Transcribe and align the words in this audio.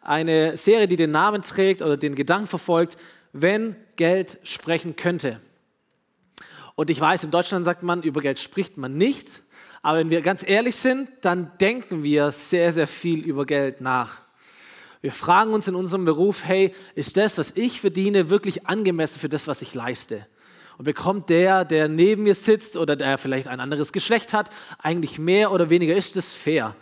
eine 0.00 0.56
Serie, 0.56 0.88
die 0.88 0.96
den 0.96 1.10
Namen 1.10 1.42
trägt 1.42 1.82
oder 1.82 1.98
den 1.98 2.14
Gedanken 2.14 2.46
verfolgt, 2.46 2.96
wenn 3.34 3.76
Geld 3.96 4.38
sprechen 4.42 4.96
könnte. 4.96 5.38
Und 6.76 6.88
ich 6.88 6.98
weiß, 6.98 7.24
in 7.24 7.30
Deutschland 7.30 7.66
sagt 7.66 7.82
man, 7.82 8.02
über 8.02 8.22
Geld 8.22 8.40
spricht 8.40 8.78
man 8.78 8.96
nicht, 8.96 9.42
aber 9.82 9.98
wenn 9.98 10.08
wir 10.08 10.22
ganz 10.22 10.48
ehrlich 10.48 10.76
sind, 10.76 11.10
dann 11.20 11.52
denken 11.60 12.02
wir 12.02 12.32
sehr, 12.32 12.72
sehr 12.72 12.86
viel 12.86 13.20
über 13.20 13.44
Geld 13.44 13.82
nach. 13.82 14.22
Wir 15.02 15.12
fragen 15.12 15.52
uns 15.52 15.68
in 15.68 15.74
unserem 15.74 16.06
Beruf, 16.06 16.42
hey, 16.46 16.74
ist 16.94 17.18
das, 17.18 17.36
was 17.36 17.50
ich 17.50 17.82
verdiene, 17.82 18.30
wirklich 18.30 18.66
angemessen 18.66 19.20
für 19.20 19.28
das, 19.28 19.46
was 19.46 19.60
ich 19.60 19.74
leiste? 19.74 20.26
Und 20.78 20.86
bekommt 20.86 21.28
der, 21.28 21.66
der 21.66 21.88
neben 21.88 22.22
mir 22.22 22.34
sitzt 22.34 22.78
oder 22.78 22.96
der 22.96 23.18
vielleicht 23.18 23.48
ein 23.48 23.60
anderes 23.60 23.92
Geschlecht 23.92 24.32
hat, 24.32 24.48
eigentlich 24.78 25.18
mehr 25.18 25.52
oder 25.52 25.68
weniger? 25.68 25.94
Ist 25.94 26.16
das 26.16 26.32
fair? 26.32 26.74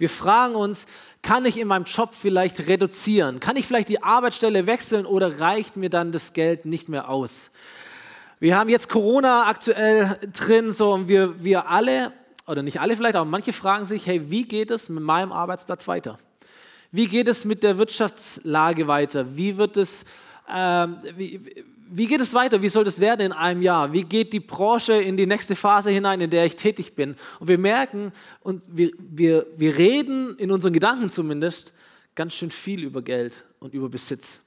Wir 0.00 0.08
fragen 0.08 0.54
uns, 0.54 0.86
kann 1.22 1.44
ich 1.44 1.58
in 1.58 1.68
meinem 1.68 1.84
Job 1.84 2.14
vielleicht 2.14 2.66
reduzieren? 2.68 3.40
Kann 3.40 3.56
ich 3.56 3.66
vielleicht 3.66 3.88
die 3.88 4.02
Arbeitsstelle 4.02 4.66
wechseln 4.66 5.06
oder 5.06 5.40
reicht 5.40 5.76
mir 5.76 5.90
dann 5.90 6.12
das 6.12 6.32
Geld 6.32 6.64
nicht 6.64 6.88
mehr 6.88 7.08
aus? 7.08 7.50
Wir 8.38 8.56
haben 8.56 8.70
jetzt 8.70 8.88
Corona 8.88 9.46
aktuell 9.46 10.18
drin, 10.32 10.72
so 10.72 10.94
und 10.94 11.08
wir, 11.08 11.44
wir 11.44 11.68
alle, 11.68 12.12
oder 12.46 12.62
nicht 12.62 12.80
alle 12.80 12.96
vielleicht, 12.96 13.16
aber 13.16 13.26
manche 13.26 13.52
fragen 13.52 13.84
sich, 13.84 14.06
hey, 14.06 14.30
wie 14.30 14.44
geht 14.44 14.70
es 14.70 14.88
mit 14.88 15.02
meinem 15.02 15.30
Arbeitsplatz 15.30 15.86
weiter? 15.86 16.18
Wie 16.90 17.06
geht 17.06 17.28
es 17.28 17.44
mit 17.44 17.62
der 17.62 17.76
Wirtschaftslage 17.76 18.88
weiter? 18.88 19.36
Wie 19.36 19.58
wird 19.58 19.76
es, 19.76 20.04
äh, 20.48 20.86
wie, 21.16 21.64
wie 21.92 22.06
geht 22.06 22.20
es 22.20 22.34
weiter? 22.34 22.62
Wie 22.62 22.68
soll 22.68 22.84
das 22.84 23.00
werden 23.00 23.26
in 23.26 23.32
einem 23.32 23.62
Jahr? 23.62 23.92
Wie 23.92 24.04
geht 24.04 24.32
die 24.32 24.40
Branche 24.40 24.94
in 24.94 25.16
die 25.16 25.26
nächste 25.26 25.56
Phase 25.56 25.90
hinein, 25.90 26.20
in 26.20 26.30
der 26.30 26.44
ich 26.44 26.56
tätig 26.56 26.94
bin? 26.94 27.16
Und 27.40 27.48
wir 27.48 27.58
merken 27.58 28.12
und 28.42 28.62
wir, 28.66 28.92
wir, 28.98 29.46
wir 29.56 29.76
reden 29.76 30.36
in 30.38 30.52
unseren 30.52 30.72
Gedanken 30.72 31.10
zumindest 31.10 31.74
ganz 32.14 32.34
schön 32.34 32.50
viel 32.50 32.84
über 32.84 33.02
Geld 33.02 33.44
und 33.58 33.74
über 33.74 33.88
Besitz. 33.88 34.42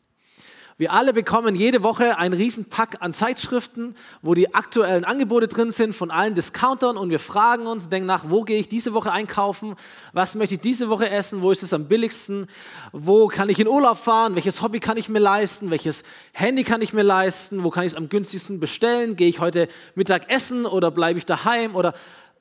Wir 0.77 0.91
alle 0.91 1.13
bekommen 1.13 1.54
jede 1.54 1.84
Woche 1.84 2.18
einen 2.18 2.34
Riesenpack 2.34 2.98
an 2.99 3.13
Zeitschriften, 3.13 3.96
wo 4.24 4.34
die 4.34 4.55
aktuellen 4.55 5.05
Angebote 5.05 5.48
drin 5.48 5.70
sind 5.70 5.93
von 5.93 6.10
allen 6.10 6.34
Discountern 6.34 6.98
und 6.98 7.12
wir 7.12 7.20
fragen 7.20 7.68
uns, 7.68 7.90
denken 7.90 8.07
nach, 8.07 8.26
wo 8.29 8.41
gehe 8.41 8.60
ich 8.60 8.70
diese 8.70 8.94
Woche 8.94 9.12
einkaufen, 9.12 9.76
was 10.13 10.34
möchte 10.34 10.55
ich 10.55 10.62
diese 10.62 10.90
Woche 10.90 11.10
essen, 11.10 11.44
wo 11.44 11.51
ist 11.51 11.62
es 11.62 11.74
am 11.74 11.88
billigsten, 11.88 12.48
wo 12.91 13.27
kann 13.27 13.49
ich 13.49 13.60
in 13.60 13.68
Urlaub 13.68 13.98
fahren, 13.98 14.34
welches 14.34 14.63
Hobby 14.63 14.79
kann 14.79 14.98
ich 14.98 15.10
mir 15.10 15.20
leisten, 15.20 15.70
welches 15.70 16.04
Handy 16.32 16.63
kann 16.63 16.82
ich 16.82 16.91
mir 16.91 17.04
leisten, 17.04 17.63
wo 17.63 17.70
kann 17.70 17.84
ich 17.84 17.91
es 17.91 17.98
am 17.98 18.10
günstigsten 18.10 18.60
bestellen, 18.60 19.16
gehe 19.16 19.29
ich 19.29 19.40
heute 19.40 19.68
Mittag 19.94 20.32
essen 20.32 20.66
oder 20.66 20.90
bleibe 20.90 21.20
ich 21.20 21.26
daheim? 21.27 21.76
Oder 21.76 21.94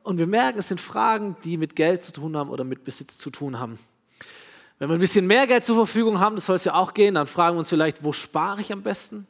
und 0.05 0.19
wir 0.19 0.27
merken, 0.27 0.59
es 0.59 0.69
sind 0.69 0.81
Fragen, 0.81 1.37
die 1.45 1.59
mit 1.59 1.77
Geld 1.77 2.03
zu 2.03 2.13
tun 2.13 2.37
haben 2.37 2.51
oder 2.51 2.65
mit 2.65 2.83
Besitz 2.83 3.19
zu 3.19 3.31
tun 3.31 3.61
haben. 3.61 3.79
Wenn 4.83 4.89
wir 4.89 4.97
ein 4.97 5.01
bisschen 5.01 5.29
mehr 5.29 5.47
Geld 5.47 5.65
zur 5.65 5.77
Verfügung 5.77 6.19
haben, 6.19 6.35
das 6.35 6.47
soll 6.47 6.57
es 6.57 6.65
ja 6.65 6.75
auch 6.75 6.93
gehen, 6.93 7.15
dann 7.15 7.29
fragen 7.29 7.55
wir 7.55 7.61
uns 7.61 7.69
vielleicht, 7.69 8.03
wo 8.03 8.13
spare 8.13 8.61
ich 8.61 8.73
am 8.73 8.83
besten? 8.83 9.29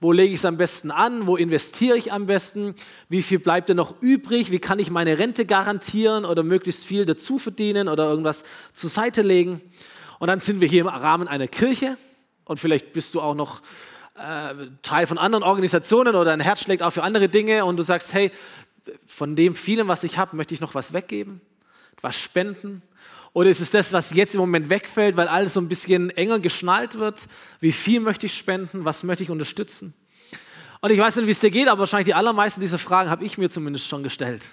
Wo 0.00 0.12
lege 0.12 0.32
ich 0.32 0.38
es 0.38 0.46
am 0.46 0.56
besten 0.56 0.90
an? 0.90 1.26
Wo 1.26 1.36
investiere 1.36 1.98
ich 1.98 2.10
am 2.10 2.24
besten? 2.24 2.74
Wie 3.10 3.20
viel 3.20 3.38
bleibt 3.38 3.68
denn 3.68 3.76
noch 3.76 4.00
übrig? 4.00 4.50
Wie 4.50 4.60
kann 4.60 4.78
ich 4.78 4.90
meine 4.90 5.18
Rente 5.18 5.44
garantieren 5.44 6.24
oder 6.24 6.42
möglichst 6.42 6.86
viel 6.86 7.04
dazu 7.04 7.38
verdienen 7.38 7.90
oder 7.90 8.08
irgendwas 8.08 8.44
zur 8.72 8.88
Seite 8.88 9.20
legen? 9.20 9.60
Und 10.20 10.28
dann 10.28 10.40
sind 10.40 10.62
wir 10.62 10.68
hier 10.68 10.80
im 10.80 10.88
Rahmen 10.88 11.28
einer 11.28 11.48
Kirche 11.48 11.98
und 12.46 12.58
vielleicht 12.58 12.94
bist 12.94 13.14
du 13.14 13.20
auch 13.20 13.34
noch 13.34 13.60
äh, 14.14 14.54
Teil 14.80 15.06
von 15.06 15.18
anderen 15.18 15.44
Organisationen 15.44 16.14
oder 16.14 16.30
dein 16.30 16.40
Herz 16.40 16.62
schlägt 16.62 16.82
auch 16.82 16.92
für 16.94 17.02
andere 17.02 17.28
Dinge 17.28 17.66
und 17.66 17.76
du 17.76 17.82
sagst, 17.82 18.14
hey, 18.14 18.30
von 19.06 19.36
dem 19.36 19.54
vielen, 19.54 19.86
was 19.86 20.02
ich 20.02 20.16
habe, 20.16 20.34
möchte 20.34 20.54
ich 20.54 20.62
noch 20.62 20.74
was 20.74 20.94
weggeben, 20.94 21.42
was 22.00 22.16
spenden, 22.16 22.80
oder 23.34 23.50
ist 23.50 23.60
es 23.60 23.72
das, 23.72 23.92
was 23.92 24.14
jetzt 24.14 24.34
im 24.36 24.40
Moment 24.40 24.70
wegfällt, 24.70 25.16
weil 25.16 25.26
alles 25.26 25.54
so 25.54 25.60
ein 25.60 25.68
bisschen 25.68 26.10
enger 26.10 26.38
geschnallt 26.38 27.00
wird? 27.00 27.26
Wie 27.58 27.72
viel 27.72 27.98
möchte 27.98 28.26
ich 28.26 28.34
spenden? 28.34 28.84
Was 28.84 29.02
möchte 29.02 29.24
ich 29.24 29.30
unterstützen? 29.30 29.92
Und 30.80 30.92
ich 30.92 30.98
weiß 31.00 31.16
nicht, 31.16 31.26
wie 31.26 31.32
es 31.32 31.40
dir 31.40 31.50
geht, 31.50 31.66
aber 31.66 31.80
wahrscheinlich 31.80 32.06
die 32.06 32.14
allermeisten 32.14 32.60
dieser 32.60 32.78
Fragen 32.78 33.10
habe 33.10 33.24
ich 33.24 33.36
mir 33.36 33.50
zumindest 33.50 33.88
schon 33.88 34.04
gestellt. 34.04 34.48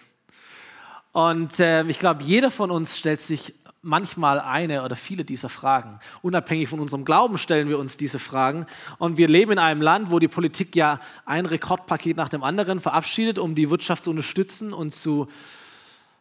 Und 1.11 1.59
äh, 1.59 1.83
ich 1.83 1.99
glaube, 1.99 2.23
jeder 2.23 2.49
von 2.49 2.71
uns 2.71 2.97
stellt 2.97 3.21
sich 3.21 3.53
manchmal 3.83 4.39
eine 4.39 4.83
oder 4.83 4.95
viele 4.95 5.25
dieser 5.25 5.49
Fragen. 5.49 5.99
Unabhängig 6.23 6.67
von 6.67 6.79
unserem 6.79 7.05
Glauben 7.05 7.37
stellen 7.37 7.69
wir 7.69 7.77
uns 7.77 7.97
diese 7.97 8.17
Fragen. 8.17 8.65
Und 8.97 9.17
wir 9.17 9.27
leben 9.27 9.51
in 9.51 9.59
einem 9.59 9.81
Land, 9.81 10.09
wo 10.09 10.17
die 10.17 10.27
Politik 10.27 10.75
ja 10.75 10.99
ein 11.25 11.45
Rekordpaket 11.45 12.17
nach 12.17 12.29
dem 12.29 12.43
anderen 12.43 12.79
verabschiedet, 12.79 13.37
um 13.37 13.53
die 13.53 13.69
Wirtschaft 13.69 14.05
zu 14.05 14.09
unterstützen 14.09 14.73
und 14.73 14.91
zu 14.91 15.27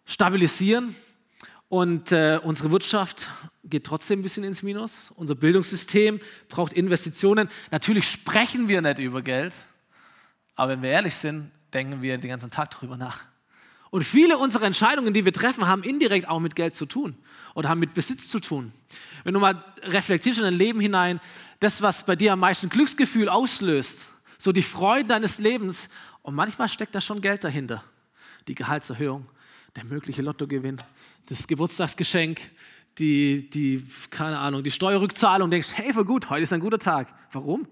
stabilisieren. 0.04 0.94
Und 1.70 2.10
äh, 2.10 2.40
unsere 2.42 2.72
Wirtschaft 2.72 3.28
geht 3.62 3.84
trotzdem 3.84 4.18
ein 4.18 4.22
bisschen 4.24 4.42
ins 4.42 4.64
Minus. 4.64 5.12
Unser 5.12 5.36
Bildungssystem 5.36 6.18
braucht 6.48 6.72
Investitionen. 6.72 7.48
Natürlich 7.70 8.10
sprechen 8.10 8.66
wir 8.66 8.82
nicht 8.82 8.98
über 8.98 9.22
Geld, 9.22 9.54
aber 10.56 10.72
wenn 10.72 10.82
wir 10.82 10.90
ehrlich 10.90 11.14
sind, 11.14 11.52
denken 11.72 12.02
wir 12.02 12.18
den 12.18 12.28
ganzen 12.28 12.50
Tag 12.50 12.72
darüber 12.72 12.96
nach. 12.96 13.24
Und 13.90 14.02
viele 14.02 14.36
unserer 14.36 14.64
Entscheidungen, 14.64 15.14
die 15.14 15.24
wir 15.24 15.32
treffen, 15.32 15.68
haben 15.68 15.84
indirekt 15.84 16.28
auch 16.28 16.40
mit 16.40 16.56
Geld 16.56 16.74
zu 16.74 16.86
tun 16.86 17.14
oder 17.54 17.68
haben 17.68 17.78
mit 17.78 17.94
Besitz 17.94 18.28
zu 18.28 18.40
tun. 18.40 18.72
Wenn 19.22 19.34
du 19.34 19.38
mal 19.38 19.64
reflektierst 19.82 20.40
in 20.40 20.46
dein 20.46 20.54
Leben 20.54 20.80
hinein, 20.80 21.20
das, 21.60 21.82
was 21.82 22.04
bei 22.04 22.16
dir 22.16 22.32
am 22.32 22.40
meisten 22.40 22.68
Glücksgefühl 22.68 23.28
auslöst, 23.28 24.08
so 24.38 24.50
die 24.50 24.64
Freude 24.64 25.06
deines 25.06 25.38
Lebens, 25.38 25.88
und 26.22 26.34
manchmal 26.34 26.68
steckt 26.68 26.96
da 26.96 27.00
schon 27.00 27.20
Geld 27.20 27.44
dahinter. 27.44 27.84
Die 28.48 28.56
Gehaltserhöhung, 28.56 29.28
der 29.76 29.84
mögliche 29.84 30.20
Lottogewinn, 30.20 30.82
das 31.26 31.46
Geburtstagsgeschenk, 31.46 32.40
die, 32.98 33.48
die, 33.50 33.84
keine 34.10 34.38
Ahnung, 34.38 34.62
die 34.62 34.70
Steuerrückzahlung, 34.70 35.50
denkst, 35.50 35.72
hey, 35.74 35.92
voll 35.92 36.04
gut, 36.04 36.30
heute 36.30 36.42
ist 36.42 36.52
ein 36.52 36.60
guter 36.60 36.78
Tag. 36.78 37.14
Warum? 37.32 37.66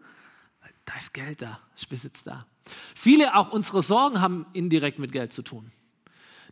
Weil 0.61 0.71
da 0.85 0.95
ist 0.97 1.13
Geld 1.13 1.43
da, 1.43 1.61
ist 1.75 1.89
Besitz 1.89 2.23
da. 2.25 2.47
Viele 2.95 3.35
auch 3.35 3.53
unsere 3.53 3.83
Sorgen 3.83 4.21
haben 4.21 4.47
indirekt 4.53 4.99
mit 4.99 5.13
Geld 5.13 5.33
zu 5.33 5.43
tun. 5.43 5.71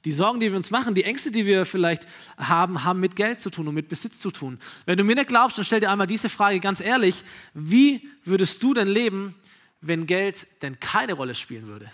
Die 0.05 0.12
Sorgen, 0.12 0.39
die 0.39 0.51
wir 0.51 0.56
uns 0.56 0.71
machen, 0.71 0.95
die 0.95 1.05
Ängste, 1.05 1.33
die 1.33 1.47
wir 1.47 1.65
vielleicht 1.65 2.06
haben, 2.37 2.85
haben 2.85 3.01
mit 3.01 3.17
Geld 3.17 3.41
zu 3.41 3.51
tun 3.51 3.67
und 3.67 3.75
mit 3.75 3.89
Besitz 3.89 4.21
zu 4.21 4.31
tun. 4.31 4.59
Wenn 4.85 4.99
du 4.99 5.05
mir 5.05 5.17
nicht 5.17 5.29
glaubst, 5.29 5.59
dann 5.59 5.65
stell 5.65 5.81
dir 5.81 5.91
einmal 5.91 6.06
diese 6.06 6.29
Frage 6.29 6.61
ganz 6.61 6.81
ehrlich, 6.81 7.25
wie 7.55 8.09
würdest 8.25 8.62
du 8.62 8.73
denn 8.73 8.87
leben, 8.87 9.35
wenn 9.81 10.06
Geld 10.06 10.47
denn 10.62 10.79
keine 10.79 11.15
Rolle 11.15 11.35
spielen 11.35 11.67
würde? 11.67 11.91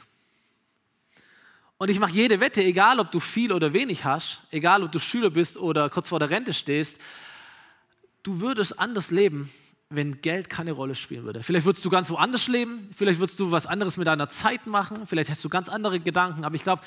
Und 1.83 1.89
ich 1.89 1.99
mache 1.99 2.13
jede 2.13 2.39
Wette, 2.39 2.63
egal 2.63 3.01
ob 3.01 3.11
du 3.11 3.19
viel 3.19 3.53
oder 3.53 3.73
wenig 3.73 4.05
hast, 4.05 4.43
egal 4.53 4.85
ob 4.85 4.93
du 4.93 5.01
Schüler 5.01 5.31
bist 5.31 5.57
oder 5.57 5.91
kurz 5.91 6.11
vor 6.11 6.21
der 6.21 6.31
Rente 6.31 6.53
stehst, 6.53 7.01
du 8.23 8.41
würdest 8.41 8.79
anders 8.79 9.11
leben, 9.11 9.51
wenn 9.91 10.21
Geld 10.21 10.49
keine 10.49 10.71
Rolle 10.71 10.95
spielen 10.95 11.25
würde. 11.25 11.43
Vielleicht 11.43 11.67
würdest 11.67 11.85
du 11.85 11.91
ganz 11.91 12.09
woanders 12.09 12.47
leben, 12.47 12.89
vielleicht 12.95 13.19
würdest 13.19 13.41
du 13.41 13.51
was 13.51 13.67
anderes 13.67 13.97
mit 13.97 14.07
deiner 14.07 14.29
Zeit 14.29 14.69
machen, 14.69 15.09
vielleicht 15.09 15.29
hast 15.29 15.43
du 15.45 15.49
ganz 15.49 15.69
andere 15.69 15.99
Gedanken, 15.99 16.45
aber 16.45 16.55
ich 16.55 16.63
glaube, 16.63 16.83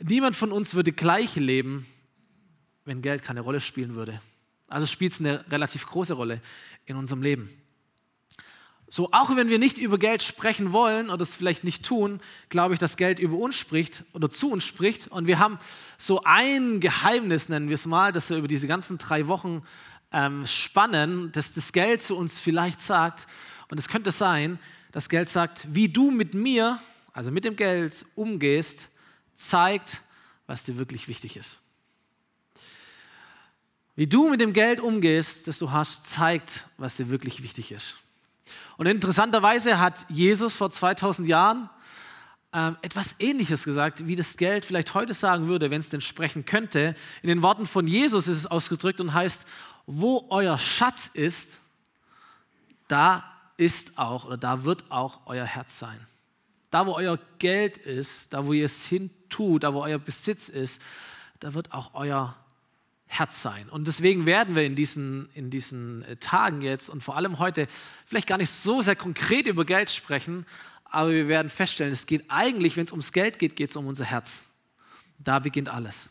niemand 0.00 0.34
von 0.34 0.50
uns 0.50 0.74
würde 0.74 0.90
gleich 0.90 1.36
leben, 1.36 1.86
wenn 2.84 3.02
Geld 3.02 3.22
keine 3.22 3.42
Rolle 3.42 3.60
spielen 3.60 3.94
würde. 3.94 4.20
Also 4.66 4.88
spielt 4.88 5.12
es 5.12 5.20
eine 5.20 5.48
relativ 5.52 5.86
große 5.86 6.14
Rolle 6.14 6.40
in 6.84 6.96
unserem 6.96 7.22
Leben. 7.22 7.48
So, 8.88 9.10
auch 9.12 9.34
wenn 9.34 9.48
wir 9.48 9.58
nicht 9.58 9.78
über 9.78 9.98
Geld 9.98 10.22
sprechen 10.22 10.72
wollen 10.72 11.10
oder 11.10 11.22
es 11.22 11.34
vielleicht 11.34 11.64
nicht 11.64 11.84
tun, 11.84 12.20
glaube 12.50 12.74
ich, 12.74 12.78
dass 12.78 12.96
Geld 12.96 13.18
über 13.18 13.36
uns 13.36 13.56
spricht 13.56 14.04
oder 14.12 14.30
zu 14.30 14.50
uns 14.50 14.64
spricht. 14.64 15.08
Und 15.08 15.26
wir 15.26 15.40
haben 15.40 15.58
so 15.98 16.22
ein 16.22 16.78
Geheimnis, 16.78 17.48
nennen 17.48 17.68
wir 17.68 17.74
es 17.74 17.86
mal, 17.86 18.12
dass 18.12 18.30
wir 18.30 18.36
über 18.36 18.46
diese 18.46 18.68
ganzen 18.68 18.98
drei 18.98 19.26
Wochen 19.26 19.62
ähm, 20.12 20.46
spannen, 20.46 21.32
dass 21.32 21.52
das 21.52 21.72
Geld 21.72 22.02
zu 22.02 22.16
uns 22.16 22.38
vielleicht 22.38 22.80
sagt, 22.80 23.26
und 23.68 23.78
es 23.78 23.88
könnte 23.88 24.12
sein, 24.12 24.60
dass 24.92 25.08
Geld 25.08 25.28
sagt, 25.28 25.66
wie 25.68 25.88
du 25.88 26.12
mit 26.12 26.34
mir, 26.34 26.78
also 27.12 27.32
mit 27.32 27.44
dem 27.44 27.56
Geld 27.56 28.06
umgehst, 28.14 28.88
zeigt, 29.34 30.00
was 30.46 30.62
dir 30.62 30.78
wirklich 30.78 31.08
wichtig 31.08 31.36
ist. 31.36 31.58
Wie 33.96 34.06
du 34.06 34.28
mit 34.28 34.40
dem 34.40 34.52
Geld 34.52 34.78
umgehst, 34.78 35.48
das 35.48 35.58
du 35.58 35.72
hast, 35.72 36.06
zeigt, 36.06 36.68
was 36.78 36.96
dir 36.96 37.10
wirklich 37.10 37.42
wichtig 37.42 37.72
ist. 37.72 37.96
Und 38.76 38.86
interessanterweise 38.86 39.78
hat 39.78 40.06
Jesus 40.08 40.56
vor 40.56 40.70
2000 40.70 41.26
Jahren 41.28 41.70
ähm, 42.52 42.76
etwas 42.82 43.16
Ähnliches 43.18 43.64
gesagt, 43.64 44.06
wie 44.06 44.16
das 44.16 44.36
Geld 44.36 44.64
vielleicht 44.64 44.94
heute 44.94 45.14
sagen 45.14 45.46
würde, 45.46 45.70
wenn 45.70 45.80
es 45.80 45.90
denn 45.90 46.00
sprechen 46.00 46.44
könnte. 46.44 46.94
In 47.22 47.28
den 47.28 47.42
Worten 47.42 47.66
von 47.66 47.86
Jesus 47.86 48.28
ist 48.28 48.38
es 48.38 48.46
ausgedrückt 48.46 49.00
und 49.00 49.14
heißt, 49.14 49.46
wo 49.86 50.26
euer 50.30 50.58
Schatz 50.58 51.10
ist, 51.12 51.60
da 52.88 53.24
ist 53.56 53.98
auch 53.98 54.26
oder 54.26 54.36
da 54.36 54.64
wird 54.64 54.84
auch 54.90 55.20
euer 55.26 55.44
Herz 55.44 55.78
sein. 55.78 55.98
Da, 56.70 56.86
wo 56.86 56.94
euer 56.94 57.18
Geld 57.38 57.78
ist, 57.78 58.34
da, 58.34 58.46
wo 58.46 58.52
ihr 58.52 58.66
es 58.66 58.86
hin 58.86 59.10
tut, 59.28 59.62
da, 59.62 59.72
wo 59.72 59.82
euer 59.82 59.98
Besitz 59.98 60.48
ist, 60.48 60.82
da 61.40 61.54
wird 61.54 61.72
auch 61.72 61.94
euer 61.94 62.34
Herz 63.18 63.42
sein. 63.42 63.68
Und 63.68 63.86
deswegen 63.86 64.26
werden 64.26 64.54
wir 64.54 64.64
in 64.64 64.74
diesen, 64.74 65.28
in 65.34 65.50
diesen 65.50 66.02
äh, 66.04 66.16
Tagen 66.16 66.62
jetzt 66.62 66.88
und 66.88 67.02
vor 67.02 67.16
allem 67.16 67.38
heute 67.38 67.66
vielleicht 68.06 68.26
gar 68.26 68.38
nicht 68.38 68.50
so 68.50 68.82
sehr 68.82 68.96
konkret 68.96 69.46
über 69.46 69.64
Geld 69.64 69.90
sprechen, 69.90 70.46
aber 70.84 71.10
wir 71.10 71.28
werden 71.28 71.48
feststellen, 71.48 71.92
es 71.92 72.06
geht 72.06 72.24
eigentlich, 72.28 72.76
wenn 72.76 72.86
es 72.86 72.92
ums 72.92 73.12
Geld 73.12 73.38
geht, 73.38 73.56
geht 73.56 73.70
es 73.70 73.76
um 73.76 73.86
unser 73.86 74.04
Herz. 74.04 74.46
Da 75.18 75.38
beginnt 75.38 75.68
alles. 75.68 76.08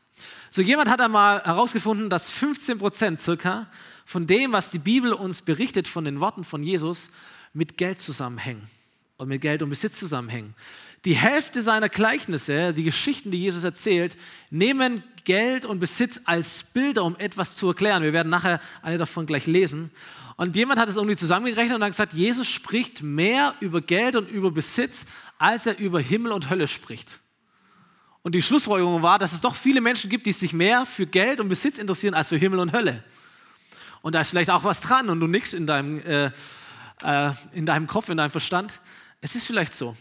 So 0.49 0.61
jemand 0.61 0.89
hat 0.89 1.01
einmal 1.01 1.43
herausgefunden, 1.43 2.09
dass 2.09 2.29
15 2.29 2.77
Prozent 2.77 3.21
circa 3.21 3.67
von 4.05 4.27
dem, 4.27 4.51
was 4.51 4.69
die 4.69 4.79
Bibel 4.79 5.13
uns 5.13 5.41
berichtet, 5.41 5.87
von 5.87 6.05
den 6.05 6.19
Worten 6.19 6.43
von 6.43 6.63
Jesus, 6.63 7.09
mit 7.53 7.77
Geld 7.77 8.01
zusammenhängen 8.01 8.69
und 9.17 9.29
mit 9.29 9.41
Geld 9.41 9.61
und 9.61 9.69
Besitz 9.69 9.97
zusammenhängen. 9.99 10.53
Die 11.05 11.15
Hälfte 11.15 11.61
seiner 11.61 11.87
Gleichnisse, 11.87 12.73
die 12.73 12.83
Geschichten, 12.83 13.29
die 13.29 13.39
Jesus 13.39 13.63
erzählt, 13.63 14.17
nehmen 14.49 15.03
Geld 15.23 15.65
und 15.65 15.79
Besitz 15.79 16.19
als 16.25 16.63
Bilder, 16.63 17.03
um 17.03 17.15
etwas 17.17 17.55
zu 17.55 17.67
erklären. 17.67 18.01
Wir 18.01 18.13
werden 18.13 18.29
nachher 18.29 18.59
eine 18.81 18.97
davon 18.97 19.27
gleich 19.27 19.45
lesen. 19.45 19.91
Und 20.35 20.55
jemand 20.55 20.79
hat 20.79 20.89
es 20.89 20.97
irgendwie 20.97 21.15
zusammengerechnet 21.15 21.75
und 21.75 21.81
dann 21.81 21.91
gesagt, 21.91 22.13
Jesus 22.13 22.47
spricht 22.47 23.03
mehr 23.03 23.53
über 23.59 23.81
Geld 23.81 24.15
und 24.15 24.29
über 24.29 24.51
Besitz, 24.51 25.05
als 25.37 25.67
er 25.67 25.77
über 25.77 25.99
Himmel 25.99 26.31
und 26.31 26.49
Hölle 26.49 26.67
spricht. 26.67 27.19
Und 28.23 28.33
die 28.33 28.41
Schlussfolgerung 28.41 29.03
war, 29.03 29.19
dass 29.19 29.33
es 29.33 29.41
doch 29.41 29.55
viele 29.55 29.81
Menschen 29.81 30.09
gibt, 30.09 30.25
die 30.25 30.31
sich 30.31 30.53
mehr 30.53 30.87
für 30.87 31.05
Geld 31.05 31.39
und 31.39 31.47
Besitz 31.47 31.77
interessieren 31.77 32.15
als 32.15 32.29
für 32.29 32.37
Himmel 32.37 32.59
und 32.59 32.73
Hölle. 32.73 33.03
Und 34.01 34.13
da 34.13 34.21
ist 34.21 34.31
vielleicht 34.31 34.49
auch 34.49 34.63
was 34.63 34.81
dran 34.81 35.09
und 35.09 35.19
du 35.19 35.27
nix 35.27 35.53
in 35.53 35.67
deinem, 35.67 35.99
äh, 35.99 36.31
äh, 37.03 37.31
in 37.53 37.67
deinem 37.67 37.85
Kopf, 37.85 38.09
in 38.09 38.17
deinem 38.17 38.31
Verstand. 38.31 38.81
Es 39.21 39.35
ist 39.35 39.45
vielleicht 39.45 39.75
so. 39.75 39.95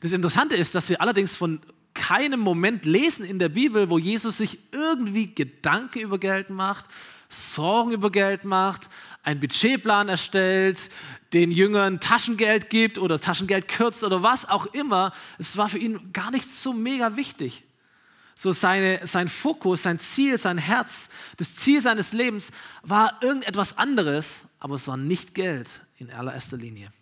Das 0.00 0.12
Interessante 0.12 0.56
ist, 0.56 0.74
dass 0.74 0.88
wir 0.88 1.00
allerdings 1.00 1.36
von 1.36 1.60
keinem 1.94 2.40
Moment 2.40 2.84
lesen 2.84 3.24
in 3.24 3.38
der 3.38 3.48
Bibel, 3.48 3.90
wo 3.90 3.98
Jesus 3.98 4.38
sich 4.38 4.58
irgendwie 4.72 5.34
Gedanken 5.34 6.00
über 6.00 6.18
Geld 6.18 6.50
macht, 6.50 6.86
Sorgen 7.28 7.90
über 7.90 8.10
Geld 8.10 8.44
macht, 8.44 8.88
einen 9.22 9.40
Budgetplan 9.40 10.08
erstellt, 10.08 10.90
den 11.32 11.50
Jüngern 11.50 12.00
Taschengeld 12.00 12.70
gibt 12.70 12.98
oder 12.98 13.20
Taschengeld 13.20 13.68
kürzt 13.68 14.02
oder 14.04 14.22
was 14.22 14.48
auch 14.48 14.66
immer. 14.66 15.12
Es 15.38 15.56
war 15.56 15.68
für 15.68 15.78
ihn 15.78 16.12
gar 16.12 16.30
nicht 16.30 16.48
so 16.48 16.72
mega 16.72 17.16
wichtig. 17.16 17.64
So 18.34 18.52
seine, 18.52 19.06
sein 19.06 19.28
Fokus, 19.28 19.82
sein 19.82 19.98
Ziel, 19.98 20.38
sein 20.38 20.58
Herz, 20.58 21.10
das 21.36 21.56
Ziel 21.56 21.80
seines 21.80 22.12
Lebens 22.12 22.52
war 22.82 23.18
irgendetwas 23.20 23.76
anderes, 23.76 24.44
aber 24.60 24.76
es 24.76 24.86
war 24.86 24.96
nicht 24.96 25.34
Geld 25.34 25.68
in 25.98 26.10
allererster 26.12 26.56
Linie. 26.56 26.92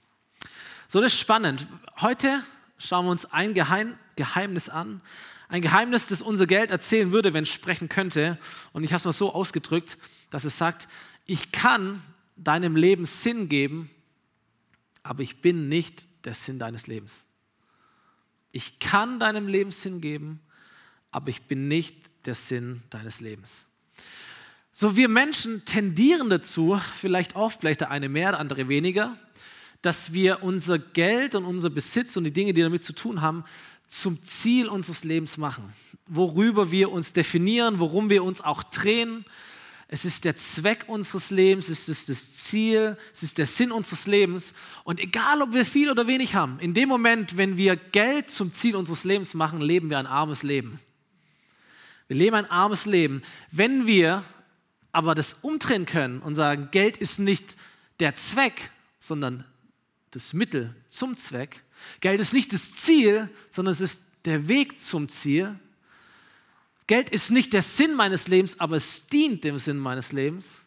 So, 0.89 1.01
das 1.01 1.13
ist 1.13 1.21
spannend. 1.21 1.67
Heute 2.01 2.43
schauen 2.79 3.07
wir 3.07 3.11
uns 3.11 3.27
ein 3.27 3.55
Geheim, 3.55 3.99
Geheimnis 4.17 4.69
an. 4.69 5.01
Ein 5.49 5.63
Geheimnis, 5.63 6.09
das 6.09 6.23
unser 6.23 6.47
Geld 6.47 6.71
erzählen 6.71 7.13
würde, 7.13 7.33
wenn 7.33 7.45
es 7.45 7.51
sprechen 7.51 7.89
könnte. 7.89 8.39
Und 8.73 8.85
ich 8.85 8.93
habe 8.93 8.99
es 8.99 9.05
mal 9.05 9.13
so 9.13 9.33
ausgedrückt, 9.33 9.97
dass 10.31 10.45
es 10.45 10.59
sagt, 10.59 10.89
ich 11.25 11.53
kann 11.53 12.03
deinem 12.37 12.77
Leben 12.77 13.07
Sinn 13.07 13.49
geben, 13.49 13.91
aber 15.03 15.23
ich 15.23 15.41
bin 15.41 15.69
nicht 15.69 16.07
der 16.25 16.35
Sinn 16.35 16.59
deines 16.59 16.87
Lebens. 16.87 17.25
Ich 18.51 18.79
kann 18.79 19.21
deinem 19.21 19.49
Leben 19.49 19.71
Sinn 19.71 20.01
geben, 20.01 20.41
aber 21.11 21.29
ich 21.29 21.43
bin 21.43 21.69
nicht 21.69 22.27
der 22.27 22.35
Sinn 22.35 22.83
deines 22.91 23.21
Lebens. 23.21 23.65
So, 24.73 24.97
wir 24.97 25.09
Menschen 25.09 25.65
tendieren 25.65 26.29
dazu, 26.29 26.79
vielleicht 26.95 27.37
oft, 27.37 27.61
vielleicht 27.61 27.81
der 27.81 27.91
eine 27.91 28.09
mehr, 28.09 28.33
der 28.33 28.41
andere 28.41 28.69
weniger, 28.69 29.17
dass 29.83 30.13
wir 30.13 30.43
unser 30.43 30.79
Geld 30.79 31.35
und 31.35 31.45
unser 31.45 31.71
Besitz 31.71 32.17
und 32.17 32.25
die 32.25 32.33
Dinge, 32.33 32.53
die 32.53 32.63
damit 32.63 32.85
zu 32.85 32.93
tun 32.93 33.21
haben, 33.21 33.45
zum 33.87 34.23
Ziel 34.23 34.69
unseres 34.69 35.05
Lebens 35.05 35.37
machen. 35.37 35.73
Worüber 36.07 36.71
wir 36.71 36.91
uns 36.91 37.13
definieren, 37.13 37.79
worum 37.81 38.11
wir 38.11 38.25
uns 38.25 38.41
auch 38.41 38.63
drehen, 38.63 39.25
es 39.89 40.05
ist 40.05 40.25
der 40.25 40.37
Zweck 40.37 40.85
unseres 40.89 41.31
Lebens, 41.31 41.69
es 41.69 41.89
ist 41.89 42.09
das 42.09 42.33
Ziel, 42.33 42.97
es 43.13 43.23
ist 43.23 43.39
der 43.39 43.47
Sinn 43.47 43.71
unseres 43.71 44.09
Lebens. 44.09 44.53
Und 44.83 44.99
egal, 44.99 45.43
ob 45.43 45.53
wir 45.53 45.65
viel 45.65 45.91
oder 45.91 46.09
wenig 46.09 46.35
haben, 46.35 46.59
in 46.59 46.75
dem 46.75 46.89
Moment, 46.89 47.37
wenn 47.37 47.57
wir 47.57 47.77
Geld 47.77 48.31
zum 48.31 48.53
Ziel 48.53 48.75
unseres 48.75 49.05
Lebens 49.05 49.35
machen, 49.35 49.61
leben 49.61 49.89
wir 49.89 49.99
ein 49.99 50.07
armes 50.07 50.43
Leben. 50.43 50.81
Wir 52.09 52.17
leben 52.17 52.35
ein 52.35 52.51
armes 52.51 52.87
Leben. 52.87 53.23
Wenn 53.53 53.87
wir 53.87 54.25
aber 54.91 55.15
das 55.15 55.35
umdrehen 55.43 55.87
können 55.87 56.21
und 56.21 56.35
sagen, 56.35 56.69
Geld 56.73 56.97
ist 56.97 57.21
nicht 57.21 57.57
der 58.01 58.17
Zweck, 58.17 58.71
sondern 58.99 59.45
das 60.17 60.33
Mittel 60.33 60.75
zum 60.89 61.17
Zweck. 61.19 61.63
Geld 62.01 62.21
ist 62.21 62.33
nicht 62.33 62.53
das 62.53 62.75
Ziel, 62.75 63.29
sondern 63.51 63.73
es 63.73 63.83
ist 63.83 64.05
der 64.25 64.49
Weg 64.49 64.81
zum 64.81 65.11
Ziel. 65.11 65.59
Geld 66.87 67.11
ist 67.11 67.31
nicht 67.31 67.53
der 67.53 67.61
Sinn 67.61 67.95
meines 67.95 68.27
Lebens, 68.27 68.59
aber 68.59 68.77
es 68.77 69.07
dient 69.09 69.45
dem 69.45 69.59
Sinn 69.59 69.79
meines 69.79 70.13
Lebens, 70.13 70.63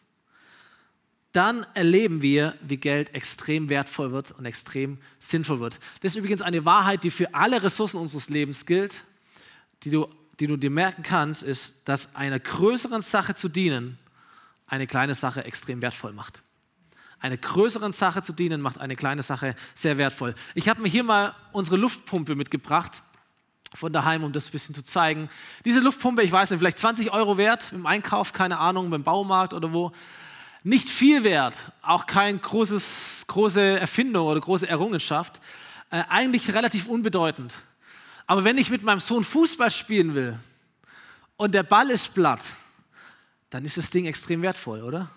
dann 1.32 1.66
erleben 1.74 2.22
wir, 2.22 2.56
wie 2.60 2.76
Geld 2.76 3.12
extrem 3.14 3.68
wertvoll 3.68 4.12
wird 4.12 4.30
und 4.32 4.44
extrem 4.46 4.98
sinnvoll 5.18 5.58
wird. 5.58 5.80
Das 6.00 6.12
ist 6.12 6.16
übrigens 6.16 6.42
eine 6.42 6.64
Wahrheit, 6.64 7.02
die 7.02 7.10
für 7.10 7.34
alle 7.34 7.62
Ressourcen 7.62 7.98
unseres 7.98 8.28
Lebens 8.28 8.66
gilt, 8.66 9.04
die 9.82 9.90
du, 9.90 10.08
die 10.38 10.46
du 10.46 10.56
dir 10.56 10.70
merken 10.70 11.02
kannst, 11.02 11.42
ist, 11.42 11.88
dass 11.88 12.14
einer 12.14 12.38
größeren 12.38 13.02
Sache 13.02 13.34
zu 13.34 13.48
dienen, 13.48 13.98
eine 14.66 14.86
kleine 14.86 15.16
Sache 15.16 15.44
extrem 15.44 15.82
wertvoll 15.82 16.12
macht. 16.12 16.42
Eine 17.20 17.36
größeren 17.36 17.92
Sache 17.92 18.22
zu 18.22 18.32
dienen, 18.32 18.60
macht 18.62 18.78
eine 18.78 18.96
kleine 18.96 19.22
Sache 19.22 19.54
sehr 19.74 19.98
wertvoll. 19.98 20.34
Ich 20.54 20.68
habe 20.68 20.80
mir 20.80 20.88
hier 20.88 21.04
mal 21.04 21.34
unsere 21.52 21.76
Luftpumpe 21.76 22.34
mitgebracht 22.34 23.02
von 23.74 23.92
daheim, 23.92 24.24
um 24.24 24.32
das 24.32 24.48
ein 24.48 24.52
bisschen 24.52 24.74
zu 24.74 24.84
zeigen. 24.84 25.28
Diese 25.64 25.80
Luftpumpe, 25.80 26.22
ich 26.22 26.32
weiß 26.32 26.50
nicht, 26.50 26.58
vielleicht 26.58 26.78
20 26.78 27.12
Euro 27.12 27.36
wert 27.36 27.72
im 27.72 27.86
Einkauf, 27.86 28.32
keine 28.32 28.58
Ahnung, 28.58 28.90
beim 28.90 29.04
Baumarkt 29.04 29.52
oder 29.52 29.72
wo. 29.72 29.92
Nicht 30.62 30.88
viel 30.88 31.24
wert, 31.24 31.72
auch 31.82 32.06
kein 32.06 32.40
großes, 32.40 33.24
große 33.28 33.80
Erfindung 33.80 34.26
oder 34.26 34.40
große 34.40 34.68
Errungenschaft. 34.68 35.40
Äh, 35.90 36.04
eigentlich 36.08 36.52
relativ 36.54 36.86
unbedeutend. 36.86 37.58
Aber 38.26 38.44
wenn 38.44 38.58
ich 38.58 38.70
mit 38.70 38.82
meinem 38.82 39.00
Sohn 39.00 39.24
Fußball 39.24 39.70
spielen 39.70 40.14
will 40.14 40.38
und 41.36 41.52
der 41.52 41.64
Ball 41.64 41.90
ist 41.90 42.14
platt, 42.14 42.42
dann 43.50 43.64
ist 43.64 43.76
das 43.76 43.90
Ding 43.90 44.06
extrem 44.06 44.42
wertvoll, 44.42 44.82
oder? 44.82 45.08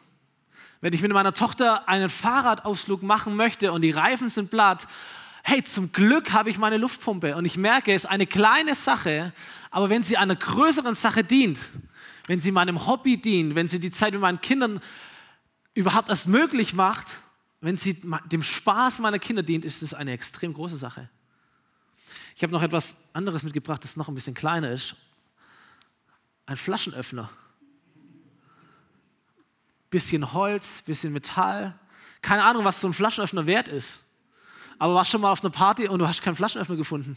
Wenn 0.84 0.92
ich 0.92 1.02
mit 1.02 1.14
meiner 1.14 1.32
Tochter 1.32 1.88
einen 1.88 2.10
Fahrradausflug 2.10 3.04
machen 3.04 3.38
möchte 3.38 3.72
und 3.72 3.84
die 3.84 3.92
Reifen 3.92 4.28
sind 4.28 4.50
platt 4.52 4.86
hey, 5.44 5.64
zum 5.64 5.92
Glück 5.92 6.32
habe 6.32 6.50
ich 6.50 6.58
meine 6.58 6.78
Luftpumpe 6.78 7.36
und 7.36 7.46
ich 7.46 7.58
merke, 7.58 7.94
es 7.94 8.04
ist 8.04 8.10
eine 8.10 8.26
kleine 8.26 8.76
Sache, 8.76 9.34
aber 9.72 9.90
wenn 9.90 10.02
sie 10.02 10.18
einer 10.18 10.36
größeren 10.36 10.94
Sache 10.94 11.24
dient, 11.24 11.60
wenn 12.28 12.40
sie 12.42 12.52
meinem 12.52 12.88
Hobby 12.88 13.18
dient, 13.18 13.56
wenn 13.56 13.68
sie 13.68 13.80
die 13.80 13.92
Zeit 13.92 14.14
mit 14.14 14.22
meinen 14.22 14.42
Kindern 14.42 14.82
überhaupt 15.74 16.10
erst 16.10 16.28
möglich 16.28 16.74
macht, 16.74 17.08
wenn 17.62 17.78
sie 17.78 18.02
dem 18.32 18.44
Spaß 18.44 19.00
meiner 19.00 19.20
Kinder 19.20 19.44
dient, 19.44 19.66
ist 19.66 19.84
es 19.84 19.94
eine 19.94 20.12
extrem 20.12 20.54
große 20.54 20.78
Sache. 20.78 21.10
Ich 22.36 22.44
habe 22.44 22.52
noch 22.52 22.64
etwas 22.64 22.98
anderes 23.14 23.44
mitgebracht, 23.44 23.84
das 23.84 23.98
noch 23.98 24.08
ein 24.08 24.16
bisschen 24.16 24.34
kleiner 24.34 24.72
ist. 24.72 24.96
Ein 26.46 26.58
Flaschenöffner. 26.58 27.30
Bisschen 29.94 30.34
Holz, 30.34 30.82
bisschen 30.82 31.14
Metall. 31.14 31.80
Keine 32.22 32.44
Ahnung, 32.44 32.66
was 32.66 32.82
so 32.82 32.88
ein 32.88 32.94
Flaschenöffner 32.94 33.46
wert 33.46 33.68
ist 33.68 34.04
aber 34.84 34.96
warst 34.96 35.12
schon 35.12 35.22
mal 35.22 35.32
auf 35.32 35.42
einer 35.42 35.50
Party 35.50 35.88
und 35.88 36.00
du 36.00 36.08
hast 36.08 36.22
keinen 36.22 36.36
Flaschenöffner 36.36 36.76
gefunden. 36.76 37.16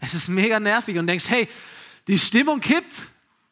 Es 0.00 0.14
ist 0.14 0.28
mega 0.28 0.58
nervig 0.58 0.98
und 0.98 1.06
denkst, 1.06 1.30
hey, 1.30 1.48
die 2.08 2.18
Stimmung 2.18 2.58
kippt. 2.58 2.94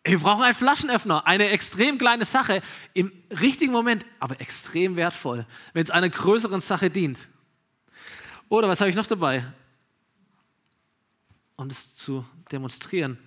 Wir 0.03 0.19
brauchen 0.19 0.43
einen 0.43 0.55
Flaschenöffner. 0.55 1.25
Eine 1.25 1.51
extrem 1.51 1.97
kleine 1.97 2.25
Sache 2.25 2.63
im 2.95 3.13
richtigen 3.41 3.71
Moment, 3.71 4.05
aber 4.19 4.41
extrem 4.41 4.97
wertvoll, 4.97 5.47
wenn 5.73 5.85
es 5.85 5.93
einer 5.93 6.11
größeren 6.11 6.61
Sache 6.61 6.91
dient. 6.91 7.21
Oder 8.49 8.69
was 8.69 8.81
habe 8.81 8.91
ich 8.91 8.97
noch 8.97 9.07
dabei? 9.07 9.47
Um 11.55 11.69
das 11.69 11.95
zu 11.95 12.27
demonstrieren. 12.51 13.19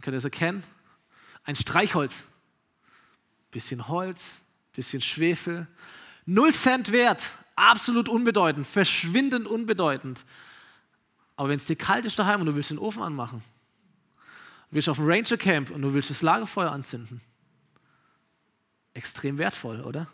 Könnt 0.00 0.14
ihr 0.14 0.18
es 0.18 0.24
erkennen? 0.24 0.64
Ein 1.44 1.54
Streichholz. 1.54 2.27
Bisschen 3.50 3.88
Holz, 3.88 4.42
bisschen 4.72 5.02
Schwefel. 5.02 5.66
Null 6.26 6.52
Cent 6.52 6.92
wert, 6.92 7.30
absolut 7.56 8.08
unbedeutend, 8.08 8.66
verschwindend 8.66 9.46
unbedeutend. 9.46 10.24
Aber 11.36 11.48
wenn 11.48 11.56
es 11.56 11.66
dir 11.66 11.76
kalt 11.76 12.04
ist 12.04 12.18
daheim 12.18 12.40
und 12.40 12.46
du 12.46 12.54
willst 12.54 12.70
den 12.70 12.78
Ofen 12.78 13.02
anmachen, 13.02 13.42
du 14.70 14.76
willst 14.76 14.88
auf 14.88 14.98
dem 14.98 15.06
Ranger 15.08 15.36
Camp 15.36 15.70
und 15.70 15.82
du 15.82 15.94
willst 15.94 16.10
das 16.10 16.22
Lagerfeuer 16.22 16.70
anzünden, 16.70 17.20
extrem 18.94 19.38
wertvoll, 19.38 19.80
oder? 19.80 20.08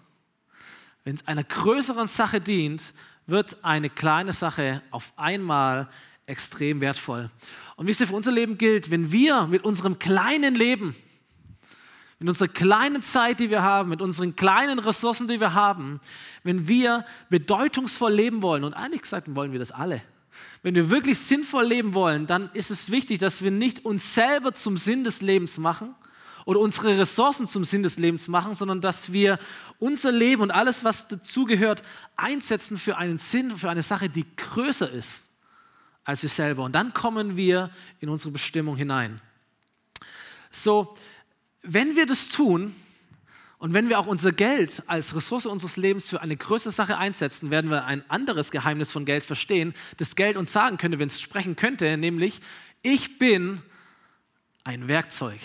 Wenn 1.03 1.17
es 1.17 1.27
einer 1.27 1.45
größeren 1.45 2.09
Sache 2.09 2.41
dient, 2.41 2.95
wird 3.27 3.63
eine 3.65 3.91
kleine 3.91 4.33
Sache 4.33 4.83
auf 4.91 5.13
einmal 5.17 5.89
extrem 6.27 6.81
wertvoll. 6.81 7.31
Und 7.77 7.87
wisst 7.87 8.01
ihr, 8.01 8.07
für 8.07 8.15
unser 8.15 8.33
Leben 8.33 8.57
gilt, 8.57 8.91
wenn 8.91 9.13
wir 9.13 9.47
mit 9.47 9.65
unserem 9.65 9.99
kleinen 9.99 10.55
Leben 10.55 10.95
mit 12.25 12.31
unserer 12.31 12.49
kleinen 12.49 13.03
Zeit, 13.03 13.39
die 13.39 13.51
wir 13.51 13.61
haben, 13.61 13.91
mit 13.91 14.01
unseren 14.01 14.35
kleinen 14.35 14.79
Ressourcen, 14.79 15.29
die 15.29 15.41
wir 15.41 15.53
haben, 15.53 16.01
wenn 16.43 16.67
wir 16.69 17.05
bedeutungsvoll 17.29 18.15
leben 18.15 18.41
wollen, 18.41 18.65
und 18.65 18.73
eigentlich 18.73 19.03
gesagt 19.03 19.35
wollen 19.35 19.53
wir 19.53 19.59
das 19.59 19.73
alle, 19.73 20.01
wenn 20.63 20.75
wir 20.75 20.89
wirklich 20.89 21.19
sinnvoll 21.19 21.67
leben 21.67 21.93
wollen, 21.93 22.27
dann 22.27 22.49
ist 22.55 22.71
es 22.71 22.91
wichtig, 22.91 23.19
dass 23.19 23.45
wir 23.45 23.51
nicht 23.51 23.85
uns 23.85 24.15
selber 24.15 24.55
zum 24.55 24.79
Sinn 24.79 25.05
des 25.05 25.21
Lebens 25.21 25.59
machen 25.59 25.95
oder 26.47 26.61
unsere 26.61 26.99
Ressourcen 26.99 27.47
zum 27.47 27.63
Sinn 27.63 27.83
des 27.83 27.99
Lebens 27.99 28.27
machen, 28.27 28.55
sondern 28.55 28.81
dass 28.81 29.13
wir 29.13 29.39
unser 29.79 30.11
Leben 30.11 30.41
und 30.41 30.51
alles, 30.51 30.83
was 30.83 31.09
dazugehört, 31.09 31.83
einsetzen 32.17 32.79
für 32.79 32.97
einen 32.97 33.19
Sinn, 33.19 33.51
für 33.59 33.69
eine 33.69 33.83
Sache, 33.83 34.09
die 34.09 34.25
größer 34.37 34.91
ist 34.91 35.29
als 36.05 36.23
wir 36.23 36.31
selber. 36.31 36.65
Und 36.65 36.73
dann 36.73 36.95
kommen 36.95 37.37
wir 37.37 37.71
in 38.01 38.09
unsere 38.09 38.31
Bestimmung 38.31 38.77
hinein. 38.77 39.17
So, 40.51 40.95
wenn 41.65 41.97
wir 41.97 42.07
das 42.07 42.29
tun 42.29 42.75
und 43.59 43.73
wenn 43.73 43.89
wir 43.89 43.99
auch 43.99 44.07
unser 44.07 44.33
Geld 44.33 44.83
als 44.87 45.17
Ressource 45.17 45.47
unseres 45.47 45.77
Lebens 45.77 46.11
für 46.11 46.21
eine 46.21 46.37
größere 46.37 46.73
Sache 46.73 46.99
einsetzen, 46.99 47.51
werden 47.51 47.71
wir 47.71 47.87
ein 47.87 48.09
anderes 48.11 48.51
Geheimnis 48.51 48.93
von 48.93 49.07
Geld 49.07 49.25
verstehen, 49.25 49.73
das 49.97 50.17
Geld 50.17 50.37
uns 50.37 50.53
sagen 50.53 50.77
könnte, 50.77 50.99
wenn 50.99 51.09
es 51.09 51.21
sprechen 51.21 51.57
könnte, 51.57 51.97
nämlich, 51.97 52.41
ich 52.83 53.19
bin 53.19 53.63
ein 54.65 54.87
Werkzeug. 54.89 55.41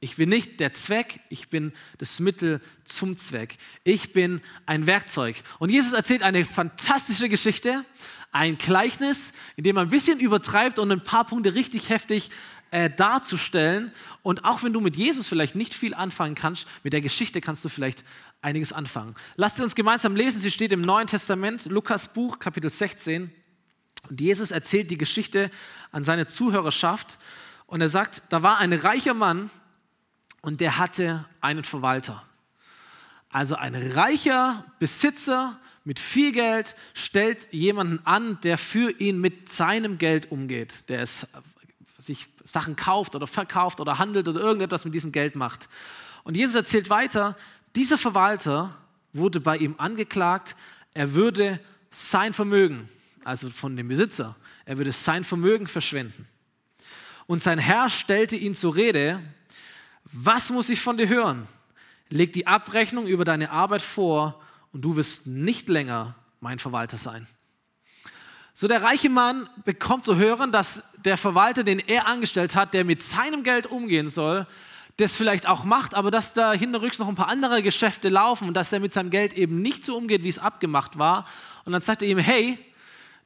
Ich 0.00 0.16
bin 0.16 0.30
nicht 0.30 0.58
der 0.58 0.72
Zweck, 0.72 1.20
ich 1.28 1.48
bin 1.48 1.72
das 1.98 2.18
Mittel 2.18 2.60
zum 2.82 3.16
Zweck. 3.16 3.56
Ich 3.84 4.12
bin 4.12 4.40
ein 4.66 4.86
Werkzeug. 4.86 5.36
Und 5.60 5.70
Jesus 5.70 5.92
erzählt 5.92 6.24
eine 6.24 6.44
fantastische 6.44 7.28
Geschichte, 7.28 7.84
ein 8.32 8.58
Gleichnis, 8.58 9.32
in 9.54 9.62
dem 9.62 9.76
er 9.76 9.82
ein 9.82 9.90
bisschen 9.90 10.18
übertreibt 10.18 10.80
und 10.80 10.90
ein 10.90 11.04
paar 11.04 11.24
Punkte 11.24 11.54
richtig 11.54 11.88
heftig 11.88 12.30
äh, 12.72 12.90
darzustellen. 12.90 13.92
Und 14.22 14.44
auch 14.44 14.64
wenn 14.64 14.72
du 14.72 14.80
mit 14.80 14.96
Jesus 14.96 15.28
vielleicht 15.28 15.54
nicht 15.54 15.72
viel 15.72 15.94
anfangen 15.94 16.34
kannst, 16.34 16.66
mit 16.82 16.92
der 16.92 17.00
Geschichte 17.00 17.40
kannst 17.40 17.64
du 17.64 17.68
vielleicht 17.68 18.04
einiges 18.42 18.72
anfangen. 18.72 19.14
Lasst 19.36 19.60
uns 19.60 19.76
gemeinsam 19.76 20.16
lesen. 20.16 20.40
Sie 20.40 20.50
steht 20.50 20.72
im 20.72 20.80
Neuen 20.80 21.06
Testament, 21.06 21.66
Lukas 21.66 22.12
Buch, 22.12 22.40
Kapitel 22.40 22.68
16. 22.68 23.32
Und 24.10 24.20
Jesus 24.20 24.50
erzählt 24.50 24.90
die 24.90 24.98
Geschichte 24.98 25.50
an 25.92 26.02
seine 26.02 26.26
Zuhörerschaft. 26.26 27.18
Und 27.66 27.80
er 27.80 27.88
sagt, 27.88 28.24
da 28.30 28.42
war 28.42 28.58
ein 28.58 28.72
reicher 28.72 29.14
Mann, 29.14 29.48
und 30.42 30.60
der 30.60 30.76
hatte 30.78 31.24
einen 31.40 31.64
Verwalter. 31.64 32.22
Also 33.30 33.54
ein 33.54 33.74
reicher 33.74 34.66
Besitzer 34.78 35.58
mit 35.84 35.98
viel 35.98 36.32
Geld 36.32 36.76
stellt 36.94 37.48
jemanden 37.52 38.00
an, 38.04 38.38
der 38.42 38.58
für 38.58 38.90
ihn 39.00 39.20
mit 39.20 39.48
seinem 39.48 39.98
Geld 39.98 40.30
umgeht, 40.30 40.88
der 40.88 41.00
es, 41.00 41.26
sich 42.02 42.26
Sachen 42.42 42.76
kauft 42.76 43.14
oder 43.14 43.26
verkauft 43.26 43.80
oder 43.80 43.98
handelt 43.98 44.28
oder 44.28 44.40
irgendetwas 44.40 44.84
mit 44.84 44.94
diesem 44.94 45.12
Geld 45.12 45.36
macht. 45.36 45.68
Und 46.24 46.36
Jesus 46.36 46.54
erzählt 46.54 46.90
weiter, 46.90 47.36
dieser 47.76 47.98
Verwalter 47.98 48.76
wurde 49.12 49.40
bei 49.40 49.56
ihm 49.56 49.74
angeklagt, 49.78 50.56
er 50.94 51.14
würde 51.14 51.60
sein 51.90 52.32
Vermögen, 52.32 52.88
also 53.24 53.50
von 53.50 53.76
dem 53.76 53.88
Besitzer, 53.88 54.36
er 54.64 54.78
würde 54.78 54.92
sein 54.92 55.24
Vermögen 55.24 55.66
verschwenden. 55.66 56.26
Und 57.26 57.42
sein 57.42 57.58
Herr 57.58 57.88
stellte 57.88 58.36
ihn 58.36 58.54
zur 58.54 58.74
Rede 58.74 59.20
was 60.12 60.50
muss 60.50 60.68
ich 60.68 60.80
von 60.80 60.96
dir 60.96 61.08
hören? 61.08 61.48
Leg 62.10 62.32
die 62.32 62.46
Abrechnung 62.46 63.06
über 63.06 63.24
deine 63.24 63.50
Arbeit 63.50 63.80
vor 63.82 64.40
und 64.72 64.82
du 64.82 64.96
wirst 64.96 65.26
nicht 65.26 65.68
länger 65.68 66.14
mein 66.40 66.58
Verwalter 66.58 66.98
sein. 66.98 67.26
So 68.54 68.68
der 68.68 68.82
reiche 68.82 69.08
Mann 69.08 69.48
bekommt 69.64 70.04
zu 70.04 70.16
hören, 70.16 70.52
dass 70.52 70.84
der 71.04 71.16
Verwalter, 71.16 71.64
den 71.64 71.78
er 71.78 72.06
angestellt 72.06 72.54
hat, 72.54 72.74
der 72.74 72.84
mit 72.84 73.02
seinem 73.02 73.42
Geld 73.42 73.66
umgehen 73.66 74.08
soll, 74.08 74.46
das 74.98 75.16
vielleicht 75.16 75.46
auch 75.46 75.64
macht, 75.64 75.94
aber 75.94 76.10
dass 76.10 76.34
da 76.34 76.52
hinterrücks 76.52 76.98
noch 76.98 77.08
ein 77.08 77.14
paar 77.14 77.28
andere 77.28 77.62
Geschäfte 77.62 78.08
laufen 78.08 78.48
und 78.48 78.54
dass 78.54 78.72
er 78.72 78.80
mit 78.80 78.92
seinem 78.92 79.10
Geld 79.10 79.32
eben 79.32 79.62
nicht 79.62 79.84
so 79.84 79.96
umgeht, 79.96 80.22
wie 80.22 80.28
es 80.28 80.38
abgemacht 80.38 80.98
war. 80.98 81.26
Und 81.64 81.72
dann 81.72 81.80
sagt 81.80 82.02
er 82.02 82.08
ihm, 82.08 82.18
hey, 82.18 82.58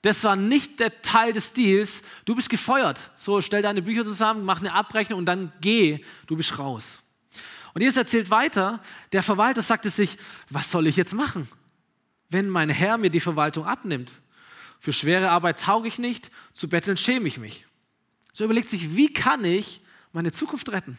das 0.02 0.22
war 0.22 0.36
nicht 0.36 0.78
der 0.78 1.02
Teil 1.02 1.32
des 1.32 1.52
Deals. 1.52 2.02
Du 2.24 2.36
bist 2.36 2.48
gefeuert. 2.48 3.10
So, 3.16 3.40
stell 3.40 3.62
deine 3.62 3.82
Bücher 3.82 4.04
zusammen, 4.04 4.44
mach 4.44 4.60
eine 4.60 4.72
Abrechnung 4.72 5.18
und 5.18 5.26
dann 5.26 5.52
geh. 5.60 6.04
Du 6.28 6.36
bist 6.36 6.58
raus. 6.58 7.02
Und 7.74 7.82
Jesus 7.82 7.96
erzählt 7.96 8.30
weiter, 8.30 8.80
der 9.12 9.24
Verwalter 9.24 9.60
sagte 9.60 9.90
sich, 9.90 10.16
was 10.48 10.70
soll 10.70 10.86
ich 10.86 10.96
jetzt 10.96 11.14
machen, 11.14 11.48
wenn 12.30 12.48
mein 12.48 12.70
Herr 12.70 12.96
mir 12.96 13.10
die 13.10 13.20
Verwaltung 13.20 13.66
abnimmt? 13.66 14.20
Für 14.78 14.92
schwere 14.92 15.30
Arbeit 15.30 15.60
tauge 15.60 15.88
ich 15.88 15.98
nicht, 15.98 16.30
zu 16.52 16.68
betteln 16.68 16.96
schäme 16.96 17.28
ich 17.28 17.38
mich. 17.38 17.66
So 18.32 18.44
überlegt 18.44 18.68
sich, 18.68 18.96
wie 18.96 19.12
kann 19.12 19.44
ich 19.44 19.80
meine 20.12 20.32
Zukunft 20.32 20.70
retten? 20.70 20.98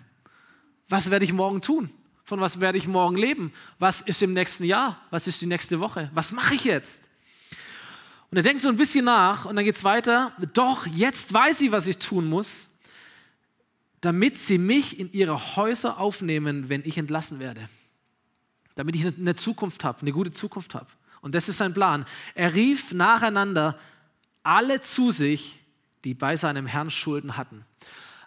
Was 0.89 1.11
werde 1.11 1.25
ich 1.25 1.33
morgen 1.33 1.61
tun? 1.61 1.89
Von 2.23 2.41
was 2.41 2.59
werde 2.59 2.77
ich 2.77 2.87
morgen 2.87 3.15
leben? 3.15 3.53
Was 3.79 4.01
ist 4.01 4.21
im 4.21 4.33
nächsten 4.33 4.63
Jahr? 4.63 4.99
Was 5.11 5.27
ist 5.27 5.41
die 5.41 5.45
nächste 5.45 5.79
Woche? 5.79 6.09
Was 6.13 6.31
mache 6.31 6.55
ich 6.55 6.63
jetzt? 6.63 7.09
Und 8.29 8.37
er 8.37 8.43
denkt 8.43 8.61
so 8.61 8.69
ein 8.69 8.75
bisschen 8.75 9.05
nach 9.05 9.45
und 9.45 9.55
dann 9.55 9.63
geht 9.63 9.75
es 9.75 9.83
weiter. 9.83 10.33
Doch, 10.53 10.85
jetzt 10.87 11.33
weiß 11.33 11.59
sie, 11.59 11.71
was 11.71 11.87
ich 11.87 11.97
tun 11.97 12.27
muss, 12.27 12.69
damit 14.01 14.37
sie 14.37 14.57
mich 14.57 14.99
in 14.99 15.11
ihre 15.13 15.55
Häuser 15.55 15.99
aufnehmen, 15.99 16.69
wenn 16.69 16.81
ich 16.83 16.97
entlassen 16.97 17.39
werde. 17.39 17.69
Damit 18.75 18.95
ich 18.95 19.05
eine 19.05 19.35
Zukunft 19.35 19.83
habe, 19.83 20.01
eine 20.01 20.11
gute 20.11 20.31
Zukunft 20.31 20.75
habe. 20.75 20.87
Und 21.27 21.35
das 21.35 21.49
ist 21.49 21.57
sein 21.57 21.73
Plan. 21.73 22.05
Er 22.35 22.55
rief 22.55 22.93
nacheinander 22.93 23.77
alle 24.43 24.79
zu 24.79 25.11
sich, 25.11 25.59
die 26.05 26.13
bei 26.13 26.37
seinem 26.37 26.67
Herrn 26.67 26.89
Schulden 26.89 27.35
hatten. 27.35 27.65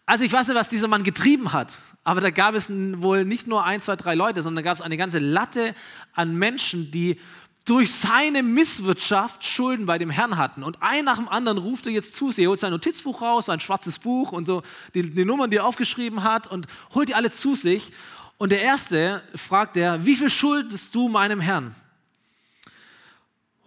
Also 0.05 0.23
ich 0.23 0.31
weiß 0.31 0.49
nicht, 0.49 0.57
was 0.57 0.69
dieser 0.69 0.87
Mann 0.87 1.03
getrieben 1.03 1.55
hat, 1.55 1.81
aber 2.05 2.21
da 2.21 2.29
gab 2.29 2.55
es 2.55 2.69
wohl 2.69 3.25
nicht 3.25 3.47
nur 3.47 3.65
ein, 3.65 3.81
zwei, 3.81 3.97
drei 3.97 4.15
Leute, 4.15 4.43
sondern 4.43 4.63
da 4.63 4.69
gab 4.69 4.77
es 4.77 4.83
eine 4.83 4.99
ganze 4.99 5.19
Latte 5.19 5.75
an 6.13 6.37
Menschen, 6.37 6.91
die 6.91 7.19
durch 7.65 7.91
seine 7.91 8.43
Misswirtschaft 8.43 9.47
Schulden 9.47 9.87
bei 9.87 9.97
dem 9.97 10.11
Herrn 10.11 10.37
hatten. 10.37 10.63
Und 10.63 10.83
ein 10.83 11.07
nach 11.07 11.17
dem 11.17 11.29
anderen 11.31 11.57
ruft 11.57 11.87
er 11.87 11.93
jetzt 11.93 12.13
zu. 12.13 12.31
Er 12.37 12.51
holt 12.51 12.61
sein 12.61 12.73
Notizbuch 12.73 13.23
raus, 13.23 13.47
sein 13.47 13.61
schwarzes 13.61 13.99
Buch 13.99 14.33
und 14.33 14.45
so 14.45 14.63
die, 14.93 15.11
die 15.11 15.25
Nummern, 15.25 15.51
die 15.51 15.57
er 15.57 15.65
aufgeschrieben 15.65 16.23
hat 16.23 16.49
und 16.49 16.67
holt 16.95 17.09
die 17.09 17.15
alle 17.15 17.31
zu 17.31 17.55
sich. 17.55 17.93
Und 18.37 18.53
der 18.53 18.61
erste 18.61 19.23
fragt 19.35 19.79
er, 19.79 20.05
wie 20.05 20.17
viel 20.17 20.29
schuldest 20.29 20.95
du 20.95 21.09
meinem 21.09 21.41
Herrn? 21.41 21.75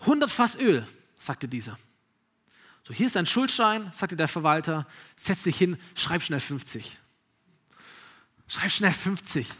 100 0.03 0.29
Fass 0.29 0.55
Öl, 0.57 0.87
sagte 1.15 1.47
dieser. 1.47 1.77
So, 2.85 2.93
hier 2.93 3.05
ist 3.05 3.17
ein 3.17 3.25
Schuldschein, 3.25 3.89
sagte 3.91 4.15
der 4.15 4.27
Verwalter, 4.27 4.87
setz 5.15 5.43
dich 5.43 5.57
hin, 5.57 5.77
schreib 5.95 6.21
schnell 6.21 6.39
50. 6.39 6.97
Schreib 8.47 8.71
schnell 8.71 8.93
50. 8.93 9.47
Das 9.47 9.55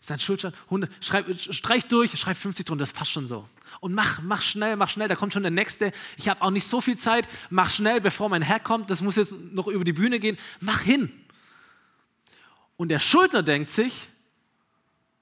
ist 0.00 0.10
ein 0.10 0.20
Schuldschein, 0.20 0.54
100, 0.64 0.90
schreib, 1.04 1.40
streich 1.40 1.84
durch, 1.86 2.18
schreib 2.18 2.36
50 2.36 2.66
drunter, 2.66 2.82
das 2.82 2.92
passt 2.92 3.12
schon 3.12 3.26
so 3.26 3.48
und 3.80 3.94
mach, 3.94 4.20
mach 4.22 4.42
schnell, 4.42 4.76
mach 4.76 4.88
schnell, 4.88 5.08
da 5.08 5.16
kommt 5.16 5.32
schon 5.32 5.42
der 5.42 5.50
nächste. 5.50 5.92
Ich 6.16 6.28
habe 6.28 6.42
auch 6.42 6.50
nicht 6.50 6.66
so 6.66 6.80
viel 6.80 6.96
Zeit, 6.96 7.28
mach 7.50 7.70
schnell, 7.70 8.00
bevor 8.00 8.28
mein 8.28 8.42
Herr 8.42 8.60
kommt, 8.60 8.90
das 8.90 9.00
muss 9.00 9.16
jetzt 9.16 9.32
noch 9.32 9.66
über 9.66 9.84
die 9.84 9.92
Bühne 9.92 10.20
gehen, 10.20 10.38
mach 10.60 10.80
hin. 10.80 11.12
Und 12.76 12.88
der 12.88 12.98
Schuldner 12.98 13.42
denkt 13.42 13.70
sich, 13.70 14.08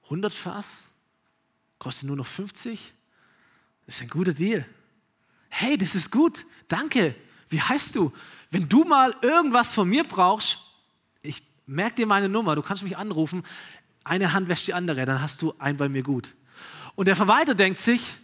100 0.03 0.33
Fass, 0.33 0.83
kostet 1.79 2.07
nur 2.07 2.17
noch 2.17 2.27
50, 2.27 2.93
das 3.85 3.95
ist 3.95 4.01
ein 4.01 4.09
guter 4.09 4.33
Deal. 4.33 4.65
Hey, 5.49 5.77
das 5.77 5.95
ist 5.95 6.11
gut, 6.11 6.45
danke. 6.67 7.15
Wie 7.49 7.61
heißt 7.61 7.95
du? 7.95 8.11
Wenn 8.49 8.67
du 8.69 8.83
mal 8.83 9.15
irgendwas 9.21 9.73
von 9.73 9.87
mir 9.87 10.03
brauchst, 10.03 10.59
ich 11.21 11.43
merke 11.65 11.95
dir 11.95 12.05
meine 12.05 12.29
Nummer, 12.29 12.55
du 12.55 12.61
kannst 12.61 12.83
mich 12.83 12.97
anrufen, 12.97 13.43
eine 14.03 14.33
Hand 14.33 14.47
wäscht 14.47 14.67
die 14.67 14.73
andere, 14.73 15.05
dann 15.05 15.21
hast 15.21 15.41
du 15.41 15.53
ein 15.59 15.77
bei 15.77 15.89
mir 15.89 16.03
gut. 16.03 16.35
Und 16.95 17.07
der 17.07 17.15
Verwalter 17.15 17.55
denkt 17.55 17.79
sich, 17.79 18.17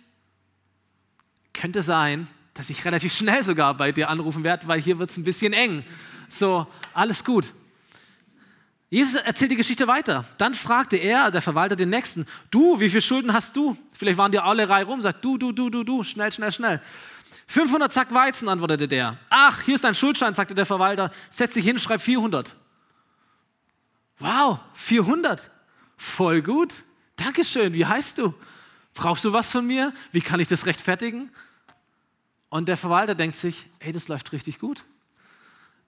könnte 1.54 1.82
sein, 1.82 2.28
dass 2.54 2.70
ich 2.70 2.84
relativ 2.86 3.14
schnell 3.14 3.44
sogar 3.44 3.76
bei 3.76 3.92
dir 3.92 4.10
anrufen 4.10 4.44
werde, 4.44 4.68
weil 4.68 4.82
hier 4.82 5.00
wird 5.00 5.10
es 5.10 5.18
ein 5.18 5.24
bisschen 5.24 5.54
eng. 5.54 5.84
So, 6.28 6.68
alles 6.94 7.24
gut. 7.24 7.54
Jesus 8.90 9.16
erzählt 9.16 9.52
die 9.52 9.58
Geschichte 9.58 9.88
weiter. 9.88 10.24
Dann 10.38 10.54
fragte 10.54 10.96
er, 10.96 11.30
der 11.30 11.42
Verwalter, 11.42 11.76
den 11.76 11.90
Nächsten, 11.90 12.26
du, 12.52 12.80
wie 12.80 12.90
viele 12.90 13.02
Schulden 13.02 13.34
hast 13.34 13.56
du? 13.56 13.78
Vielleicht 13.92 14.18
waren 14.18 14.32
die 14.32 14.40
alle 14.40 14.68
Reihe 14.70 14.86
rum, 14.86 15.02
sagt 15.02 15.24
du, 15.26 15.38
du, 15.38 15.52
du, 15.52 15.70
du, 15.70 15.84
du, 15.84 16.04
schnell, 16.04 16.32
schnell, 16.32 16.52
schnell. 16.52 16.82
500 17.48 17.92
Zack 17.92 18.14
Weizen, 18.14 18.48
antwortete 18.48 18.88
der. 18.88 19.18
Ach, 19.30 19.62
hier 19.62 19.76
ist 19.76 19.84
dein 19.84 19.96
Schuldschein, 19.96 20.34
sagte 20.34 20.56
der 20.56 20.66
Verwalter. 20.66 21.12
Setz 21.30 21.54
dich 21.54 21.66
hin, 21.66 21.80
schreib 21.80 22.02
400. 22.02 22.56
Wow, 24.20 24.60
400. 24.74 25.50
Voll 25.98 26.42
gut. 26.42 26.84
Dankeschön, 27.18 27.74
wie 27.74 27.86
heißt 27.86 28.18
du? 28.18 28.34
Brauchst 28.94 29.26
du 29.26 29.34
was 29.34 29.52
von 29.52 29.66
mir? 29.66 29.94
Wie 30.12 30.22
kann 30.22 30.40
ich 30.40 30.48
das 30.48 30.66
rechtfertigen? 30.66 31.30
Und 32.50 32.68
der 32.68 32.78
Verwalter 32.78 33.16
denkt 33.16 33.36
sich, 33.36 33.68
hey, 33.80 33.92
das 33.92 34.08
läuft 34.08 34.32
richtig 34.32 34.60
gut. 34.60 34.86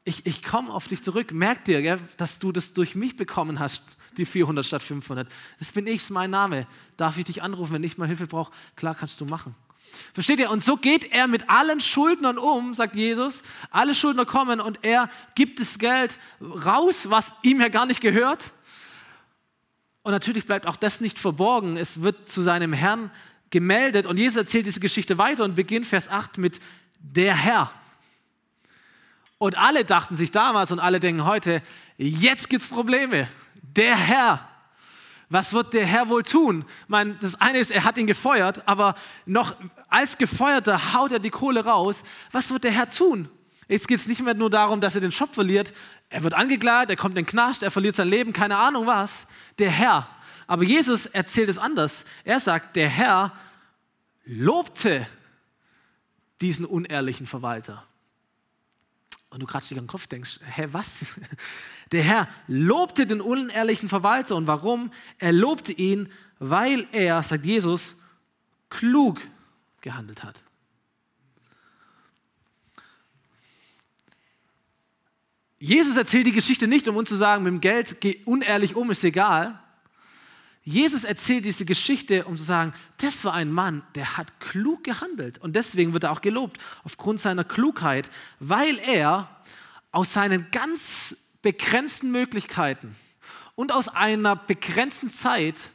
Ich, 0.03 0.25
ich 0.25 0.43
komme 0.43 0.73
auf 0.73 0.87
dich 0.87 1.03
zurück. 1.03 1.31
Merk 1.31 1.65
dir, 1.65 1.81
gell, 1.81 1.99
dass 2.17 2.39
du 2.39 2.51
das 2.51 2.73
durch 2.73 2.95
mich 2.95 3.15
bekommen 3.15 3.59
hast, 3.59 3.83
die 4.17 4.25
400 4.25 4.65
statt 4.65 4.83
500. 4.83 5.29
Das 5.59 5.71
bin 5.71 5.87
ich, 5.87 5.97
ist 5.97 6.09
mein 6.09 6.31
Name. 6.31 6.67
Darf 6.97 7.17
ich 7.17 7.25
dich 7.25 7.43
anrufen, 7.43 7.73
wenn 7.73 7.83
ich 7.83 7.97
mal 7.97 8.07
Hilfe 8.07 8.27
brauche? 8.27 8.51
Klar, 8.75 8.95
kannst 8.95 9.19
du 9.21 9.25
machen. 9.25 9.55
Versteht 10.13 10.39
ihr? 10.39 10.49
Und 10.49 10.63
so 10.63 10.77
geht 10.77 11.11
er 11.11 11.27
mit 11.27 11.49
allen 11.49 11.81
Schuldnern 11.81 12.37
um, 12.37 12.73
sagt 12.73 12.95
Jesus. 12.95 13.43
Alle 13.71 13.95
Schuldner 13.95 14.25
kommen 14.25 14.59
und 14.61 14.79
er 14.83 15.09
gibt 15.35 15.59
das 15.59 15.79
Geld 15.79 16.19
raus, 16.41 17.09
was 17.09 17.33
ihm 17.41 17.59
ja 17.59 17.69
gar 17.69 17.85
nicht 17.85 18.01
gehört. 18.01 18.53
Und 20.03 20.11
natürlich 20.11 20.45
bleibt 20.45 20.65
auch 20.65 20.75
das 20.75 21.01
nicht 21.01 21.19
verborgen. 21.19 21.77
Es 21.77 22.01
wird 22.01 22.29
zu 22.29 22.41
seinem 22.41 22.73
Herrn 22.73 23.11
gemeldet 23.49 24.05
und 24.05 24.17
Jesus 24.17 24.37
erzählt 24.37 24.65
diese 24.65 24.79
Geschichte 24.79 25.17
weiter 25.17 25.43
und 25.43 25.55
beginnt 25.55 25.85
Vers 25.85 26.09
8 26.09 26.37
mit 26.37 26.59
der 26.99 27.35
Herr. 27.35 27.71
Und 29.39 29.57
alle 29.57 29.85
dachten 29.85 30.15
sich 30.15 30.31
damals 30.31 30.71
und 30.71 30.79
alle 30.79 30.99
denken 30.99 31.25
heute, 31.25 31.63
jetzt 31.97 32.49
gibt 32.49 32.61
es 32.61 32.67
Probleme. 32.67 33.27
Der 33.61 33.95
Herr. 33.95 34.47
Was 35.29 35.53
wird 35.53 35.73
der 35.73 35.85
Herr 35.85 36.09
wohl 36.09 36.23
tun? 36.23 36.65
Ich 36.83 36.89
meine, 36.89 37.13
das 37.15 37.39
eine 37.39 37.59
ist, 37.59 37.71
er 37.71 37.83
hat 37.83 37.97
ihn 37.97 38.07
gefeuert, 38.07 38.67
aber 38.67 38.95
noch 39.25 39.55
als 39.87 40.17
Gefeuerter 40.17 40.93
haut 40.93 41.11
er 41.11 41.19
die 41.19 41.29
Kohle 41.29 41.63
raus. 41.63 42.03
Was 42.31 42.51
wird 42.51 42.63
der 42.63 42.71
Herr 42.71 42.89
tun? 42.89 43.29
Jetzt 43.69 43.87
geht 43.87 43.99
es 43.99 44.07
nicht 44.07 44.21
mehr 44.21 44.33
nur 44.33 44.49
darum, 44.49 44.81
dass 44.81 44.95
er 44.95 45.01
den 45.01 45.11
Job 45.11 45.33
verliert. 45.33 45.71
Er 46.09 46.23
wird 46.23 46.33
angeklagt, 46.33 46.89
er 46.89 46.97
kommt 46.97 47.15
in 47.15 47.23
den 47.23 47.29
Knast, 47.29 47.61
er 47.61 47.71
verliert 47.71 47.95
sein 47.95 48.09
Leben, 48.09 48.33
keine 48.33 48.57
Ahnung 48.57 48.87
was. 48.87 49.27
Der 49.59 49.69
Herr. 49.69 50.09
Aber 50.47 50.63
Jesus 50.63 51.05
erzählt 51.05 51.47
es 51.47 51.59
anders. 51.59 52.05
Er 52.25 52.39
sagt, 52.39 52.75
der 52.75 52.89
Herr 52.89 53.31
lobte 54.25 55.07
diesen 56.41 56.65
unehrlichen 56.65 57.27
Verwalter. 57.27 57.85
Und 59.29 59.41
du 59.41 59.45
kratzt 59.45 59.69
dich 59.69 59.77
am 59.77 59.87
Kopf, 59.87 60.07
denkst, 60.07 60.39
hä, 60.43 60.67
was? 60.71 61.05
Der 61.91 62.03
Herr 62.03 62.27
lobte 62.47 63.07
den 63.07 63.21
unehrlichen 63.21 63.89
Verwalter. 63.89 64.35
Und 64.35 64.47
warum? 64.47 64.91
Er 65.17 65.31
lobte 65.31 65.71
ihn, 65.71 66.11
weil 66.39 66.87
er, 66.91 67.21
sagt 67.23 67.45
Jesus, 67.45 68.01
klug 68.69 69.19
gehandelt 69.81 70.23
hat. 70.23 70.43
Jesus 75.59 75.97
erzählt 75.97 76.25
die 76.25 76.31
Geschichte 76.31 76.67
nicht, 76.67 76.87
um 76.87 76.95
uns 76.95 77.09
zu 77.09 77.15
sagen, 77.15 77.43
mit 77.43 77.51
dem 77.51 77.61
Geld 77.61 77.99
geh 77.99 78.21
unehrlich 78.25 78.75
um, 78.75 78.91
ist 78.91 79.03
egal. 79.03 79.59
Jesus 80.63 81.03
erzählt 81.03 81.45
diese 81.45 81.65
Geschichte, 81.65 82.25
um 82.25 82.37
zu 82.37 82.43
sagen, 82.43 82.73
das 82.97 83.23
war 83.25 83.33
ein 83.33 83.51
Mann, 83.51 83.81
der 83.95 84.17
hat 84.17 84.39
klug 84.39 84.83
gehandelt. 84.83 85.37
Und 85.37 85.55
deswegen 85.55 85.93
wird 85.93 86.03
er 86.03 86.11
auch 86.11 86.21
gelobt, 86.21 86.57
aufgrund 86.83 87.21
seiner 87.21 87.43
Klugheit, 87.43 88.09
weil 88.39 88.77
er 88.79 89.29
aus 89.91 90.13
seinen 90.13 90.51
ganz 90.51 91.15
begrenzten 91.41 92.11
Möglichkeiten 92.11 92.95
und 93.55 93.71
aus 93.71 93.87
einer 93.87 94.35
begrenzten 94.35 95.09
Zeit 95.09 95.71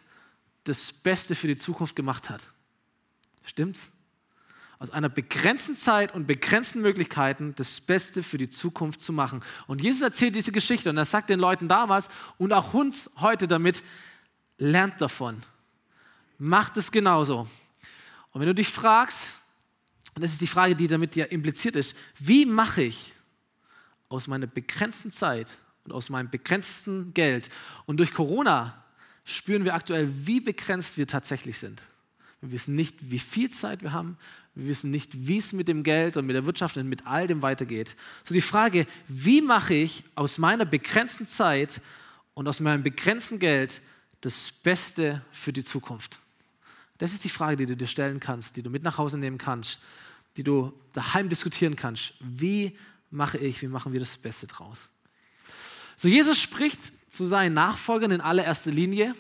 das 0.65 0.93
Beste 0.93 1.35
für 1.35 1.47
die 1.49 1.59
Zukunft 1.59 1.97
gemacht 1.97 2.31
hat. 2.31 2.49
Stimmt's? 3.43 3.91
aus 4.85 4.91
einer 4.91 5.09
begrenzten 5.09 5.77
Zeit 5.77 6.15
und 6.15 6.27
begrenzten 6.27 6.83
Möglichkeiten 6.83 7.55
das 7.57 7.81
Beste 7.81 8.23
für 8.23 8.37
die 8.37 8.51
Zukunft 8.51 9.01
zu 9.01 9.15
machen. 9.15 9.41
Und 9.67 9.83
Jesus 9.83 10.03
erzählt 10.03 10.35
diese 10.35 10.53
Geschichte 10.53 10.91
und 10.91 10.99
er 10.99 11.07
sagt 11.07 11.31
den 11.31 11.41
Leuten 11.41 11.69
damals 11.69 12.09
und 12.37 12.53
auch 12.53 12.75
uns 12.75 13.11
heute 13.17 13.49
damit, 13.49 13.83
lernt 14.59 15.01
davon. 15.01 15.43
Macht 16.39 16.77
es 16.77 16.91
genauso. 16.91 17.49
Und 18.33 18.41
wenn 18.41 18.49
du 18.49 18.55
dich 18.55 18.69
fragst, 18.69 19.39
und 20.15 20.23
das 20.23 20.33
ist 20.33 20.41
die 20.41 20.47
Frage, 20.47 20.77
die 20.77 20.87
damit 20.87 21.17
ja 21.17 21.25
impliziert 21.27 21.77
ist, 21.77 21.97
wie 22.19 22.47
mache 22.47 22.83
ich 22.83 23.13
aus 24.09 24.29
meiner 24.29 24.47
begrenzten 24.47 25.11
Zeit 25.11 25.59
und 25.85 25.93
aus 25.93 26.11
meinem 26.11 26.31
begrenzten 26.31 27.13
Geld 27.15 27.51
und 27.87 27.99
durch 27.99 28.13
Corona 28.13 28.85
spüren 29.25 29.65
wir 29.65 29.75
aktuell, 29.75 30.09
wie 30.27 30.41
begrenzt 30.41 30.99
wir 30.99 31.07
tatsächlich 31.07 31.59
sind. 31.59 31.83
Wir 32.41 32.53
wissen 32.53 32.77
nicht, 32.77 33.11
wie 33.11 33.19
viel 33.19 33.51
Zeit 33.51 33.83
wir 33.83 33.93
haben. 33.93 34.19
Wir 34.55 34.69
wissen 34.69 34.91
nicht, 34.91 35.27
wie 35.27 35.39
es 35.39 35.53
mit 35.53 35.67
dem 35.67 35.83
Geld 35.83 36.17
und 36.17 36.27
mit 36.27 36.37
der 36.37 36.47
Wirtschaft 36.47 36.77
und 36.77 36.89
mit 36.89 37.07
all 37.07 37.27
dem 37.27 37.43
weitergeht. 37.43 37.97
So 38.23 38.35
die 38.35 38.43
Frage, 38.43 38.87
wie 39.09 39.41
mache 39.41 39.75
ich 39.75 40.05
aus 40.15 40.39
meiner 40.39 40.65
begrenzten 40.65 41.27
Zeit 41.27 41.81
und 42.35 42.47
aus 42.47 42.61
meinem 42.61 42.83
begrenzten 42.83 43.39
Geld 43.39 43.81
das 44.25 44.53
Beste 44.53 45.23
für 45.33 45.53
die 45.53 45.65
Zukunft? 45.65 46.21
Das 46.99 47.13
ist 47.13 47.25
die 47.25 47.29
Frage, 47.29 47.57
die 47.57 47.67
du 47.67 47.77
dir 47.77 47.87
stellen 47.87 48.21
kannst, 48.21 48.57
die 48.57 48.63
du 48.63 48.71
mit 48.71 48.83
nach 48.83 48.99
Hause 48.99 49.19
nehmen 49.19 49.39
kannst, 49.39 49.81
die 50.37 50.43
du 50.43 50.73
daheim 50.93 51.29
diskutieren 51.29 51.77
kannst. 51.77 52.15
Wie 52.21 52.77
mache 53.11 53.39
ich, 53.39 53.61
wie 53.63 53.69
machen 53.69 53.93
wir 53.93 54.01
das 54.01 54.17
Beste 54.17 54.47
draus? 54.47 54.91
So, 55.97 56.09
Jesus 56.09 56.41
spricht 56.41 56.81
zu 57.11 57.25
seinen 57.25 57.55
Nachfolgern 57.55 58.11
in 58.11 58.21
allererster 58.21 58.71
Linie 58.71 59.15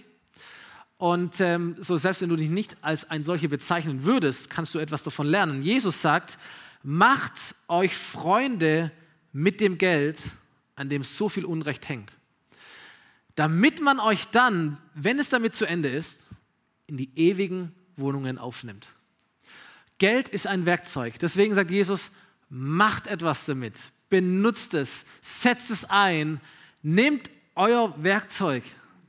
und 0.96 1.40
ähm, 1.40 1.76
so 1.80 1.96
selbst 1.96 2.22
wenn 2.22 2.28
du 2.28 2.36
dich 2.36 2.50
nicht 2.50 2.76
als 2.80 3.10
ein 3.10 3.24
solcher 3.24 3.48
bezeichnen 3.48 4.04
würdest, 4.04 4.50
kannst 4.50 4.74
du 4.74 4.78
etwas 4.78 5.02
davon 5.02 5.26
lernen. 5.26 5.62
Jesus 5.62 6.00
sagt, 6.00 6.38
macht 6.82 7.54
euch 7.68 7.96
Freunde 7.96 8.90
mit 9.32 9.60
dem 9.60 9.78
Geld, 9.78 10.18
an 10.76 10.88
dem 10.88 11.02
so 11.02 11.28
viel 11.28 11.44
Unrecht 11.44 11.88
hängt. 11.88 12.16
Damit 13.34 13.80
man 13.80 14.00
euch 14.00 14.26
dann, 14.28 14.78
wenn 14.94 15.18
es 15.18 15.30
damit 15.30 15.54
zu 15.54 15.64
Ende 15.64 15.88
ist, 15.88 16.30
in 16.86 16.96
die 16.96 17.10
ewigen 17.16 17.74
Wohnungen 17.96 18.38
aufnimmt. 18.38 18.94
Geld 19.98 20.28
ist 20.28 20.46
ein 20.46 20.66
Werkzeug. 20.66 21.18
Deswegen 21.18 21.54
sagt 21.54 21.70
Jesus, 21.70 22.12
macht 22.48 23.06
etwas 23.06 23.46
damit, 23.46 23.90
benutzt 24.10 24.74
es, 24.74 25.06
setzt 25.20 25.70
es 25.70 25.84
ein, 25.84 26.40
nehmt 26.82 27.30
euer 27.54 27.94
Werkzeug 28.02 28.62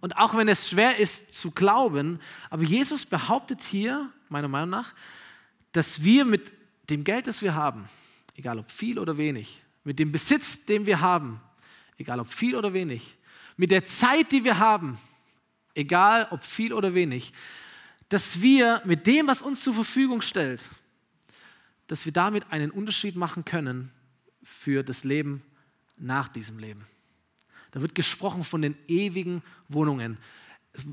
und 0.06 0.18
auch 0.18 0.36
wenn 0.36 0.48
es 0.48 0.70
schwer 0.70 1.00
ist 1.00 1.34
zu 1.34 1.52
glauben, 1.52 2.20
aber 2.52 2.64
Jesus 2.64 3.06
behauptet 3.08 3.64
hier, 3.64 4.10
meiner 4.30 4.48
Meinung 4.48 4.70
nach, 4.70 4.94
dass 5.72 6.04
wir 6.04 6.26
mit 6.26 6.54
dem 6.92 7.04
Geld, 7.04 7.26
das 7.28 7.42
wir 7.42 7.56
haben, 7.56 7.90
egal 8.36 8.60
ob 8.60 8.72
viel 8.72 9.00
oder 9.00 9.18
wenig, 9.18 9.64
mit 9.84 9.98
dem 9.98 10.12
Besitz, 10.12 10.66
den 10.66 10.86
wir 10.86 11.02
haben, 11.02 11.42
egal 11.98 12.20
ob 12.20 12.32
viel 12.32 12.56
oder 12.56 12.74
wenig, 12.74 13.16
mit 13.58 13.72
der 13.72 13.86
Zeit, 13.86 14.32
die 14.32 14.44
wir 14.44 14.60
haben, 14.60 14.98
egal 15.74 16.28
ob 16.32 16.44
viel 16.44 16.74
oder 16.74 16.94
wenig, 16.94 17.34
dass 18.10 18.42
wir 18.42 18.82
mit 18.86 19.08
dem, 19.08 19.28
was 19.28 19.42
uns 19.42 19.62
zur 19.62 19.74
Verfügung 19.74 20.22
stellt, 20.22 20.70
dass 21.88 22.06
wir 22.06 22.14
damit 22.14 22.52
einen 22.52 22.72
Unterschied 22.72 23.16
machen 23.16 23.46
können 23.46 23.92
für 24.44 24.84
das 24.84 25.04
Leben 25.04 25.42
nach 25.98 26.28
diesem 26.28 26.60
Leben. 26.60 26.86
Da 27.72 27.82
wird 27.82 27.96
gesprochen 27.96 28.44
von 28.44 28.62
den 28.62 28.76
ewigen 28.88 29.42
Wohnungen. 29.68 30.18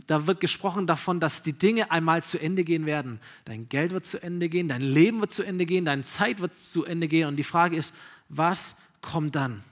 Da 0.06 0.26
wird 0.26 0.40
gesprochen 0.40 0.86
davon, 0.86 1.20
dass 1.20 1.42
die 1.42 1.52
Dinge 1.52 1.90
einmal 1.90 2.22
zu 2.22 2.38
Ende 2.38 2.64
gehen 2.64 2.86
werden. 2.86 3.20
Dein 3.44 3.68
Geld 3.68 3.92
wird 3.92 4.06
zu 4.06 4.22
Ende 4.22 4.48
gehen, 4.48 4.68
dein 4.68 4.80
Leben 4.80 5.20
wird 5.20 5.32
zu 5.32 5.42
Ende 5.42 5.66
gehen, 5.66 5.84
deine 5.84 6.02
Zeit 6.02 6.40
wird 6.40 6.56
zu 6.56 6.84
Ende 6.84 7.08
gehen. 7.08 7.28
Und 7.28 7.36
die 7.36 7.44
Frage 7.44 7.76
ist, 7.76 7.94
was 8.28 8.76
kommt 9.00 9.34
dann? 9.34 9.62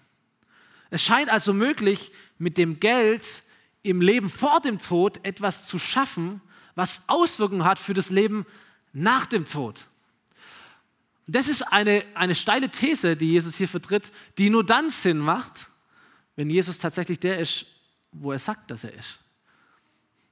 Es 0.91 1.03
scheint 1.03 1.31
also 1.31 1.53
möglich, 1.53 2.13
mit 2.41 2.59
dem 2.59 2.81
Geld 2.81 3.43
im 3.83 4.01
Leben 4.01 4.29
vor 4.29 4.61
dem 4.61 4.79
Tod 4.79 5.21
etwas 5.25 5.67
zu 5.67 5.79
schaffen, 5.79 6.41
was 6.75 7.03
Auswirkungen 7.07 7.65
hat 7.65 7.79
für 7.79 7.95
das 7.95 8.11
Leben 8.11 8.47
nach 8.93 9.27
dem 9.27 9.45
Tod. 9.45 9.87
Das 11.27 11.49
ist 11.49 11.63
eine, 11.63 12.03
eine 12.15 12.35
steile 12.35 12.71
These, 12.71 13.17
die 13.17 13.33
Jesus 13.33 13.57
hier 13.57 13.69
vertritt, 13.69 14.11
die 14.39 14.51
nur 14.51 14.65
dann 14.65 14.91
Sinn 14.91 15.19
macht, 15.19 15.69
wenn 16.35 16.51
Jesus 16.51 16.79
tatsächlich 16.79 17.21
der 17.21 17.39
ist, 17.39 17.67
wo 18.11 18.33
er 18.33 18.39
sagt, 18.39 18.71
dass 18.71 18.85
er 18.85 18.95
ist. 18.95 19.21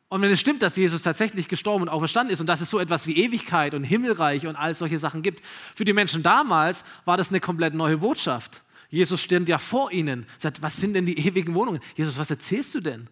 Und 0.09 0.23
wenn 0.23 0.33
es 0.33 0.41
stimmt, 0.41 0.63
dass 0.63 0.77
Jesus 0.77 1.03
tatsächlich 1.03 1.49
gestorben 1.49 1.83
und 1.83 1.89
auferstanden 1.91 2.33
ist 2.33 2.41
und 2.41 2.47
dass 2.47 2.63
es 2.63 2.71
so 2.71 2.79
etwas 2.79 3.07
wie 3.07 3.19
Ewigkeit 3.19 3.75
und 3.75 3.85
Himmelreich 3.85 4.47
und 4.47 4.57
all 4.57 4.75
solche 4.75 4.97
Sachen 4.97 5.23
gibt, 5.23 5.45
für 5.75 5.85
die 5.85 5.93
Menschen 5.93 6.23
damals 6.23 6.85
war 7.05 7.19
das 7.19 7.29
eine 7.29 7.41
komplett 7.41 7.75
neue 7.75 7.99
Botschaft. 7.99 8.63
Jesus 8.91 9.21
steht 9.21 9.49
ja 9.49 9.59
vor 9.59 9.93
ihnen, 9.93 10.27
sagt, 10.39 10.63
was 10.63 10.77
sind 10.77 10.95
denn 10.95 11.05
die 11.05 11.19
ewigen 11.27 11.55
Wohnungen? 11.55 11.81
Jesus, 11.95 12.19
was 12.19 12.31
erzählst 12.31 12.75
du 12.75 12.81
denn? 12.81 13.09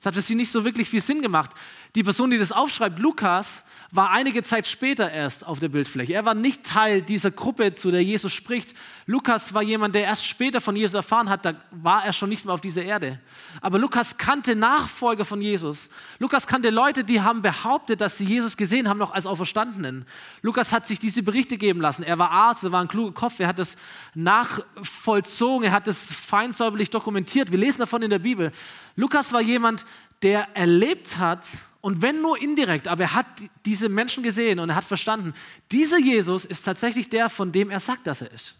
Das 0.00 0.06
hat 0.06 0.14
für 0.14 0.22
sie 0.22 0.34
nicht 0.34 0.50
so 0.50 0.64
wirklich 0.64 0.88
viel 0.88 1.02
Sinn 1.02 1.20
gemacht. 1.20 1.50
Die 1.94 2.02
Person, 2.02 2.30
die 2.30 2.38
das 2.38 2.52
aufschreibt, 2.52 2.98
Lukas, 2.98 3.64
war 3.90 4.10
einige 4.10 4.42
Zeit 4.42 4.66
später 4.66 5.10
erst 5.10 5.44
auf 5.44 5.58
der 5.58 5.68
Bildfläche. 5.68 6.14
Er 6.14 6.24
war 6.24 6.34
nicht 6.34 6.64
Teil 6.64 7.02
dieser 7.02 7.32
Gruppe, 7.32 7.74
zu 7.74 7.90
der 7.90 8.02
Jesus 8.02 8.32
spricht. 8.32 8.74
Lukas 9.06 9.52
war 9.52 9.62
jemand, 9.62 9.94
der 9.94 10.04
erst 10.04 10.24
später 10.24 10.60
von 10.60 10.76
Jesus 10.76 10.94
erfahren 10.94 11.28
hat, 11.28 11.44
da 11.44 11.54
war 11.70 12.04
er 12.04 12.12
schon 12.12 12.28
nicht 12.28 12.44
mehr 12.44 12.54
auf 12.54 12.60
dieser 12.60 12.82
Erde. 12.82 13.18
Aber 13.60 13.78
Lukas 13.78 14.16
kannte 14.16 14.54
Nachfolger 14.54 15.24
von 15.24 15.42
Jesus. 15.42 15.90
Lukas 16.18 16.46
kannte 16.46 16.70
Leute, 16.70 17.02
die 17.02 17.20
haben 17.20 17.42
behauptet, 17.42 18.00
dass 18.00 18.16
sie 18.16 18.24
Jesus 18.24 18.56
gesehen 18.56 18.88
haben, 18.88 18.98
noch 18.98 19.12
als 19.12 19.26
Auferstandenen. 19.26 20.06
Lukas 20.40 20.72
hat 20.72 20.86
sich 20.86 21.00
diese 21.00 21.24
Berichte 21.24 21.58
geben 21.58 21.80
lassen. 21.80 22.04
Er 22.04 22.18
war 22.18 22.30
Arzt, 22.30 22.62
er 22.62 22.72
war 22.72 22.80
ein 22.80 22.88
kluger 22.88 23.12
Kopf, 23.12 23.40
er 23.40 23.48
hat 23.48 23.58
das 23.58 23.76
nachvollzogen, 24.14 25.66
er 25.66 25.72
hat 25.72 25.88
das 25.88 26.12
feinsäuberlich 26.12 26.88
dokumentiert. 26.90 27.50
Wir 27.50 27.58
lesen 27.58 27.80
davon 27.80 28.02
in 28.02 28.10
der 28.10 28.20
Bibel. 28.20 28.52
Lukas 29.00 29.32
war 29.32 29.40
jemand, 29.40 29.86
der 30.22 30.54
erlebt 30.54 31.16
hat, 31.16 31.48
und 31.80 32.02
wenn 32.02 32.20
nur 32.20 32.40
indirekt, 32.40 32.88
aber 32.88 33.04
er 33.04 33.14
hat 33.14 33.26
diese 33.64 33.88
Menschen 33.88 34.22
gesehen 34.22 34.58
und 34.58 34.68
er 34.68 34.76
hat 34.76 34.84
verstanden, 34.84 35.32
dieser 35.72 35.98
Jesus 35.98 36.44
ist 36.44 36.62
tatsächlich 36.64 37.08
der, 37.08 37.30
von 37.30 37.52
dem 37.52 37.70
er 37.70 37.80
sagt, 37.80 38.06
dass 38.06 38.20
er 38.20 38.30
ist. 38.32 38.56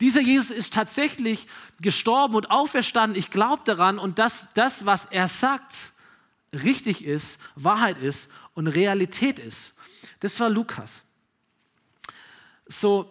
Dieser 0.00 0.20
Jesus 0.20 0.50
ist 0.50 0.72
tatsächlich 0.72 1.46
gestorben 1.80 2.34
und 2.34 2.50
auferstanden. 2.50 3.16
Ich 3.16 3.30
glaube 3.30 3.62
daran 3.64 4.00
und 4.00 4.18
dass 4.18 4.48
das, 4.54 4.84
was 4.84 5.04
er 5.06 5.28
sagt, 5.28 5.92
richtig 6.52 7.04
ist, 7.04 7.38
Wahrheit 7.54 7.98
ist 7.98 8.32
und 8.54 8.66
Realität 8.66 9.38
ist. 9.38 9.76
Das 10.18 10.40
war 10.40 10.50
Lukas. 10.50 11.04
So, 12.66 13.08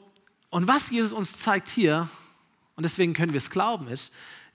und 0.50 0.68
was 0.68 0.90
Jesus 0.90 1.14
uns 1.14 1.38
zeigt 1.38 1.70
hier, 1.70 2.10
und 2.76 2.84
deswegen 2.84 3.14
können 3.14 3.32
wir 3.32 3.38
es 3.38 3.50
glauben, 3.50 3.88
ist, 3.88 4.12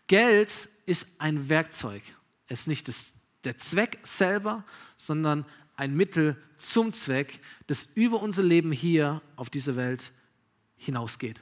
Geld 0.08 0.68
ist 0.90 1.20
ein 1.20 1.48
Werkzeug. 1.48 2.02
Es 2.48 2.60
ist 2.62 2.66
nicht 2.66 2.88
das, 2.88 3.12
der 3.44 3.56
Zweck 3.56 3.98
selber, 4.02 4.64
sondern 4.96 5.46
ein 5.76 5.96
Mittel 5.96 6.36
zum 6.56 6.92
Zweck, 6.92 7.40
das 7.68 7.84
über 7.94 8.20
unser 8.20 8.42
Leben 8.42 8.72
hier 8.72 9.22
auf 9.36 9.48
dieser 9.48 9.76
Welt 9.76 10.10
hinausgeht. 10.76 11.40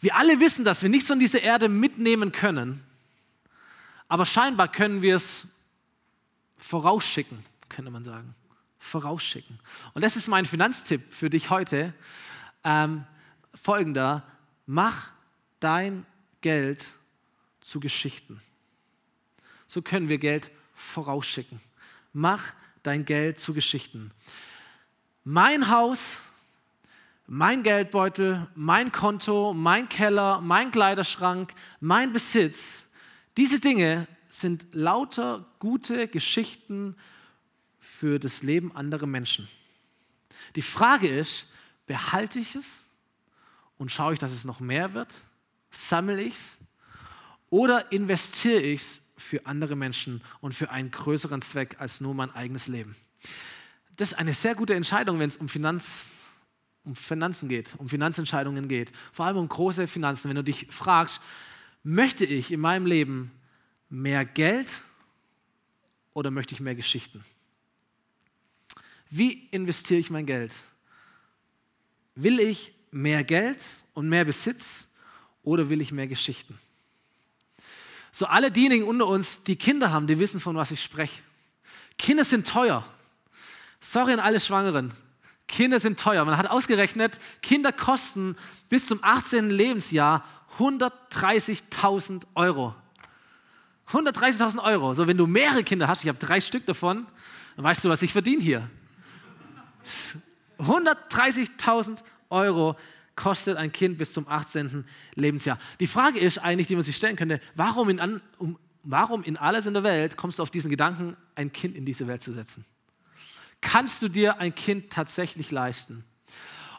Wir 0.00 0.16
alle 0.16 0.40
wissen, 0.40 0.64
dass 0.64 0.82
wir 0.82 0.88
nichts 0.88 1.08
von 1.08 1.20
dieser 1.20 1.42
Erde 1.42 1.68
mitnehmen 1.68 2.32
können, 2.32 2.82
aber 4.08 4.26
scheinbar 4.26 4.72
können 4.72 5.02
wir 5.02 5.14
es 5.14 5.48
vorausschicken, 6.56 7.38
könnte 7.68 7.90
man 7.90 8.02
sagen. 8.02 8.34
Vorausschicken. 8.78 9.60
Und 9.92 10.02
das 10.02 10.16
ist 10.16 10.26
mein 10.26 10.46
Finanztipp 10.46 11.02
für 11.12 11.28
dich 11.28 11.50
heute. 11.50 11.92
Ähm, 12.64 13.04
folgender, 13.54 14.24
mach 14.66 15.10
dein 15.60 16.06
Geld 16.40 16.92
zu 17.60 17.78
Geschichten. 17.78 18.40
So 19.70 19.82
können 19.82 20.08
wir 20.08 20.18
Geld 20.18 20.50
vorausschicken. 20.74 21.60
Mach 22.12 22.54
dein 22.82 23.04
Geld 23.04 23.38
zu 23.38 23.54
Geschichten. 23.54 24.10
Mein 25.22 25.70
Haus, 25.70 26.22
mein 27.28 27.62
Geldbeutel, 27.62 28.48
mein 28.56 28.90
Konto, 28.90 29.54
mein 29.54 29.88
Keller, 29.88 30.40
mein 30.40 30.72
Kleiderschrank, 30.72 31.54
mein 31.78 32.12
Besitz, 32.12 32.90
diese 33.36 33.60
Dinge 33.60 34.08
sind 34.28 34.66
lauter 34.72 35.46
gute 35.60 36.08
Geschichten 36.08 36.96
für 37.78 38.18
das 38.18 38.42
Leben 38.42 38.74
anderer 38.74 39.06
Menschen. 39.06 39.48
Die 40.56 40.62
Frage 40.62 41.06
ist, 41.06 41.46
behalte 41.86 42.40
ich 42.40 42.56
es 42.56 42.82
und 43.78 43.92
schaue 43.92 44.14
ich, 44.14 44.18
dass 44.18 44.32
es 44.32 44.44
noch 44.44 44.58
mehr 44.58 44.94
wird? 44.94 45.14
Sammle 45.70 46.20
ich 46.20 46.34
es? 46.34 46.58
Oder 47.50 47.92
investiere 47.92 48.62
ich 48.62 48.80
es 48.80 49.09
für 49.20 49.46
andere 49.46 49.76
Menschen 49.76 50.22
und 50.40 50.54
für 50.54 50.70
einen 50.70 50.90
größeren 50.90 51.42
Zweck 51.42 51.76
als 51.78 52.00
nur 52.00 52.14
mein 52.14 52.30
eigenes 52.30 52.66
Leben? 52.66 52.96
Das 53.96 54.12
ist 54.12 54.18
eine 54.18 54.34
sehr 54.34 54.54
gute 54.54 54.74
Entscheidung, 54.74 55.18
wenn 55.18 55.28
es 55.28 55.36
um, 55.36 55.48
Finanz, 55.48 56.20
um 56.84 56.96
Finanzen 56.96 57.48
geht, 57.48 57.74
um 57.78 57.88
Finanzentscheidungen 57.88 58.66
geht. 58.66 58.92
Vor 59.12 59.26
allem 59.26 59.36
um 59.36 59.48
große 59.48 59.86
Finanzen. 59.86 60.28
Wenn 60.28 60.36
du 60.36 60.44
dich 60.44 60.66
fragst, 60.70 61.20
möchte 61.82 62.24
ich 62.24 62.50
in 62.50 62.60
meinem 62.60 62.86
Leben 62.86 63.30
mehr 63.88 64.24
Geld 64.24 64.80
oder 66.14 66.30
möchte 66.30 66.54
ich 66.54 66.60
mehr 66.60 66.74
Geschichten? 66.74 67.24
Wie 69.10 69.48
investiere 69.50 70.00
ich 70.00 70.10
mein 70.10 70.26
Geld? 70.26 70.52
Will 72.14 72.40
ich 72.40 72.72
mehr 72.90 73.24
Geld 73.24 73.64
und 73.92 74.08
mehr 74.08 74.24
Besitz 74.24 74.94
oder 75.42 75.68
will 75.68 75.80
ich 75.80 75.92
mehr 75.92 76.06
Geschichten? 76.06 76.58
So 78.12 78.26
alle 78.26 78.50
diejenigen 78.50 78.84
unter 78.84 79.06
uns, 79.06 79.42
die 79.44 79.56
Kinder 79.56 79.92
haben, 79.92 80.06
die 80.06 80.18
wissen, 80.18 80.40
von 80.40 80.56
was 80.56 80.70
ich 80.70 80.82
spreche. 80.82 81.22
Kinder 81.98 82.24
sind 82.24 82.48
teuer. 82.48 82.84
Sorry 83.80 84.12
an 84.12 84.20
alle 84.20 84.40
Schwangeren. 84.40 84.92
Kinder 85.46 85.80
sind 85.80 85.98
teuer. 85.98 86.24
Man 86.24 86.36
hat 86.36 86.50
ausgerechnet, 86.50 87.18
Kinder 87.42 87.72
kosten 87.72 88.36
bis 88.68 88.86
zum 88.86 89.00
18. 89.02 89.50
Lebensjahr 89.50 90.24
130.000 90.58 92.22
Euro. 92.34 92.74
130.000 93.90 94.62
Euro. 94.62 94.94
So, 94.94 95.06
wenn 95.06 95.16
du 95.16 95.26
mehrere 95.26 95.64
Kinder 95.64 95.88
hast, 95.88 96.02
ich 96.02 96.08
habe 96.08 96.18
drei 96.18 96.40
Stück 96.40 96.66
davon, 96.66 97.06
dann 97.56 97.64
weißt 97.64 97.84
du, 97.84 97.88
was 97.88 98.02
ich 98.02 98.12
verdiene 98.12 98.42
hier. 98.42 98.70
130.000 100.58 102.02
Euro 102.28 102.76
kostet 103.20 103.58
ein 103.58 103.70
Kind 103.70 103.98
bis 103.98 104.14
zum 104.14 104.26
18. 104.26 104.84
Lebensjahr. 105.14 105.58
Die 105.78 105.86
Frage 105.86 106.18
ist 106.18 106.38
eigentlich, 106.38 106.68
die 106.68 106.74
man 106.74 106.84
sich 106.84 106.96
stellen 106.96 107.16
könnte, 107.16 107.38
warum 107.54 107.90
in, 107.90 108.20
um, 108.38 108.58
warum 108.82 109.22
in 109.22 109.36
alles 109.36 109.66
in 109.66 109.74
der 109.74 109.82
Welt 109.82 110.16
kommst 110.16 110.38
du 110.38 110.42
auf 110.42 110.50
diesen 110.50 110.70
Gedanken, 110.70 111.16
ein 111.34 111.52
Kind 111.52 111.76
in 111.76 111.84
diese 111.84 112.06
Welt 112.06 112.22
zu 112.22 112.32
setzen? 112.32 112.64
Kannst 113.60 114.00
du 114.02 114.08
dir 114.08 114.38
ein 114.38 114.54
Kind 114.54 114.90
tatsächlich 114.90 115.50
leisten? 115.50 116.02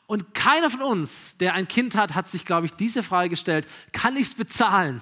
Und 0.07 0.33
keiner 0.33 0.71
von 0.71 0.81
uns, 0.81 1.37
der 1.37 1.53
ein 1.53 1.67
Kind 1.67 1.95
hat, 1.95 2.15
hat 2.15 2.27
sich, 2.27 2.43
glaube 2.43 2.65
ich, 2.65 2.73
diese 2.73 3.03
Frage 3.03 3.29
gestellt, 3.29 3.67
kann 3.91 4.17
ich 4.17 4.23
es 4.23 4.33
bezahlen? 4.33 4.99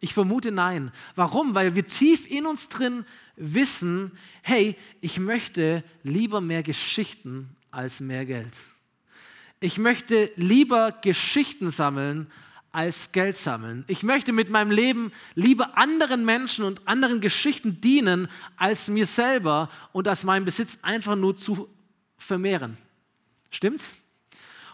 Ich 0.00 0.14
vermute 0.14 0.50
nein. 0.50 0.90
Warum? 1.16 1.54
Weil 1.54 1.76
wir 1.76 1.86
tief 1.86 2.26
in 2.26 2.46
uns 2.46 2.70
drin 2.70 3.04
wissen, 3.36 4.12
hey, 4.42 4.74
ich 5.02 5.18
möchte 5.18 5.84
lieber 6.02 6.40
mehr 6.40 6.62
Geschichten 6.62 7.54
als 7.70 8.00
mehr 8.00 8.24
Geld. 8.24 8.54
Ich 9.60 9.76
möchte 9.76 10.32
lieber 10.36 10.90
Geschichten 11.02 11.70
sammeln 11.70 12.30
als 12.72 13.12
Geld 13.12 13.36
sammeln. 13.36 13.84
Ich 13.88 14.02
möchte 14.02 14.32
mit 14.32 14.48
meinem 14.48 14.70
Leben 14.70 15.12
lieber 15.34 15.76
anderen 15.76 16.24
Menschen 16.24 16.64
und 16.64 16.86
anderen 16.88 17.20
Geschichten 17.20 17.80
dienen, 17.80 18.28
als 18.56 18.88
mir 18.88 19.06
selber 19.06 19.68
und 19.92 20.08
als 20.08 20.24
meinen 20.24 20.44
Besitz 20.44 20.78
einfach 20.82 21.16
nur 21.16 21.36
zu 21.36 21.68
vermehren. 22.16 22.78
Stimmt's? 23.50 23.96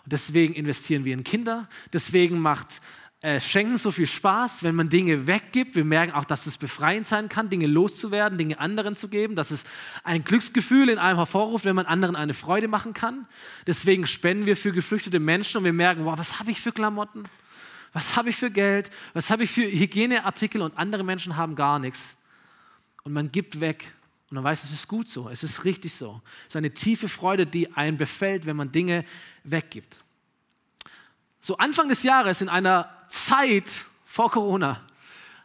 Und 0.04 0.12
deswegen 0.12 0.54
investieren 0.54 1.04
wir 1.04 1.14
in 1.14 1.24
Kinder, 1.24 1.68
deswegen 1.92 2.38
macht 2.38 2.80
äh, 3.22 3.40
Schenken 3.40 3.78
so 3.78 3.90
viel 3.90 4.06
Spaß, 4.06 4.62
wenn 4.62 4.74
man 4.74 4.90
Dinge 4.90 5.26
weggibt. 5.26 5.74
Wir 5.74 5.84
merken 5.86 6.12
auch, 6.12 6.24
dass 6.24 6.46
es 6.46 6.58
befreiend 6.58 7.06
sein 7.06 7.28
kann, 7.28 7.48
Dinge 7.48 7.66
loszuwerden, 7.66 8.36
Dinge 8.36 8.60
anderen 8.60 8.94
zu 8.94 9.08
geben, 9.08 9.36
dass 9.36 9.50
es 9.50 9.64
ein 10.04 10.22
Glücksgefühl 10.22 10.90
in 10.90 10.98
einem 10.98 11.16
hervorruft, 11.16 11.64
wenn 11.64 11.76
man 11.76 11.86
anderen 11.86 12.14
eine 12.14 12.34
Freude 12.34 12.68
machen 12.68 12.92
kann. 12.92 13.26
Deswegen 13.66 14.06
spenden 14.06 14.44
wir 14.44 14.56
für 14.56 14.72
geflüchtete 14.72 15.18
Menschen 15.18 15.58
und 15.58 15.64
wir 15.64 15.72
merken, 15.72 16.04
wow, 16.04 16.18
was 16.18 16.38
habe 16.38 16.50
ich 16.50 16.60
für 16.60 16.72
Klamotten? 16.72 17.24
Was 17.94 18.16
habe 18.16 18.28
ich 18.28 18.36
für 18.36 18.50
Geld? 18.50 18.90
Was 19.14 19.30
habe 19.30 19.44
ich 19.44 19.50
für 19.50 19.62
Hygieneartikel? 19.62 20.60
Und 20.60 20.76
andere 20.76 21.02
Menschen 21.02 21.38
haben 21.38 21.54
gar 21.54 21.78
nichts. 21.78 22.18
Und 23.02 23.14
man 23.14 23.32
gibt 23.32 23.60
weg 23.60 23.94
und 24.28 24.34
man 24.34 24.44
weiß, 24.44 24.64
es 24.64 24.72
ist 24.72 24.88
gut 24.88 25.08
so, 25.08 25.30
es 25.30 25.42
ist 25.42 25.64
richtig 25.64 25.94
so. 25.94 26.20
Es 26.42 26.48
ist 26.48 26.56
eine 26.56 26.74
tiefe 26.74 27.08
Freude, 27.08 27.46
die 27.46 27.72
einen 27.72 27.96
befällt, 27.96 28.44
wenn 28.44 28.56
man 28.56 28.72
Dinge 28.72 29.06
weggibt. 29.44 30.00
So 31.40 31.56
Anfang 31.56 31.88
des 31.88 32.02
Jahres 32.02 32.42
in 32.42 32.48
einer 32.48 32.95
Zeit 33.08 33.84
vor 34.04 34.30
Corona 34.30 34.80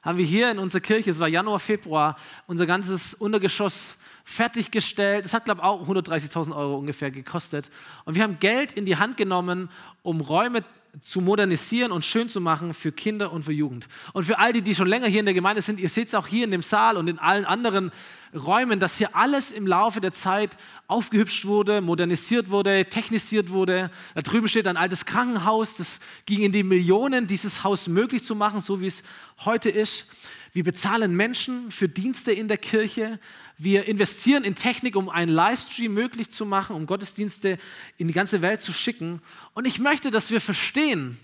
haben 0.01 0.17
wir 0.17 0.25
hier 0.25 0.49
in 0.49 0.59
unserer 0.59 0.81
Kirche, 0.81 1.11
es 1.11 1.19
war 1.19 1.27
Januar, 1.27 1.59
Februar, 1.59 2.17
unser 2.47 2.65
ganzes 2.65 3.13
Untergeschoss 3.13 3.97
fertiggestellt. 4.23 5.25
Es 5.25 5.33
hat, 5.33 5.45
glaube 5.45 5.61
ich, 5.61 5.65
auch 5.65 5.87
130.000 5.87 6.55
Euro 6.55 6.77
ungefähr 6.77 7.11
gekostet. 7.11 7.69
Und 8.05 8.15
wir 8.15 8.23
haben 8.23 8.39
Geld 8.39 8.73
in 8.73 8.85
die 8.85 8.97
Hand 8.97 9.17
genommen, 9.17 9.69
um 10.01 10.21
Räume 10.21 10.63
zu 10.99 11.21
modernisieren 11.21 11.91
und 11.91 12.03
schön 12.03 12.29
zu 12.29 12.41
machen 12.41 12.73
für 12.73 12.91
Kinder 12.91 13.31
und 13.31 13.43
für 13.43 13.53
Jugend. 13.53 13.87
Und 14.13 14.25
für 14.25 14.39
all 14.39 14.51
die, 14.53 14.61
die 14.61 14.75
schon 14.75 14.87
länger 14.87 15.07
hier 15.07 15.19
in 15.19 15.25
der 15.25 15.33
Gemeinde 15.33 15.61
sind, 15.61 15.79
ihr 15.79 15.89
seht 15.89 16.09
es 16.09 16.15
auch 16.15 16.27
hier 16.27 16.43
in 16.43 16.51
dem 16.51 16.61
Saal 16.61 16.97
und 16.97 17.07
in 17.07 17.19
allen 17.19 17.45
anderen 17.45 17.91
Räumen, 18.33 18.79
dass 18.79 18.97
hier 18.97 19.15
alles 19.15 19.51
im 19.51 19.67
Laufe 19.67 19.99
der 19.99 20.13
Zeit 20.13 20.57
aufgehübscht 20.87 21.45
wurde, 21.45 21.81
modernisiert 21.81 22.49
wurde, 22.49 22.85
technisiert 22.85 23.49
wurde. 23.49 23.91
Da 24.15 24.21
drüben 24.21 24.47
steht 24.47 24.67
ein 24.67 24.77
altes 24.77 25.05
Krankenhaus, 25.05 25.75
das 25.75 25.99
ging 26.25 26.39
in 26.39 26.51
die 26.51 26.63
Millionen, 26.63 27.27
dieses 27.27 27.63
Haus 27.63 27.87
möglich 27.87 28.23
zu 28.23 28.35
machen, 28.35 28.61
so 28.61 28.81
wie 28.81 28.87
es 28.87 29.03
heute 29.39 29.69
ist. 29.69 30.07
Wir 30.53 30.63
bezahlen 30.63 31.15
Menschen 31.15 31.71
für 31.71 31.87
Dienste 31.87 32.31
in 32.31 32.47
der 32.47 32.57
Kirche. 32.57 33.19
Wir 33.57 33.87
investieren 33.87 34.43
in 34.43 34.55
Technik, 34.55 34.95
um 34.95 35.09
einen 35.09 35.31
Livestream 35.31 35.93
möglich 35.93 36.29
zu 36.29 36.45
machen, 36.45 36.75
um 36.75 36.85
Gottesdienste 36.85 37.57
in 37.97 38.07
die 38.07 38.13
ganze 38.13 38.41
Welt 38.41 38.61
zu 38.61 38.73
schicken. 38.73 39.21
Und 39.53 39.65
ich 39.65 39.79
möchte, 39.79 40.11
dass 40.11 40.29
wir 40.29 40.41
verstehen, 40.41 41.17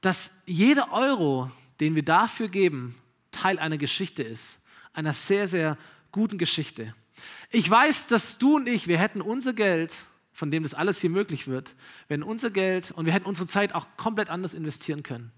dass 0.00 0.32
jeder 0.46 0.92
Euro, 0.92 1.50
den 1.80 1.94
wir 1.94 2.02
dafür 2.02 2.48
geben, 2.48 2.94
Teil 3.30 3.58
einer 3.58 3.78
Geschichte 3.78 4.22
ist. 4.22 4.58
Einer 4.92 5.12
sehr, 5.12 5.48
sehr 5.48 5.76
guten 6.14 6.38
Geschichte. 6.38 6.94
Ich 7.50 7.68
weiß, 7.68 8.06
dass 8.06 8.38
du 8.38 8.56
und 8.56 8.68
ich, 8.68 8.86
wir 8.86 8.98
hätten 8.98 9.20
unser 9.20 9.52
Geld, 9.52 9.92
von 10.32 10.52
dem 10.52 10.62
das 10.62 10.72
alles 10.72 11.00
hier 11.00 11.10
möglich 11.10 11.48
wird, 11.48 11.74
wenn 12.06 12.22
unser 12.22 12.50
Geld 12.50 12.92
und 12.92 13.04
wir 13.04 13.12
hätten 13.12 13.26
unsere 13.26 13.48
Zeit 13.48 13.74
auch 13.74 13.86
komplett 13.96 14.30
anders 14.30 14.54
investieren 14.54 15.02
können. 15.02 15.32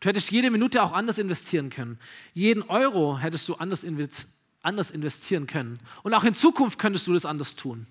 Du 0.00 0.10
hättest 0.10 0.30
jede 0.30 0.50
Minute 0.50 0.82
auch 0.82 0.92
anders 0.92 1.16
investieren 1.16 1.70
können. 1.70 1.98
Jeden 2.34 2.62
Euro 2.64 3.18
hättest 3.18 3.48
du 3.48 3.54
anders, 3.54 3.82
investieren 3.82 5.46
können. 5.46 5.78
Und 6.02 6.12
auch 6.12 6.24
in 6.24 6.34
Zukunft 6.34 6.78
könntest 6.78 7.06
du 7.06 7.14
das 7.14 7.24
anders 7.24 7.56
tun. 7.56 7.86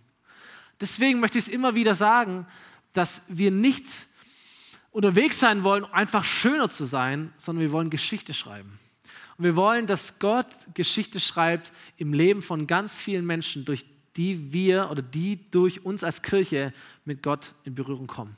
Deswegen 0.79 1.19
möchte 1.19 1.39
ich 1.39 1.47
es 1.47 1.49
immer 1.51 1.73
wieder 1.73 1.95
sagen, 1.95 2.45
dass 2.93 3.23
wir 3.27 3.49
nicht 3.49 3.85
unterwegs 4.91 5.39
sein 5.39 5.63
wollen, 5.63 5.85
einfach 5.85 6.23
schöner 6.23 6.69
zu 6.69 6.85
sein, 6.85 7.33
sondern 7.37 7.61
wir 7.61 7.71
wollen 7.71 7.89
Geschichte 7.89 8.35
schreiben. 8.35 8.79
Und 9.39 9.45
wir 9.45 9.55
wollen, 9.55 9.87
dass 9.87 10.19
Gott 10.19 10.47
Geschichte 10.73 11.21
schreibt 11.21 11.71
im 11.95 12.11
Leben 12.11 12.41
von 12.41 12.67
ganz 12.67 12.97
vielen 12.97 13.25
Menschen, 13.25 13.63
durch 13.63 13.85
die 14.17 14.51
wir 14.51 14.89
oder 14.91 15.01
die 15.01 15.49
durch 15.49 15.85
uns 15.85 16.03
als 16.03 16.21
Kirche 16.21 16.73
mit 17.05 17.23
Gott 17.23 17.53
in 17.63 17.73
Berührung 17.73 18.05
kommen. 18.05 18.35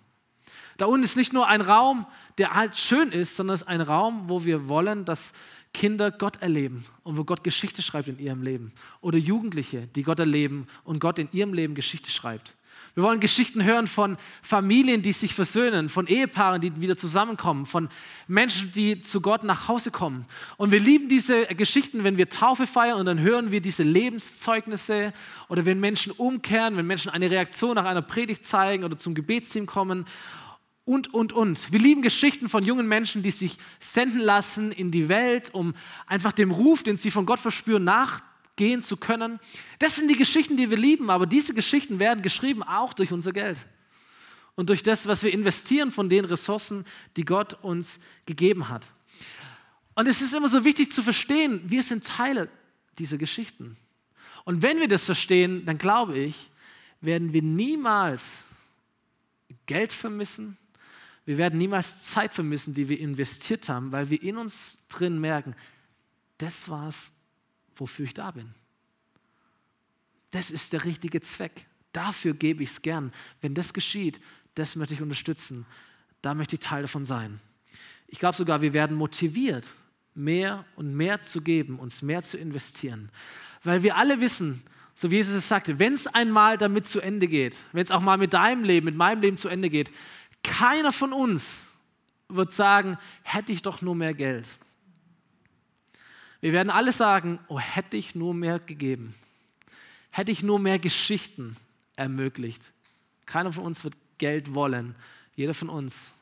Da 0.77 0.85
unten 0.85 1.03
ist 1.03 1.17
nicht 1.17 1.33
nur 1.33 1.47
ein 1.47 1.61
Raum, 1.61 2.05
der 2.37 2.53
halt 2.53 2.77
schön 2.77 3.11
ist, 3.11 3.35
sondern 3.35 3.55
es 3.55 3.63
ist 3.63 3.67
ein 3.67 3.81
Raum, 3.81 4.29
wo 4.29 4.45
wir 4.45 4.69
wollen, 4.69 5.03
dass 5.03 5.33
Kinder 5.73 6.11
Gott 6.11 6.39
erleben 6.43 6.85
und 7.01 7.17
wo 7.17 7.23
Gott 7.23 7.43
Geschichte 7.43 7.81
schreibt 7.81 8.07
in 8.07 8.19
ihrem 8.19 8.43
Leben. 8.43 8.71
Oder 9.01 9.17
Jugendliche, 9.17 9.87
die 9.87 10.03
Gott 10.03 10.19
erleben 10.19 10.67
und 10.83 10.99
Gott 10.99 11.17
in 11.17 11.29
ihrem 11.31 11.55
Leben 11.55 11.73
Geschichte 11.73 12.11
schreibt. 12.11 12.55
Wir 12.93 13.03
wollen 13.03 13.21
Geschichten 13.21 13.63
hören 13.63 13.87
von 13.87 14.17
Familien, 14.41 15.01
die 15.01 15.13
sich 15.13 15.33
versöhnen, 15.33 15.87
von 15.87 16.07
Ehepaaren, 16.07 16.59
die 16.59 16.81
wieder 16.81 16.97
zusammenkommen, 16.97 17.65
von 17.65 17.87
Menschen, 18.27 18.73
die 18.73 18.99
zu 18.99 19.21
Gott 19.21 19.45
nach 19.45 19.69
Hause 19.69 19.91
kommen. 19.91 20.25
Und 20.57 20.71
wir 20.71 20.79
lieben 20.79 21.07
diese 21.07 21.45
Geschichten, 21.47 22.03
wenn 22.03 22.17
wir 22.17 22.29
Taufe 22.29 22.67
feiern 22.67 22.99
und 22.99 23.05
dann 23.05 23.19
hören 23.19 23.51
wir 23.51 23.61
diese 23.61 23.83
Lebenszeugnisse 23.83 25.13
oder 25.47 25.63
wenn 25.65 25.79
Menschen 25.79 26.11
umkehren, 26.11 26.75
wenn 26.75 26.85
Menschen 26.85 27.11
eine 27.11 27.31
Reaktion 27.31 27.75
nach 27.75 27.85
einer 27.85 28.01
Predigt 28.01 28.43
zeigen 28.45 28.83
oder 28.83 28.97
zum 28.97 29.15
Gebetsteam 29.15 29.67
kommen 29.67 30.05
und, 30.83 31.13
und, 31.13 31.31
und. 31.31 31.71
Wir 31.71 31.79
lieben 31.79 32.01
Geschichten 32.01 32.49
von 32.49 32.65
jungen 32.65 32.89
Menschen, 32.89 33.23
die 33.23 33.31
sich 33.31 33.57
senden 33.79 34.19
lassen 34.19 34.73
in 34.73 34.91
die 34.91 35.07
Welt, 35.07 35.53
um 35.53 35.75
einfach 36.07 36.33
dem 36.33 36.51
Ruf, 36.51 36.83
den 36.83 36.97
sie 36.97 37.11
von 37.11 37.25
Gott 37.25 37.39
verspüren, 37.39 37.85
nachgehen 38.51 38.81
zu 38.81 38.97
können. 38.97 39.39
Das 39.79 39.95
sind 39.95 40.07
die 40.07 40.17
Geschichten, 40.17 40.57
die 40.57 40.69
wir 40.69 40.77
lieben, 40.77 41.09
aber 41.09 41.25
diese 41.25 41.53
Geschichten 41.53 41.99
werden 41.99 42.21
geschrieben 42.21 42.63
auch 42.63 42.93
durch 42.93 43.11
unser 43.11 43.31
Geld. 43.31 43.67
und 44.55 44.67
durch 44.67 44.83
das, 44.83 45.07
was 45.07 45.23
wir 45.23 45.31
investieren 45.31 45.91
von 45.91 46.09
den 46.09 46.25
Ressourcen, 46.25 46.85
die 47.15 47.23
Gott 47.23 47.53
uns 47.63 48.01
gegeben 48.25 48.67
hat. 48.67 48.91
Und 49.95 50.07
es 50.07 50.21
ist 50.21 50.33
immer 50.33 50.49
so 50.49 50.65
wichtig 50.65 50.91
zu 50.91 51.01
verstehen, 51.01 51.61
wir 51.65 51.81
sind 51.81 52.05
Teile 52.05 52.49
dieser 52.99 53.17
Geschichten. 53.17 53.77
Und 54.43 54.61
wenn 54.61 54.79
wir 54.79 54.89
das 54.89 55.05
verstehen, 55.05 55.65
dann 55.65 55.77
glaube 55.77 56.19
ich, 56.19 56.51
werden 56.99 57.31
wir 57.31 57.41
niemals 57.41 58.45
Geld 59.65 59.93
vermissen, 59.93 60.57
wir 61.25 61.37
werden 61.37 61.57
niemals 61.57 62.01
Zeit 62.01 62.33
vermissen, 62.33 62.73
die 62.73 62.89
wir 62.89 62.99
investiert 62.99 63.69
haben, 63.69 63.93
weil 63.93 64.09
wir 64.09 64.21
in 64.21 64.35
uns 64.35 64.79
drin 64.89 65.19
merken, 65.19 65.55
das 66.39 66.67
war 66.67 66.89
es, 66.89 67.13
wofür 67.81 68.05
ich 68.05 68.13
da 68.13 68.31
bin. 68.31 68.53
Das 70.29 70.51
ist 70.51 70.71
der 70.71 70.85
richtige 70.85 71.19
Zweck. 71.19 71.65
Dafür 71.91 72.33
gebe 72.33 72.63
ich 72.63 72.69
es 72.69 72.81
gern. 72.81 73.11
Wenn 73.41 73.53
das 73.53 73.73
geschieht, 73.73 74.21
das 74.55 74.75
möchte 74.75 74.93
ich 74.93 75.01
unterstützen. 75.01 75.65
Da 76.21 76.33
möchte 76.33 76.55
ich 76.55 76.61
Teil 76.61 76.83
davon 76.83 77.05
sein. 77.05 77.41
Ich 78.07 78.19
glaube 78.19 78.37
sogar, 78.37 78.61
wir 78.61 78.73
werden 78.73 78.95
motiviert, 78.95 79.67
mehr 80.13 80.63
und 80.75 80.95
mehr 80.95 81.21
zu 81.21 81.41
geben, 81.41 81.79
uns 81.79 82.01
mehr 82.01 82.21
zu 82.21 82.37
investieren. 82.37 83.09
Weil 83.63 83.83
wir 83.83 83.97
alle 83.97 84.19
wissen, 84.21 84.61
so 84.93 85.09
wie 85.09 85.15
Jesus 85.15 85.33
es 85.33 85.47
sagte, 85.47 85.79
wenn 85.79 85.93
es 85.93 86.05
einmal 86.05 86.57
damit 86.57 86.85
zu 86.85 87.01
Ende 87.01 87.27
geht, 87.27 87.57
wenn 87.71 87.83
es 87.83 87.91
auch 87.91 88.01
mal 88.01 88.17
mit 88.17 88.33
deinem 88.33 88.63
Leben, 88.63 88.85
mit 88.85 88.95
meinem 88.95 89.21
Leben 89.21 89.37
zu 89.37 89.49
Ende 89.49 89.69
geht, 89.69 89.91
keiner 90.43 90.93
von 90.93 91.13
uns 91.13 91.67
wird 92.29 92.53
sagen, 92.53 92.97
hätte 93.23 93.51
ich 93.51 93.63
doch 93.63 93.81
nur 93.81 93.95
mehr 93.95 94.13
Geld. 94.13 94.45
Wir 96.41 96.53
werden 96.53 96.69
alle 96.69 96.91
sagen, 96.91 97.39
oh, 97.47 97.59
hätte 97.59 97.97
ich 97.97 98.15
nur 98.15 98.33
mehr 98.33 98.59
gegeben. 98.59 99.15
Hätte 100.09 100.31
ich 100.31 100.43
nur 100.43 100.59
mehr 100.59 100.79
Geschichten 100.79 101.55
ermöglicht. 101.95 102.71
Keiner 103.25 103.53
von 103.53 103.63
uns 103.63 103.83
wird 103.83 103.95
Geld 104.17 104.53
wollen. 104.53 104.95
Jeder 105.35 105.53
von 105.53 105.69
uns 105.69 106.13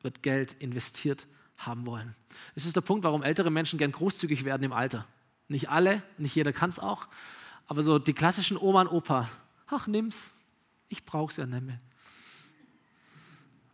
wird 0.00 0.22
Geld 0.22 0.54
investiert 0.54 1.26
haben 1.58 1.86
wollen. 1.86 2.14
Das 2.54 2.64
ist 2.64 2.74
der 2.74 2.80
Punkt, 2.80 3.04
warum 3.04 3.22
ältere 3.22 3.50
Menschen 3.50 3.78
gern 3.78 3.92
großzügig 3.92 4.44
werden 4.44 4.64
im 4.64 4.72
Alter. 4.72 5.06
Nicht 5.48 5.68
alle, 5.68 6.02
nicht 6.18 6.34
jeder 6.34 6.52
kann 6.52 6.70
es 6.70 6.78
auch, 6.78 7.06
aber 7.66 7.82
so 7.82 7.98
die 7.98 8.14
klassischen 8.14 8.56
Oma 8.56 8.82
und 8.82 8.88
Opa, 8.88 9.28
ach 9.68 9.86
nimm's, 9.86 10.30
ich 10.88 11.04
brauch's 11.04 11.36
ja 11.36 11.46
nicht 11.46 11.62
mehr. 11.62 11.78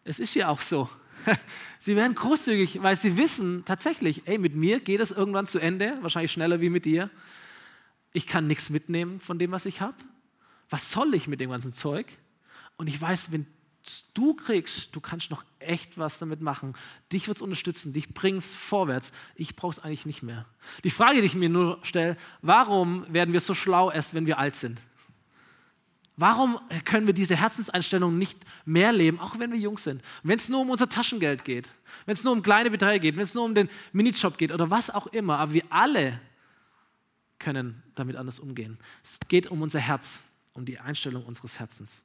Es 0.05 0.19
ist 0.19 0.35
ja 0.35 0.49
auch 0.49 0.61
so. 0.61 0.89
Sie 1.79 1.97
werden 1.97 2.15
großzügig, 2.15 2.83
weil 2.83 2.97
sie 2.97 3.17
wissen 3.17 3.65
tatsächlich, 3.65 4.23
ey, 4.27 4.39
mit 4.39 4.55
mir 4.55 4.81
geht 4.81 5.01
es 5.01 5.11
irgendwann 5.11 5.47
zu 5.47 5.59
Ende, 5.59 5.97
wahrscheinlich 6.01 6.33
schneller 6.33 6.61
wie 6.61 6.71
mit 6.71 6.85
dir. 6.85 7.09
Ich 8.13 8.27
kann 8.27 8.47
nichts 8.47 8.71
mitnehmen 8.71 9.21
von 9.21 9.39
dem, 9.39 9.53
was 9.53 9.65
ich 9.65 9.81
habe. 9.81 9.95
Was 10.71 10.91
soll 10.91 11.15
ich 11.15 11.29
mit 11.29 11.41
dem 11.41 11.51
ganzen 11.51 11.73
Zeug? 11.73 12.07
Und 12.77 12.89
ich 12.89 13.01
weiß, 13.01 13.33
wenn 13.33 13.47
du 14.15 14.35
kriegst, 14.35 14.95
du 14.95 15.01
kannst 15.01 15.31
noch 15.31 15.45
echt 15.59 15.99
was 15.99 16.19
damit 16.19 16.41
machen. 16.41 16.75
Dich 17.13 17.29
wird 17.29 17.39
es 17.39 17.43
unterstützen, 17.43 17.93
dich 17.93 18.13
bringt 18.13 18.39
es 18.39 18.55
vorwärts. 18.55 19.13
Ich 19.35 19.57
brauche 19.57 19.73
es 19.73 19.79
eigentlich 19.79 20.07
nicht 20.07 20.23
mehr. 20.23 20.47
Die 20.85 20.91
Frage, 20.91 21.21
die 21.21 21.27
ich 21.27 21.35
mir 21.35 21.49
nur 21.49 21.79
stelle, 21.83 22.17
warum 22.43 23.07
werden 23.13 23.33
wir 23.33 23.41
so 23.41 23.55
schlau 23.55 23.91
erst, 23.91 24.15
wenn 24.15 24.27
wir 24.27 24.39
alt 24.39 24.57
sind? 24.57 24.81
Warum 26.21 26.59
können 26.85 27.07
wir 27.07 27.15
diese 27.15 27.37
Herzenseinstellung 27.37 28.19
nicht 28.19 28.41
mehr 28.65 28.91
leben, 28.91 29.21
auch 29.21 29.39
wenn 29.39 29.53
wir 29.53 29.59
jung 29.59 29.79
sind? 29.79 30.03
Wenn 30.25 30.37
es 30.37 30.49
nur 30.49 30.63
um 30.63 30.71
unser 30.71 30.89
Taschengeld 30.89 31.45
geht, 31.45 31.73
wenn 32.07 32.13
es 32.15 32.25
nur 32.25 32.33
um 32.33 32.43
kleine 32.43 32.73
Beträge 32.73 32.99
geht, 32.99 33.17
wenn 33.17 33.23
es 33.23 33.35
nur 33.35 33.45
um 33.45 33.55
den 33.55 33.69
Minijob 33.93 34.37
geht 34.37 34.51
oder 34.51 34.69
was 34.69 34.91
auch 34.91 35.07
immer, 35.07 35.39
aber 35.39 35.53
wir 35.53 35.63
alle 35.71 36.21
können 37.39 37.85
damit 37.95 38.17
anders 38.17 38.41
umgehen. 38.41 38.79
Es 39.05 39.21
geht 39.29 39.47
um 39.47 39.63
unser 39.63 39.79
Herz, 39.79 40.25
um 40.55 40.65
die 40.65 40.81
Einstellung 40.81 41.25
unseres 41.25 41.61
Herzens. 41.61 42.03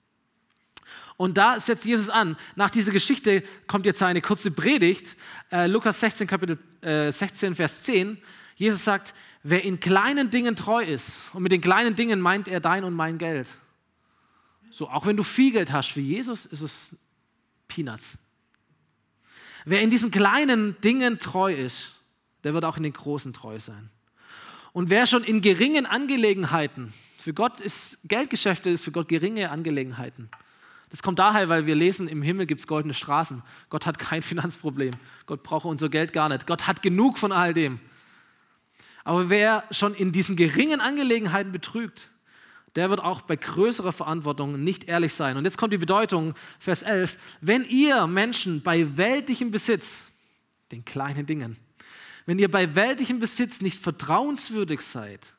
Und 1.18 1.36
da 1.36 1.60
setzt 1.60 1.84
Jesus 1.84 2.12
an. 2.12 2.38
Nach 2.56 2.70
dieser 2.70 2.92
Geschichte 2.92 3.42
kommt 3.66 3.88
jetzt 3.88 4.04
eine 4.04 4.22
kurze 4.22 4.52
Predigt. 4.52 5.16
Äh, 5.52 5.66
Lukas 5.66 6.00
16, 6.00 6.28
Kapitel 6.28 6.60
äh, 6.82 7.12
16, 7.12 7.56
Vers 7.56 7.82
10. 7.82 8.20
Jesus 8.58 8.84
sagt, 8.84 9.16
wer 9.42 9.64
in 9.64 9.80
kleinen 9.80 10.30
Dingen 10.30 10.56
treu 10.56 10.84
ist, 10.84 11.34
und 11.34 11.42
mit 11.42 11.52
den 11.52 11.62
kleinen 11.62 11.96
Dingen 11.96 12.22
meint 12.22 12.48
er 12.48 12.60
dein 12.60 12.84
und 12.84 12.94
mein 12.94 13.18
Geld 13.18 13.50
so, 14.74 14.90
auch 14.90 15.06
wenn 15.06 15.16
du 15.16 15.22
viel 15.22 15.52
Geld 15.52 15.72
hast 15.72 15.92
für 15.92 16.02
Jesus, 16.02 16.48
ist 16.48 16.62
es 16.62 16.98
Peanuts. 17.68 18.18
Wer 19.66 19.82
in 19.82 19.92
diesen 19.92 20.10
kleinen 20.10 20.76
Dingen 20.82 21.20
treu 21.20 21.54
ist, 21.54 21.94
der 22.44 22.56
wird 22.56 22.66
auch 22.66 22.76
in 22.76 22.82
den 22.82 22.92
großen 22.92 23.34
treu 23.34 23.60
sein. 23.60 23.92
Und 24.72 24.90
wer 24.90 25.06
schon 25.06 25.24
in 25.24 25.42
geringen 25.42 25.86
Angelegenheiten, 25.86 26.92
für 27.20 27.36
Gott 27.36 27.60
ist 27.60 28.00
Geldgeschäfte, 28.06 28.72
ist 28.72 28.84
für 28.84 28.92
Gott 28.92 29.08
geringe 29.08 29.52
Angelegenheiten. 29.52 30.28
Das 30.90 31.04
kommt 31.04 31.20
daher, 31.20 31.50
weil 31.50 31.68
wir 31.68 31.76
lesen, 31.76 32.08
im 32.08 32.24
Himmel 32.24 32.48
gibt 32.48 32.62
es 32.62 32.66
goldene 32.66 32.96
Straßen. 32.96 33.44
Gott 33.70 33.86
hat 33.86 34.00
kein 34.00 34.22
Finanzproblem. 34.24 34.96
Gott 35.28 35.44
braucht 35.44 35.66
unser 35.66 35.90
Geld 35.90 36.14
gar 36.14 36.30
nicht. 36.30 36.48
Gott 36.48 36.66
hat 36.66 36.82
genug 36.82 37.20
von 37.20 37.32
all 37.32 37.54
dem. 37.54 37.80
Aber 39.04 39.30
wer 39.30 39.66
schon 39.70 39.94
in 39.94 40.12
diesen 40.12 40.36
geringen 40.36 40.82
Angelegenheiten 40.82 41.52
betrügt, 41.52 42.10
der 42.76 42.90
wird 42.90 43.00
auch 43.00 43.22
bei 43.22 43.36
größerer 43.36 43.92
Verantwortung 43.92 44.64
nicht 44.64 44.86
ehrlich 44.86 45.14
sein. 45.14 45.38
Und 45.38 45.46
jetzt 45.46 45.58
kommt 45.58 45.74
die 45.74 45.78
Bedeutung, 45.78 46.34
Vers 46.60 46.82
11. 46.82 47.18
Wenn 47.42 47.66
ihr 47.66 48.08
Menschen 48.08 48.62
bei 48.62 48.98
weltlichem 48.98 49.52
Besitz, 49.52 50.08
den 50.72 50.84
kleinen 50.84 51.26
Dingen, 51.26 51.58
wenn 52.26 52.40
ihr 52.40 52.50
bei 52.50 52.74
weltlichem 52.76 53.20
Besitz 53.20 53.62
nicht 53.62 53.80
vertrauenswürdig 53.80 54.82
seid, 54.82 55.34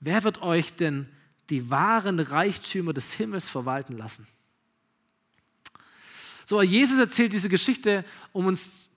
wer 0.00 0.24
wird 0.24 0.42
euch 0.42 0.74
denn 0.74 1.08
die 1.50 1.70
wahren 1.70 2.20
Reichtümer 2.20 2.92
des 2.92 3.12
Himmels 3.14 3.48
verwalten 3.48 3.96
lassen? 3.96 4.26
So, 6.46 6.60
Jesus 6.60 6.98
erzählt 6.98 7.32
diese 7.32 7.48
Geschichte, 7.48 8.04
um 8.32 8.46
uns 8.46 8.90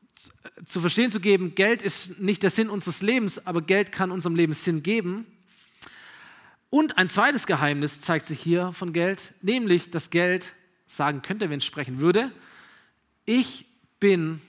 zu 0.66 0.80
verstehen 0.80 1.12
zu 1.12 1.20
geben, 1.20 1.56
Geld 1.56 1.82
ist 1.82 2.20
nicht 2.20 2.44
der 2.44 2.50
Sinn 2.50 2.70
unseres 2.70 3.02
Lebens, 3.02 3.46
aber 3.46 3.62
Geld 3.62 3.92
kann 3.92 4.12
unserem 4.12 4.36
Leben 4.36 4.54
Sinn 4.54 4.84
geben. 4.84 5.26
Und 6.70 6.98
ein 6.98 7.10
zweites 7.10 7.48
Geheimnis 7.48 8.02
zeigt 8.02 8.26
sich 8.26 8.40
hier 8.40 8.74
von 8.74 8.92
Geld, 8.94 9.34
nämlich 9.42 9.92
dass 9.92 10.10
Geld 10.10 10.54
sagen 10.88 11.22
könnte, 11.22 11.50
wenn 11.50 11.60
es 11.60 11.66
sprechen 11.66 12.00
würde, 12.00 12.32
ich 13.26 13.66
bin 14.00 14.42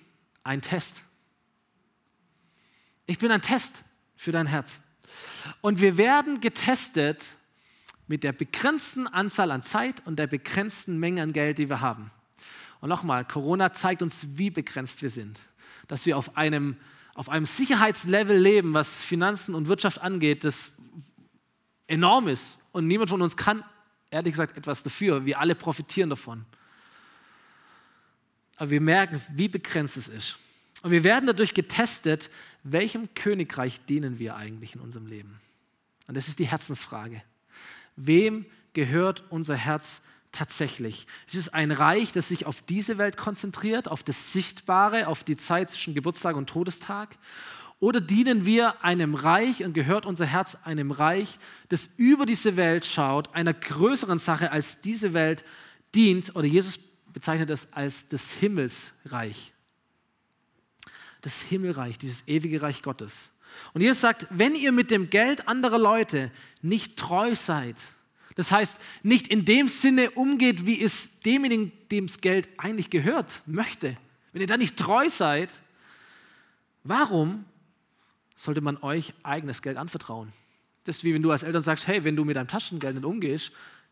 ein 0.42 0.60
Test. 0.60 1.02
Ich 3.06 3.18
bin 3.18 3.30
ein 3.30 3.42
Test 3.42 3.84
für 4.16 4.32
dein 4.32 4.46
Herz. 4.46 4.80
Und 5.60 5.80
wir 5.80 5.96
werden 5.96 6.40
getestet 6.40 7.36
mit 8.06 8.22
der 8.22 8.32
begrenzten 8.32 9.06
Anzahl 9.06 9.50
an 9.50 9.62
Zeit 9.62 10.06
und 10.06 10.18
der 10.18 10.26
begrenzten 10.26 10.98
Menge 10.98 11.22
an 11.22 11.32
Geld, 11.32 11.58
die 11.58 11.68
wir 11.68 11.80
haben. 11.80 12.10
Und 12.80 12.88
nochmal, 12.88 13.24
Corona 13.24 13.72
zeigt 13.72 14.02
uns, 14.02 14.26
wie 14.36 14.50
begrenzt 14.50 15.02
wir 15.02 15.10
sind. 15.10 15.40
Dass 15.88 16.06
wir 16.06 16.16
auf 16.16 16.36
einem, 16.36 16.76
auf 17.14 17.28
einem 17.28 17.46
Sicherheitslevel 17.46 18.36
leben, 18.36 18.74
was 18.74 19.00
Finanzen 19.00 19.54
und 19.54 19.68
Wirtschaft 19.68 20.00
angeht, 20.00 20.44
das 20.44 20.76
enorm 21.86 22.28
ist 22.28 22.58
und 22.72 22.86
niemand 22.86 23.10
von 23.10 23.22
uns 23.22 23.36
kann, 23.36 23.64
ehrlich 24.10 24.32
gesagt, 24.32 24.56
etwas 24.56 24.82
dafür. 24.82 25.24
Wir 25.24 25.38
alle 25.40 25.54
profitieren 25.54 26.10
davon. 26.10 26.44
Aber 28.56 28.70
wir 28.70 28.80
merken, 28.80 29.20
wie 29.32 29.48
begrenzt 29.48 29.96
es 29.96 30.08
ist. 30.08 30.36
Und 30.82 30.90
wir 30.90 31.04
werden 31.04 31.26
dadurch 31.26 31.54
getestet, 31.54 32.30
welchem 32.62 33.12
Königreich 33.14 33.84
dienen 33.86 34.18
wir 34.18 34.36
eigentlich 34.36 34.74
in 34.74 34.80
unserem 34.80 35.06
Leben? 35.06 35.38
Und 36.08 36.16
das 36.16 36.28
ist 36.28 36.38
die 36.38 36.46
Herzensfrage. 36.46 37.22
Wem 37.96 38.46
gehört 38.72 39.24
unser 39.30 39.56
Herz 39.56 40.02
tatsächlich? 40.32 41.06
Es 41.26 41.34
ist 41.34 41.54
ein 41.54 41.70
Reich, 41.70 42.12
das 42.12 42.28
sich 42.28 42.46
auf 42.46 42.62
diese 42.62 42.98
Welt 42.98 43.16
konzentriert, 43.16 43.88
auf 43.88 44.02
das 44.02 44.32
Sichtbare, 44.32 45.08
auf 45.08 45.24
die 45.24 45.36
Zeit 45.36 45.70
zwischen 45.70 45.94
Geburtstag 45.94 46.36
und 46.36 46.48
Todestag? 46.48 47.16
Oder 47.78 48.00
dienen 48.00 48.46
wir 48.46 48.82
einem 48.84 49.14
Reich 49.14 49.62
und 49.62 49.74
gehört 49.74 50.06
unser 50.06 50.24
Herz 50.24 50.56
einem 50.64 50.90
Reich, 50.90 51.38
das 51.68 51.90
über 51.98 52.24
diese 52.24 52.56
Welt 52.56 52.86
schaut, 52.86 53.34
einer 53.34 53.52
größeren 53.52 54.18
Sache 54.18 54.50
als 54.50 54.80
diese 54.80 55.12
Welt 55.12 55.44
dient? 55.94 56.34
Oder 56.34 56.46
Jesus 56.46 56.78
bezeichnet 57.12 57.50
es 57.50 57.72
als 57.72 58.08
das 58.08 58.32
Himmelsreich. 58.32 59.52
Das 61.20 61.42
Himmelreich, 61.42 61.98
dieses 61.98 62.28
ewige 62.28 62.62
Reich 62.62 62.82
Gottes. 62.82 63.32
Und 63.74 63.82
Jesus 63.82 64.00
sagt, 64.00 64.26
wenn 64.30 64.54
ihr 64.54 64.72
mit 64.72 64.90
dem 64.90 65.10
Geld 65.10 65.48
anderer 65.48 65.78
Leute 65.78 66.30
nicht 66.62 66.96
treu 66.96 67.34
seid, 67.34 67.76
das 68.36 68.52
heißt, 68.52 68.78
nicht 69.02 69.28
in 69.28 69.46
dem 69.46 69.66
Sinne 69.66 70.10
umgeht, 70.10 70.66
wie 70.66 70.80
es 70.82 71.20
demjenigen, 71.20 71.72
dem 71.90 72.06
das 72.06 72.20
Geld 72.20 72.48
eigentlich 72.58 72.90
gehört, 72.90 73.42
möchte, 73.46 73.96
wenn 74.32 74.42
ihr 74.42 74.46
da 74.46 74.58
nicht 74.58 74.76
treu 74.76 75.08
seid, 75.08 75.58
warum 76.84 77.46
sollte 78.36 78.60
man 78.60 78.76
euch 78.78 79.12
eigenes 79.22 79.62
Geld 79.62 79.76
anvertrauen. 79.76 80.32
Das 80.84 80.98
ist 80.98 81.04
wie 81.04 81.14
wenn 81.14 81.22
du 81.22 81.32
als 81.32 81.42
Eltern 81.42 81.62
sagst, 81.62 81.88
hey, 81.88 82.04
wenn 82.04 82.14
du 82.14 82.24
mit 82.24 82.36
deinem 82.36 82.46
Taschengeld 82.46 82.94
nicht 82.94 83.04
umgehst, 83.04 83.50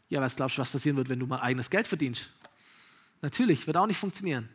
ja, 0.09 0.21
was 0.21 0.37
glaubst 0.37 0.57
du, 0.57 0.63
was 0.63 0.71
passieren 0.71 0.97
wird, 0.97 1.09
wenn 1.09 1.19
du 1.19 1.27
mal 1.27 1.41
eigenes 1.41 1.71
Geld 1.71 1.89
verdienst? 1.89 2.31
Natürlich, 3.23 3.67
wird 3.67 3.77
auch 3.77 3.87
nicht 3.87 3.99
funktionieren. 3.99 4.49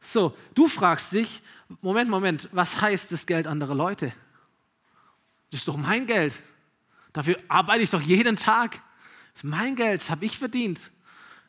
So, 0.00 0.36
du 0.54 0.68
fragst 0.68 1.12
dich, 1.12 1.42
Moment, 1.80 2.10
Moment, 2.10 2.48
was 2.52 2.80
heißt 2.80 3.10
das 3.10 3.26
Geld 3.26 3.46
anderer 3.46 3.74
Leute? 3.74 4.12
Das 5.50 5.60
ist 5.60 5.68
doch 5.68 5.76
mein 5.76 6.06
Geld. 6.06 6.42
Dafür 7.12 7.36
arbeite 7.48 7.82
ich 7.82 7.90
doch 7.90 8.00
jeden 8.00 8.36
Tag. 8.36 8.80
Das 9.32 9.42
ist 9.42 9.44
mein 9.44 9.74
Geld, 9.76 10.00
das 10.02 10.10
habe 10.10 10.24
ich 10.24 10.38
verdient. 10.38 10.90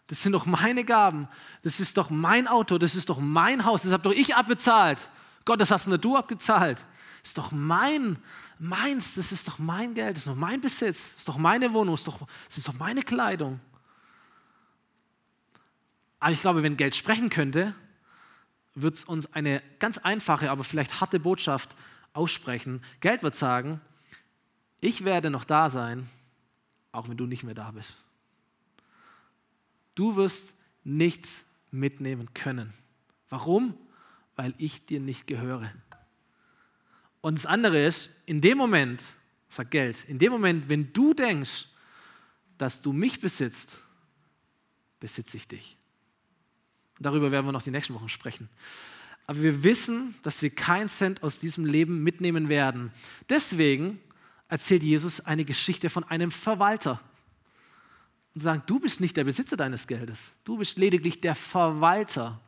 Das 0.07 0.21
sind 0.21 0.33
doch 0.33 0.45
meine 0.45 0.83
Gaben. 0.83 1.27
Das 1.63 1.79
ist 1.79 1.97
doch 1.97 2.09
mein 2.09 2.47
Auto. 2.47 2.77
Das 2.77 2.95
ist 2.95 3.09
doch 3.09 3.19
mein 3.19 3.65
Haus. 3.65 3.83
Das 3.83 3.91
habe 3.91 4.03
doch 4.03 4.11
ich 4.11 4.35
abbezahlt. 4.35 5.09
Gott, 5.45 5.59
das 5.59 5.71
hast 5.71 5.87
nur 5.87 5.97
du 5.97 6.17
abgezahlt. 6.17 6.85
Ist 7.23 7.37
doch 7.37 7.51
mein, 7.51 8.17
meins. 8.59 9.15
Das 9.15 9.31
ist 9.31 9.47
doch 9.47 9.57
mein 9.57 9.93
Geld. 9.93 10.17
Das 10.17 10.23
ist 10.23 10.27
doch 10.27 10.35
mein 10.35 10.61
Besitz. 10.61 11.11
Das 11.11 11.17
ist 11.19 11.27
doch 11.29 11.37
meine 11.37 11.73
Wohnung. 11.73 11.93
Das 11.93 12.01
ist 12.01 12.07
doch, 12.07 12.27
das 12.47 12.57
ist 12.57 12.67
doch 12.67 12.73
meine 12.73 13.01
Kleidung. 13.01 13.59
Aber 16.19 16.31
ich 16.31 16.41
glaube, 16.41 16.63
wenn 16.63 16.77
Geld 16.77 16.95
sprechen 16.95 17.29
könnte, 17.29 17.73
wird 18.75 18.95
es 18.95 19.05
uns 19.05 19.31
eine 19.33 19.61
ganz 19.79 19.97
einfache, 19.97 20.51
aber 20.51 20.63
vielleicht 20.63 21.01
harte 21.01 21.19
Botschaft 21.19 21.75
aussprechen. 22.13 22.81
Geld 23.01 23.23
wird 23.23 23.35
sagen, 23.35 23.81
ich 24.79 25.03
werde 25.03 25.29
noch 25.29 25.43
da 25.43 25.69
sein, 25.69 26.09
auch 26.91 27.07
wenn 27.09 27.17
du 27.17 27.25
nicht 27.25 27.43
mehr 27.43 27.55
da 27.55 27.71
bist. 27.71 27.97
Du 29.95 30.15
wirst 30.15 30.53
nichts 30.83 31.45
mitnehmen 31.71 32.33
können. 32.33 32.73
Warum? 33.29 33.77
Weil 34.35 34.53
ich 34.57 34.85
dir 34.85 34.99
nicht 34.99 35.27
gehöre. 35.27 35.71
Und 37.23 37.35
das 37.35 37.45
andere 37.45 37.85
ist, 37.85 38.09
in 38.25 38.41
dem 38.41 38.57
Moment, 38.57 39.01
sagt 39.47 39.71
Geld, 39.71 40.03
in 40.09 40.19
dem 40.19 40.33
Moment, 40.33 40.67
wenn 40.67 40.91
du 40.91 41.13
denkst, 41.13 41.67
dass 42.57 42.81
du 42.81 42.91
mich 42.91 43.21
besitzt, 43.21 43.77
besitze 44.99 45.37
ich 45.37 45.47
dich. 45.47 45.77
Darüber 46.99 47.31
werden 47.31 47.45
wir 47.45 47.53
noch 47.53 47.61
die 47.61 47.71
nächsten 47.71 47.93
Wochen 47.93 48.09
sprechen. 48.09 48.49
Aber 49.25 49.41
wir 49.41 49.63
wissen, 49.63 50.15
dass 50.23 50.41
wir 50.41 50.49
keinen 50.49 50.89
Cent 50.89 51.23
aus 51.23 51.39
diesem 51.39 51.65
Leben 51.65 52.03
mitnehmen 52.03 52.49
werden. 52.49 52.91
Deswegen 53.29 54.01
erzählt 54.49 54.83
Jesus 54.83 55.21
eine 55.21 55.45
Geschichte 55.45 55.89
von 55.89 56.03
einem 56.03 56.29
Verwalter 56.29 56.99
und 58.35 58.41
sagt, 58.41 58.69
du 58.69 58.81
bist 58.81 58.99
nicht 58.99 59.15
der 59.15 59.23
Besitzer 59.23 59.55
deines 59.55 59.87
Geldes, 59.87 60.35
du 60.43 60.57
bist 60.57 60.77
lediglich 60.77 61.21
der 61.21 61.35
Verwalter 61.35 62.41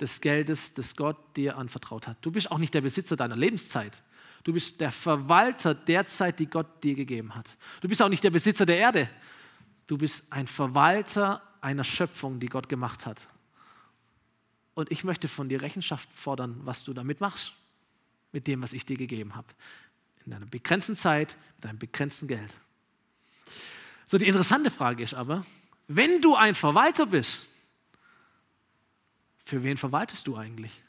des 0.00 0.20
Geldes, 0.20 0.74
das 0.74 0.96
Gott 0.96 1.16
dir 1.36 1.56
anvertraut 1.56 2.06
hat. 2.06 2.16
Du 2.22 2.30
bist 2.30 2.50
auch 2.50 2.58
nicht 2.58 2.74
der 2.74 2.80
Besitzer 2.80 3.16
deiner 3.16 3.36
Lebenszeit. 3.36 4.02
Du 4.42 4.52
bist 4.52 4.80
der 4.80 4.90
Verwalter 4.90 5.74
der 5.74 6.06
Zeit, 6.06 6.38
die 6.38 6.46
Gott 6.46 6.82
dir 6.82 6.94
gegeben 6.94 7.34
hat. 7.34 7.56
Du 7.80 7.88
bist 7.88 8.00
auch 8.00 8.08
nicht 8.08 8.24
der 8.24 8.30
Besitzer 8.30 8.64
der 8.64 8.78
Erde. 8.78 9.08
Du 9.86 9.98
bist 9.98 10.24
ein 10.30 10.46
Verwalter 10.46 11.42
einer 11.60 11.84
Schöpfung, 11.84 12.40
die 12.40 12.46
Gott 12.46 12.68
gemacht 12.68 13.04
hat. 13.04 13.28
Und 14.74 14.90
ich 14.90 15.04
möchte 15.04 15.28
von 15.28 15.48
dir 15.48 15.60
Rechenschaft 15.60 16.08
fordern, 16.14 16.60
was 16.64 16.84
du 16.84 16.94
damit 16.94 17.20
machst, 17.20 17.52
mit 18.32 18.46
dem, 18.46 18.62
was 18.62 18.72
ich 18.72 18.86
dir 18.86 18.96
gegeben 18.96 19.34
habe. 19.34 19.48
In 20.24 20.32
einer 20.32 20.46
begrenzten 20.46 20.96
Zeit, 20.96 21.36
mit 21.56 21.66
einem 21.66 21.78
begrenzten 21.78 22.28
Geld. 22.28 22.56
So, 24.06 24.16
die 24.16 24.26
interessante 24.26 24.70
Frage 24.70 25.02
ist 25.02 25.14
aber, 25.14 25.44
wenn 25.88 26.22
du 26.22 26.34
ein 26.34 26.54
Verwalter 26.54 27.06
bist, 27.06 27.49
für 29.50 29.64
wen 29.64 29.76
verwaltest 29.76 30.28
du 30.28 30.36
eigentlich? 30.36 30.80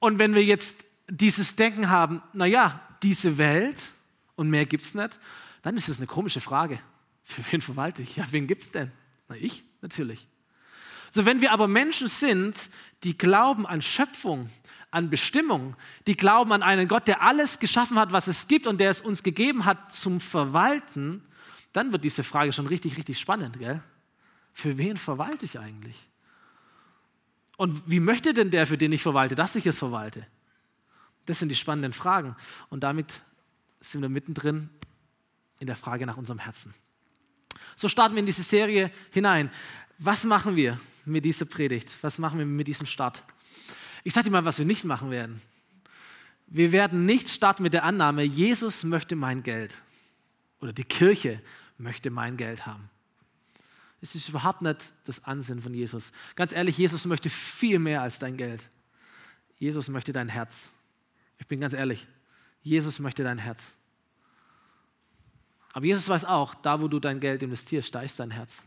Und 0.00 0.18
wenn 0.18 0.34
wir 0.34 0.44
jetzt 0.44 0.84
dieses 1.08 1.54
Denken 1.54 1.90
haben, 1.90 2.22
naja, 2.32 2.80
diese 3.04 3.38
Welt 3.38 3.92
und 4.34 4.50
mehr 4.50 4.66
gibt 4.66 4.84
es 4.84 4.94
nicht, 4.94 5.20
dann 5.62 5.76
ist 5.76 5.88
es 5.88 5.98
eine 5.98 6.08
komische 6.08 6.40
Frage. 6.40 6.80
Für 7.22 7.42
wen 7.52 7.60
verwalte 7.62 8.02
ich? 8.02 8.16
Ja, 8.16 8.26
wen 8.32 8.48
gibt 8.48 8.62
es 8.62 8.70
denn? 8.72 8.90
Na, 9.28 9.36
ich 9.36 9.62
natürlich. 9.80 10.26
So, 11.12 11.24
wenn 11.24 11.40
wir 11.40 11.52
aber 11.52 11.68
Menschen 11.68 12.08
sind, 12.08 12.68
die 13.04 13.16
glauben 13.16 13.64
an 13.64 13.80
Schöpfung, 13.80 14.50
an 14.90 15.08
Bestimmung, 15.08 15.76
die 16.08 16.16
glauben 16.16 16.50
an 16.50 16.64
einen 16.64 16.88
Gott, 16.88 17.06
der 17.06 17.22
alles 17.22 17.60
geschaffen 17.60 17.96
hat, 17.96 18.10
was 18.10 18.26
es 18.26 18.48
gibt 18.48 18.66
und 18.66 18.78
der 18.78 18.90
es 18.90 19.00
uns 19.00 19.22
gegeben 19.22 19.66
hat 19.66 19.92
zum 19.92 20.20
Verwalten, 20.20 21.22
dann 21.72 21.92
wird 21.92 22.02
diese 22.02 22.24
Frage 22.24 22.52
schon 22.52 22.66
richtig, 22.66 22.96
richtig 22.96 23.20
spannend. 23.20 23.60
Gell? 23.60 23.80
Für 24.52 24.78
wen 24.78 24.96
verwalte 24.96 25.44
ich 25.44 25.60
eigentlich? 25.60 26.08
Und 27.62 27.90
wie 27.90 28.00
möchte 28.00 28.34
denn 28.34 28.50
der, 28.50 28.66
für 28.66 28.76
den 28.76 28.92
ich 28.92 29.02
verwalte, 29.02 29.34
dass 29.34 29.54
ich 29.54 29.66
es 29.66 29.78
verwalte? 29.78 30.26
Das 31.26 31.38
sind 31.38 31.48
die 31.48 31.56
spannenden 31.56 31.92
Fragen. 31.92 32.34
Und 32.70 32.82
damit 32.82 33.20
sind 33.80 34.02
wir 34.02 34.08
mittendrin 34.08 34.68
in 35.60 35.68
der 35.68 35.76
Frage 35.76 36.04
nach 36.06 36.16
unserem 36.16 36.40
Herzen. 36.40 36.74
So 37.76 37.88
starten 37.88 38.14
wir 38.14 38.20
in 38.20 38.26
diese 38.26 38.42
Serie 38.42 38.90
hinein. 39.10 39.50
Was 39.98 40.24
machen 40.24 40.56
wir? 40.56 40.78
mit 41.04 41.24
dieser 41.24 41.44
Predigt? 41.44 41.96
Was 42.02 42.18
machen 42.18 42.38
wir 42.38 42.46
mit 42.46 42.66
diesem 42.66 42.86
Start? 42.86 43.22
Ich 44.04 44.12
sage 44.12 44.24
dir 44.24 44.30
mal, 44.30 44.44
was 44.44 44.58
wir 44.58 44.66
nicht 44.66 44.84
machen 44.84 45.10
werden. 45.10 45.40
Wir 46.46 46.72
werden 46.72 47.04
nicht 47.04 47.28
starten 47.28 47.62
mit 47.62 47.72
der 47.72 47.84
Annahme, 47.84 48.22
Jesus 48.22 48.84
möchte 48.84 49.16
mein 49.16 49.42
Geld 49.42 49.74
oder 50.60 50.72
die 50.72 50.84
Kirche 50.84 51.40
möchte 51.78 52.10
mein 52.10 52.36
Geld 52.36 52.66
haben. 52.66 52.90
Es 54.02 54.16
ist 54.16 54.28
überhaupt 54.28 54.62
nicht 54.62 54.92
das 55.04 55.24
Ansinnen 55.24 55.62
von 55.62 55.72
Jesus. 55.72 56.10
Ganz 56.34 56.52
ehrlich, 56.52 56.76
Jesus 56.76 57.06
möchte 57.06 57.30
viel 57.30 57.78
mehr 57.78 58.02
als 58.02 58.18
dein 58.18 58.36
Geld. 58.36 58.68
Jesus 59.56 59.88
möchte 59.88 60.12
dein 60.12 60.28
Herz. 60.28 60.72
Ich 61.38 61.46
bin 61.46 61.60
ganz 61.60 61.72
ehrlich, 61.72 62.08
Jesus 62.62 62.98
möchte 62.98 63.22
dein 63.22 63.38
Herz. 63.38 63.74
Aber 65.72 65.86
Jesus 65.86 66.08
weiß 66.08 66.24
auch, 66.24 66.54
da 66.56 66.82
wo 66.82 66.88
du 66.88 66.98
dein 66.98 67.20
Geld 67.20 67.44
investierst, 67.44 67.94
da 67.94 68.02
ist 68.02 68.18
dein 68.18 68.32
Herz. 68.32 68.66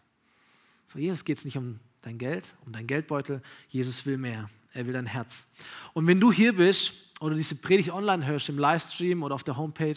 So, 0.88 1.00
Jesus 1.00 1.26
geht 1.26 1.38
es 1.38 1.46
nicht 1.46 1.58
um 1.58 1.82
dein 2.02 2.18
Geld, 2.18 2.56
um 2.66 2.72
dein 2.72 2.88
Geldbeutel. 2.88 3.42
Jesus 3.68 4.06
will 4.06 4.18
mehr. 4.18 4.50
Er 4.74 4.86
will 4.86 4.94
dein 4.94 5.06
Herz. 5.06 5.46
Und 5.94 6.08
wenn 6.08 6.20
du 6.20 6.32
hier 6.32 6.56
bist 6.56 6.94
oder 7.20 7.36
diese 7.36 7.56
Predigt 7.56 7.92
online 7.92 8.26
hörst, 8.26 8.50
im 8.50 8.60
Livestream 8.60 9.24
oder 9.24 9.36
auf 9.36 9.44
der 9.44 9.58
Homepage, 9.58 9.96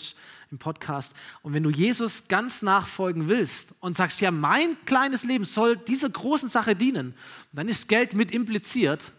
im 0.51 0.59
Podcast, 0.59 1.15
und 1.43 1.53
wenn 1.53 1.63
du 1.63 1.71
Jesus 1.71 2.29
ganz 2.29 2.63
nachfolgen 2.63 3.29
willst 3.29 3.75
und 3.81 3.97
sagst, 3.97 4.21
ja, 4.21 4.31
mein 4.31 4.77
kleines 4.85 5.25
Leben 5.25 5.45
soll 5.45 5.77
dieser 5.77 6.09
großen 6.09 6.49
Sache 6.49 6.77
dienen, 6.77 7.15
dann 7.53 7.69
ist 7.69 7.89
Geld 7.89 8.15
mit 8.15 8.31
impliziert. 8.31 9.13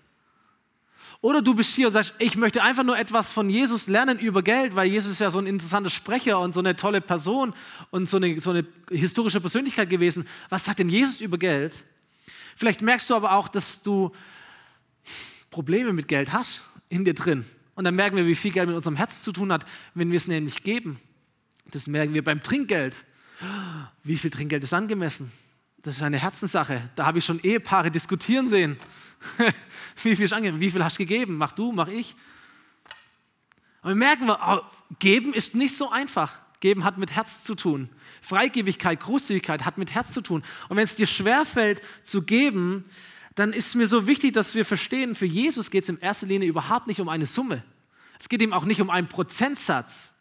Oder 1.22 1.42
du 1.42 1.54
bist 1.54 1.76
hier 1.76 1.88
und 1.88 1.94
sagst, 1.94 2.14
ich 2.18 2.38
möchte 2.38 2.64
einfach 2.64 2.84
nur 2.84 2.98
etwas 2.98 3.32
von 3.32 3.50
Jesus 3.50 3.88
lernen 3.88 4.20
über 4.20 4.42
Geld, 4.42 4.76
weil 4.78 4.88
Jesus 4.88 5.12
ist 5.12 5.20
ja 5.20 5.30
so 5.30 5.40
ein 5.40 5.48
interessanter 5.48 5.90
Sprecher 5.90 6.40
und 6.40 6.54
so 6.54 6.62
eine 6.62 6.78
tolle 6.78 7.02
Person 7.02 7.54
und 7.92 8.08
so 8.08 8.18
eine, 8.18 8.40
so 8.40 8.52
eine 8.52 8.66
historische 8.90 9.42
Persönlichkeit 9.42 9.90
gewesen. 9.90 10.26
Was 10.48 10.64
sagt 10.64 10.80
denn 10.80 10.88
Jesus 10.88 11.20
über 11.20 11.38
Geld? 11.38 11.84
Vielleicht 12.56 12.82
merkst 12.82 13.10
du 13.10 13.16
aber 13.16 13.34
auch, 13.34 13.50
dass 13.50 13.82
du 13.82 14.12
Probleme 15.52 15.92
mit 15.92 16.08
Geld 16.08 16.32
hast 16.32 16.64
in 16.88 17.04
dir 17.04 17.14
drin. 17.14 17.46
Und 17.80 17.86
dann 17.86 17.96
merken 17.96 18.18
wir, 18.18 18.28
wie 18.28 18.36
viel 18.36 18.52
Geld 18.52 18.68
mit 18.68 18.76
unserem 18.76 18.98
Herzen 18.98 19.22
zu 19.22 19.32
tun 19.32 19.54
hat, 19.54 19.66
wenn 19.94 20.12
wir 20.12 20.18
es 20.18 20.28
nämlich 20.28 20.64
geben. 20.64 21.00
Das 21.72 21.88
merken 21.88 22.14
wir 22.14 22.22
beim 22.22 22.44
Trinkgeld. 22.44 23.06
Wie 24.04 24.18
viel 24.18 24.30
Trinkgeld 24.30 24.66
ist 24.66 24.74
angemessen? 24.74 25.32
Das 25.78 25.96
ist 25.96 26.02
eine 26.02 26.18
Herzenssache. 26.18 26.90
Da 26.98 27.06
habe 27.06 27.20
ich 27.20 27.26
schon 27.26 27.40
Ehepaare 27.40 27.90
diskutieren 27.90 28.50
sehen. 28.50 28.78
wie 30.04 30.14
viel 30.14 30.26
ist 30.26 30.34
angemessen? 30.34 30.60
Wie 30.60 30.70
viel 30.70 30.84
hast 30.84 31.00
du 31.00 31.04
gegeben? 31.04 31.38
Mach 31.38 31.54
du, 31.54 31.72
mach 31.72 31.88
ich. 31.88 32.18
Und 33.82 33.92
wir 33.92 33.96
merken, 33.96 34.30
oh, 34.30 34.60
geben 35.00 35.34
ist 35.34 35.56
nicht 35.56 35.78
so 35.78 35.90
einfach. 35.90 36.38
Geben 36.60 36.84
hat 36.84 36.98
mit 36.98 37.16
Herz 37.16 37.46
zu 37.46 37.56
tun. 37.56 37.88
Freigebigkeit, 38.22 39.00
Großzügigkeit 39.00 39.64
hat 39.64 39.78
mit 39.78 39.96
Herz 39.96 40.12
zu 40.12 40.20
tun. 40.20 40.44
Und 40.68 40.76
wenn 40.76 40.84
es 40.84 40.96
dir 40.96 41.08
schwerfällt 41.08 41.82
zu 42.04 42.24
geben, 42.24 42.84
dann 43.40 43.54
ist 43.54 43.74
mir 43.76 43.88
so 43.88 44.06
wichtig, 44.06 44.34
dass 44.34 44.54
wir 44.54 44.66
verstehen, 44.66 45.16
für 45.16 45.26
Jesus 45.26 45.72
geht 45.72 45.84
es 45.84 45.90
in 45.90 45.98
erster 46.00 46.28
Linie 46.28 46.50
überhaupt 46.50 46.88
nicht 46.88 47.00
um 47.00 47.08
eine 47.08 47.26
Summe. 47.26 47.64
Es 48.20 48.28
geht 48.28 48.42
ihm 48.42 48.52
auch 48.52 48.66
nicht 48.66 48.82
um 48.82 48.90
einen 48.90 49.08
Prozentsatz. 49.08 50.14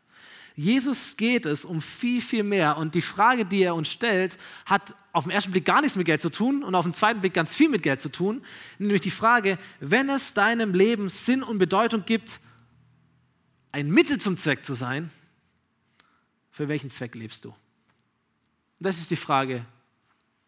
Jesus 0.54 1.16
geht 1.16 1.44
es 1.44 1.64
um 1.64 1.82
viel, 1.82 2.20
viel 2.20 2.44
mehr. 2.44 2.76
Und 2.76 2.94
die 2.94 3.02
Frage, 3.02 3.44
die 3.44 3.62
er 3.62 3.74
uns 3.74 3.88
stellt, 3.88 4.38
hat 4.66 4.94
auf 5.12 5.24
den 5.24 5.32
ersten 5.32 5.50
Blick 5.50 5.64
gar 5.64 5.80
nichts 5.80 5.96
mit 5.96 6.06
Geld 6.06 6.22
zu 6.22 6.30
tun 6.30 6.62
und 6.62 6.76
auf 6.76 6.84
den 6.84 6.94
zweiten 6.94 7.20
Blick 7.20 7.34
ganz 7.34 7.56
viel 7.56 7.68
mit 7.68 7.82
Geld 7.82 8.00
zu 8.00 8.08
tun. 8.08 8.40
Nämlich 8.78 9.00
die 9.00 9.10
Frage, 9.10 9.58
wenn 9.80 10.08
es 10.10 10.32
deinem 10.34 10.72
Leben 10.72 11.08
Sinn 11.08 11.42
und 11.42 11.58
Bedeutung 11.58 12.04
gibt, 12.06 12.38
ein 13.72 13.90
Mittel 13.90 14.20
zum 14.20 14.36
Zweck 14.36 14.64
zu 14.64 14.74
sein, 14.74 15.10
für 16.52 16.68
welchen 16.68 16.88
Zweck 16.88 17.16
lebst 17.16 17.44
du? 17.44 17.52
Das 18.78 18.98
ist 18.98 19.10
die 19.10 19.16
Frage, 19.16 19.64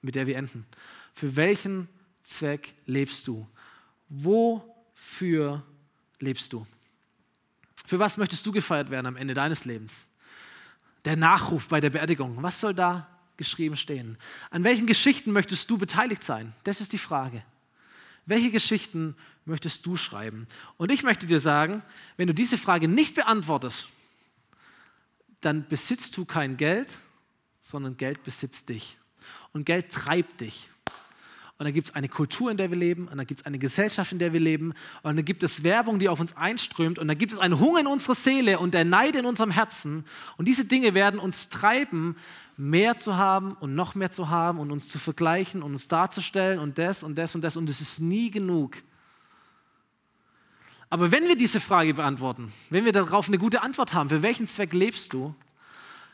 mit 0.03 0.15
der 0.15 0.29
wir 0.29 0.37
enden. 0.37 0.67
Für 1.15 1.35
welchen 1.35 1.89
Zweck 2.23 2.75
lebst 2.87 3.27
du? 3.27 3.47
Wofür 4.09 5.65
lebst 6.19 6.53
du? 6.53 6.67
Für 7.87 7.99
was 7.99 8.17
möchtest 8.17 8.45
du 8.47 8.53
gefeiert 8.53 8.91
werden 8.91 9.07
am 9.07 9.17
Ende 9.17 9.35
deines 9.35 9.65
Lebens? 9.65 10.07
Der 11.05 11.17
Nachruf 11.17 11.69
bei 11.69 11.81
der 11.81 11.91
Beerdigung, 11.91 12.43
was 12.43 12.61
soll 12.61 12.75
da 12.75 13.09
geschrieben 13.37 13.77
stehen? 13.77 14.19
An 14.51 14.65
welchen 14.65 14.87
Geschichten 14.87 15.33
möchtest 15.33 15.71
du 15.71 15.79
beteiligt 15.79 16.23
sein? 16.23 16.53
Das 16.65 16.81
ist 16.81 16.93
die 16.93 16.99
Frage. 16.99 17.43
Welche 18.27 18.51
Geschichten 18.51 19.17
möchtest 19.45 19.87
du 19.87 19.97
schreiben? 19.97 20.47
Und 20.77 20.93
ich 20.93 21.03
möchte 21.03 21.27
dir 21.27 21.41
sagen, 21.41 21.83
wenn 22.17 22.27
du 22.27 22.35
diese 22.35 22.59
Frage 22.59 22.87
nicht 22.87 23.15
beantwortest, 23.15 23.89
dann 25.41 25.67
besitzt 25.67 26.17
du 26.17 26.25
kein 26.25 26.57
Geld, 26.57 26.99
sondern 27.61 27.97
Geld 27.97 28.23
besitzt 28.23 28.69
dich. 28.69 28.99
Und 29.53 29.65
Geld 29.65 29.91
treibt 29.91 30.43
dich. 30.43 30.69
Und 31.61 31.67
dann 31.67 31.75
gibt 31.75 31.89
es 31.89 31.95
eine 31.95 32.09
Kultur, 32.09 32.51
in 32.51 32.57
der 32.57 32.71
wir 32.71 32.79
leben, 32.79 33.07
und 33.07 33.19
dann 33.19 33.27
gibt 33.27 33.41
es 33.41 33.47
eine 33.47 33.59
Gesellschaft, 33.59 34.13
in 34.13 34.19
der 34.19 34.33
wir 34.33 34.41
leben, 34.41 34.73
und 35.03 35.17
dann 35.17 35.25
gibt 35.27 35.43
es 35.43 35.63
Werbung, 35.63 35.99
die 35.99 36.09
auf 36.09 36.19
uns 36.19 36.35
einströmt, 36.35 36.99
und 36.99 37.07
dann 37.07 37.19
gibt 37.19 37.33
es 37.33 37.39
einen 37.39 37.61
Hunger 37.61 37.81
in 37.81 37.87
unserer 37.87 38.15
Seele 38.15 38.59
und 38.59 38.73
der 38.73 38.87
Neid 38.87 39.15
in 39.15 39.27
unserem 39.27 39.51
Herzen. 39.51 40.07
Und 40.39 40.49
diese 40.49 40.65
Dinge 40.65 40.95
werden 40.95 41.21
uns 41.21 41.51
treiben, 41.51 42.17
mehr 42.57 42.97
zu 42.97 43.19
haben 43.19 43.53
und 43.61 43.75
noch 43.75 43.95
mehr 43.95 44.11
zu 44.11 44.31
haben 44.31 44.59
und 44.59 44.71
uns 44.71 44.89
zu 44.89 44.99
vergleichen 44.99 45.63
und 45.63 45.73
uns 45.73 45.87
darzustellen 45.87 46.61
und 46.61 46.79
das 46.79 47.03
und 47.03 47.17
das 47.17 47.35
und 47.35 47.43
das, 47.43 47.59
und 47.59 47.69
es 47.69 47.83
ist 47.83 48.01
nie 48.01 48.31
genug. 48.31 48.79
Aber 50.89 51.13
wenn 51.13 51.29
wir 51.29 51.37
diese 51.37 51.61
Frage 51.61 51.93
beantworten, 51.93 52.51
wenn 52.71 52.87
wir 52.87 52.93
darauf 52.93 53.29
eine 53.29 53.37
gute 53.37 53.63
Antwort 53.63 53.93
haben, 53.93 54.09
für 54.09 54.23
welchen 54.23 54.47
Zweck 54.47 54.73
lebst 54.73 55.13
du, 55.13 55.35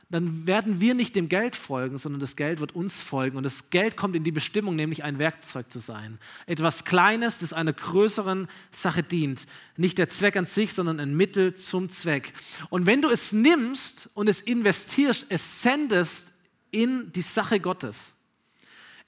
dann 0.08 0.46
werden 0.46 0.80
wir 0.80 0.94
nicht 0.94 1.16
dem 1.16 1.28
Geld 1.28 1.56
folgen, 1.56 1.98
sondern 1.98 2.20
das 2.20 2.36
Geld 2.36 2.60
wird 2.60 2.76
uns 2.76 3.02
folgen. 3.02 3.36
Und 3.36 3.42
das 3.42 3.70
Geld 3.70 3.96
kommt 3.96 4.14
in 4.14 4.22
die 4.22 4.30
Bestimmung, 4.30 4.76
nämlich 4.76 5.02
ein 5.02 5.18
Werkzeug 5.18 5.70
zu 5.70 5.80
sein. 5.80 6.18
Etwas 6.46 6.84
Kleines, 6.84 7.38
das 7.38 7.52
einer 7.52 7.72
größeren 7.72 8.46
Sache 8.70 9.02
dient. 9.02 9.46
Nicht 9.76 9.98
der 9.98 10.08
Zweck 10.08 10.36
an 10.36 10.46
sich, 10.46 10.72
sondern 10.74 11.00
ein 11.00 11.16
Mittel 11.16 11.56
zum 11.56 11.88
Zweck. 11.88 12.32
Und 12.70 12.86
wenn 12.86 13.02
du 13.02 13.08
es 13.08 13.32
nimmst 13.32 14.08
und 14.14 14.28
es 14.28 14.40
investierst, 14.40 15.26
es 15.28 15.62
sendest 15.62 16.32
in 16.70 17.12
die 17.12 17.22
Sache 17.22 17.58
Gottes, 17.58 18.14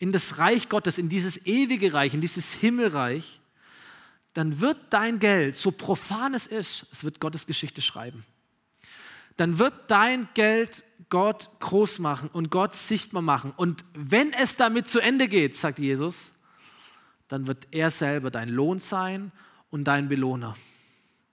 in 0.00 0.10
das 0.10 0.38
Reich 0.38 0.68
Gottes, 0.68 0.98
in 0.98 1.08
dieses 1.08 1.46
ewige 1.46 1.94
Reich, 1.94 2.12
in 2.12 2.20
dieses 2.20 2.54
Himmelreich, 2.54 3.40
dann 4.34 4.60
wird 4.60 4.78
dein 4.90 5.20
Geld, 5.20 5.56
so 5.56 5.70
profan 5.70 6.34
es 6.34 6.48
ist, 6.48 6.86
es 6.92 7.04
wird 7.04 7.20
Gottes 7.20 7.46
Geschichte 7.46 7.82
schreiben 7.82 8.24
dann 9.38 9.58
wird 9.58 9.72
dein 9.86 10.28
Geld 10.34 10.84
Gott 11.10 11.48
groß 11.60 12.00
machen 12.00 12.28
und 12.32 12.50
Gott 12.50 12.74
sichtbar 12.74 13.22
machen. 13.22 13.52
Und 13.56 13.84
wenn 13.94 14.32
es 14.32 14.56
damit 14.56 14.88
zu 14.88 14.98
Ende 14.98 15.28
geht, 15.28 15.56
sagt 15.56 15.78
Jesus, 15.78 16.32
dann 17.28 17.46
wird 17.46 17.68
er 17.70 17.90
selber 17.90 18.30
dein 18.30 18.48
Lohn 18.48 18.80
sein 18.80 19.32
und 19.70 19.84
dein 19.84 20.08
Belohner. 20.08 20.56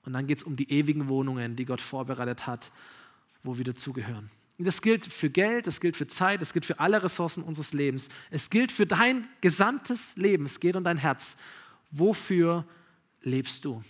Und 0.06 0.14
dann 0.14 0.28
geht 0.28 0.38
es 0.38 0.44
um 0.44 0.56
die 0.56 0.72
ewigen 0.72 1.10
Wohnungen, 1.10 1.56
die 1.56 1.66
Gott 1.66 1.82
vorbereitet 1.82 2.46
hat, 2.46 2.72
wo 3.44 3.58
wir 3.58 3.66
dazugehören. 3.66 4.30
Das 4.60 4.82
gilt 4.82 5.06
für 5.06 5.32
Geld, 5.32 5.68
das 5.68 5.82
gilt 5.82 5.98
für 5.98 6.08
Zeit, 6.08 6.42
das 6.42 6.54
gilt 6.54 6.66
für 6.66 6.80
alle 6.80 7.04
Ressourcen 7.04 7.44
unseres 7.44 7.74
Lebens. 7.74 8.10
Es 8.30 8.52
gilt 8.52 8.72
für 8.72 8.86
dein 8.86 9.28
gesamtes 9.42 10.16
Leben. 10.16 10.46
Es 10.46 10.60
geht 10.60 10.76
um 10.76 10.84
dein 10.84 10.98
Herz. 10.98 11.38
Wofür 11.90 12.66
lebst 13.22 13.66
du? 13.66 13.84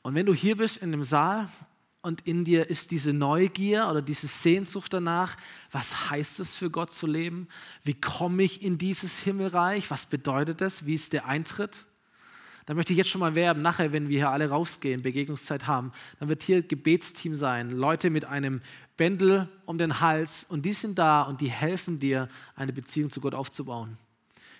Und 0.00 0.14
wenn 0.14 0.26
du 0.26 0.34
hier 0.34 0.56
bist 0.56 0.78
in 0.78 0.90
dem 0.90 1.04
Saal 1.04 1.48
und 2.02 2.26
in 2.26 2.44
dir 2.44 2.68
ist 2.68 2.90
diese 2.90 3.12
Neugier 3.12 3.88
oder 3.88 4.02
diese 4.02 4.26
Sehnsucht 4.26 4.92
danach, 4.92 5.36
was 5.70 6.10
heißt 6.10 6.40
es 6.40 6.54
für 6.54 6.68
Gott 6.68 6.92
zu 6.92 7.06
leben? 7.06 7.46
Wie 7.84 7.94
komme 7.94 8.42
ich 8.42 8.62
in 8.62 8.76
dieses 8.76 9.20
Himmelreich? 9.20 9.90
Was 9.90 10.06
bedeutet 10.06 10.60
das? 10.60 10.84
Wie 10.84 10.94
ist 10.94 11.12
der 11.12 11.26
Eintritt? 11.26 11.86
Da 12.66 12.74
möchte 12.74 12.92
ich 12.92 12.96
jetzt 12.96 13.10
schon 13.10 13.20
mal 13.20 13.34
werben, 13.34 13.62
nachher, 13.62 13.92
wenn 13.92 14.08
wir 14.08 14.18
hier 14.18 14.30
alle 14.30 14.48
rausgehen, 14.48 15.02
Begegnungszeit 15.02 15.66
haben, 15.66 15.92
dann 16.18 16.28
wird 16.28 16.42
hier 16.42 16.62
Gebetsteam 16.62 17.34
sein, 17.34 17.70
Leute 17.70 18.10
mit 18.10 18.24
einem 18.24 18.62
Bändel 18.96 19.48
um 19.64 19.78
den 19.78 20.00
Hals 20.00 20.44
und 20.48 20.64
die 20.64 20.72
sind 20.72 20.98
da 20.98 21.22
und 21.22 21.40
die 21.40 21.50
helfen 21.50 21.98
dir, 21.98 22.28
eine 22.54 22.72
Beziehung 22.72 23.10
zu 23.10 23.20
Gott 23.20 23.34
aufzubauen 23.34 23.96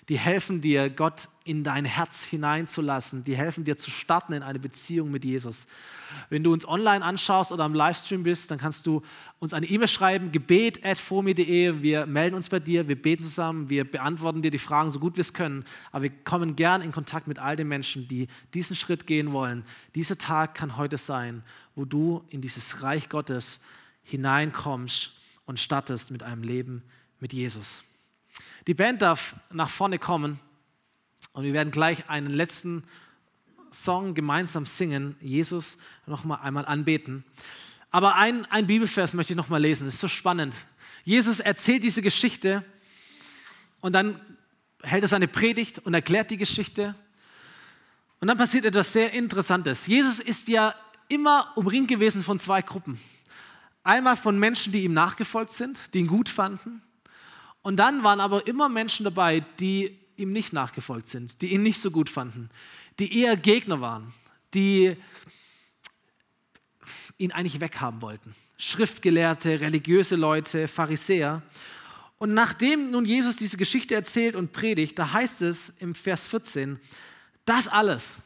die 0.08 0.18
helfen 0.18 0.60
dir, 0.60 0.90
Gott 0.90 1.28
in 1.44 1.62
dein 1.62 1.84
Herz 1.84 2.24
hineinzulassen, 2.24 3.24
die 3.24 3.36
helfen 3.36 3.64
dir 3.64 3.76
zu 3.76 3.90
starten 3.90 4.32
in 4.32 4.42
eine 4.42 4.58
Beziehung 4.58 5.10
mit 5.10 5.24
Jesus. 5.24 5.66
Wenn 6.28 6.42
du 6.42 6.52
uns 6.52 6.66
online 6.66 7.04
anschaust 7.04 7.52
oder 7.52 7.64
am 7.64 7.74
Livestream 7.74 8.24
bist, 8.24 8.50
dann 8.50 8.58
kannst 8.58 8.86
du 8.86 9.02
uns 9.38 9.52
eine 9.54 9.66
E-Mail 9.66 9.88
schreiben, 9.88 10.32
gebet.fomi.de. 10.32 11.82
Wir 11.82 12.06
melden 12.06 12.34
uns 12.34 12.48
bei 12.48 12.58
dir, 12.58 12.88
wir 12.88 13.00
beten 13.00 13.22
zusammen, 13.22 13.70
wir 13.70 13.88
beantworten 13.88 14.42
dir 14.42 14.50
die 14.50 14.58
Fragen 14.58 14.90
so 14.90 14.98
gut 14.98 15.16
wir 15.16 15.22
es 15.22 15.34
können. 15.34 15.64
Aber 15.92 16.02
wir 16.02 16.10
kommen 16.10 16.56
gern 16.56 16.82
in 16.82 16.92
Kontakt 16.92 17.28
mit 17.28 17.38
all 17.38 17.56
den 17.56 17.68
Menschen, 17.68 18.08
die 18.08 18.26
diesen 18.54 18.74
Schritt 18.76 19.06
gehen 19.06 19.32
wollen. 19.32 19.64
Dieser 19.94 20.18
Tag 20.18 20.54
kann 20.54 20.76
heute 20.76 20.98
sein, 20.98 21.42
wo 21.76 21.84
du 21.84 22.22
in 22.28 22.40
dieses 22.40 22.82
Reich 22.82 23.08
Gottes 23.08 23.60
hineinkommst 24.02 25.12
und 25.46 25.60
startest 25.60 26.10
mit 26.10 26.22
einem 26.22 26.42
Leben 26.42 26.82
mit 27.20 27.32
Jesus. 27.32 27.82
Die 28.68 28.74
Band 28.74 29.02
darf 29.02 29.34
nach 29.50 29.68
vorne 29.68 29.98
kommen 29.98 30.38
und 31.32 31.42
wir 31.42 31.52
werden 31.52 31.72
gleich 31.72 32.08
einen 32.08 32.30
letzten 32.30 32.84
Song 33.72 34.14
gemeinsam 34.14 34.66
singen, 34.66 35.16
Jesus 35.20 35.78
noch 36.06 36.24
mal 36.24 36.36
einmal 36.36 36.66
anbeten. 36.66 37.24
Aber 37.90 38.14
ein, 38.14 38.44
ein 38.46 38.68
Bibelvers 38.68 39.14
möchte 39.14 39.32
ich 39.32 39.36
noch 39.36 39.48
mal 39.48 39.60
lesen, 39.60 39.86
das 39.86 39.94
ist 39.94 40.00
so 40.00 40.08
spannend. 40.08 40.54
Jesus 41.04 41.40
erzählt 41.40 41.82
diese 41.82 42.02
Geschichte 42.02 42.64
und 43.80 43.94
dann 43.94 44.20
hält 44.82 45.02
er 45.02 45.08
seine 45.08 45.26
Predigt 45.26 45.80
und 45.80 45.94
erklärt 45.94 46.30
die 46.30 46.36
Geschichte. 46.36 46.94
Und 48.20 48.28
dann 48.28 48.38
passiert 48.38 48.64
etwas 48.64 48.92
sehr 48.92 49.12
Interessantes. 49.12 49.88
Jesus 49.88 50.20
ist 50.20 50.46
ja 50.46 50.74
immer 51.08 51.52
umringt 51.56 51.88
gewesen 51.88 52.22
von 52.22 52.38
zwei 52.38 52.62
Gruppen. 52.62 53.00
Einmal 53.82 54.16
von 54.16 54.38
Menschen, 54.38 54.72
die 54.72 54.84
ihm 54.84 54.94
nachgefolgt 54.94 55.52
sind, 55.52 55.78
die 55.92 55.98
ihn 55.98 56.06
gut 56.06 56.28
fanden, 56.28 56.82
und 57.62 57.76
dann 57.76 58.02
waren 58.02 58.20
aber 58.20 58.46
immer 58.46 58.68
Menschen 58.68 59.04
dabei, 59.04 59.40
die 59.58 59.98
ihm 60.16 60.32
nicht 60.32 60.52
nachgefolgt 60.52 61.08
sind, 61.08 61.40
die 61.40 61.52
ihn 61.52 61.62
nicht 61.62 61.80
so 61.80 61.90
gut 61.90 62.08
fanden, 62.08 62.50
die 62.98 63.20
eher 63.20 63.36
Gegner 63.36 63.80
waren, 63.80 64.12
die 64.54 64.96
ihn 67.18 67.32
eigentlich 67.32 67.60
weghaben 67.60 68.02
wollten. 68.02 68.34
Schriftgelehrte, 68.58 69.60
religiöse 69.60 70.16
Leute, 70.16 70.68
Pharisäer. 70.68 71.42
Und 72.18 72.34
nachdem 72.34 72.90
nun 72.90 73.04
Jesus 73.04 73.36
diese 73.36 73.56
Geschichte 73.56 73.94
erzählt 73.94 74.36
und 74.36 74.52
predigt, 74.52 74.98
da 74.98 75.12
heißt 75.12 75.42
es 75.42 75.70
im 75.80 75.94
Vers 75.94 76.26
14, 76.26 76.78
das 77.44 77.66
alles, 77.66 78.18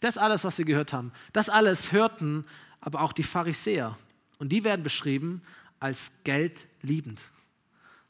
das 0.00 0.18
alles, 0.18 0.42
was 0.42 0.58
wir 0.58 0.64
gehört 0.64 0.92
haben, 0.92 1.12
das 1.32 1.48
alles 1.48 1.92
hörten 1.92 2.44
aber 2.82 3.00
auch 3.00 3.12
die 3.12 3.22
Pharisäer. 3.22 3.96
Und 4.38 4.50
die 4.50 4.64
werden 4.64 4.82
beschrieben 4.82 5.40
als 5.80 6.12
geldliebend. 6.24 7.22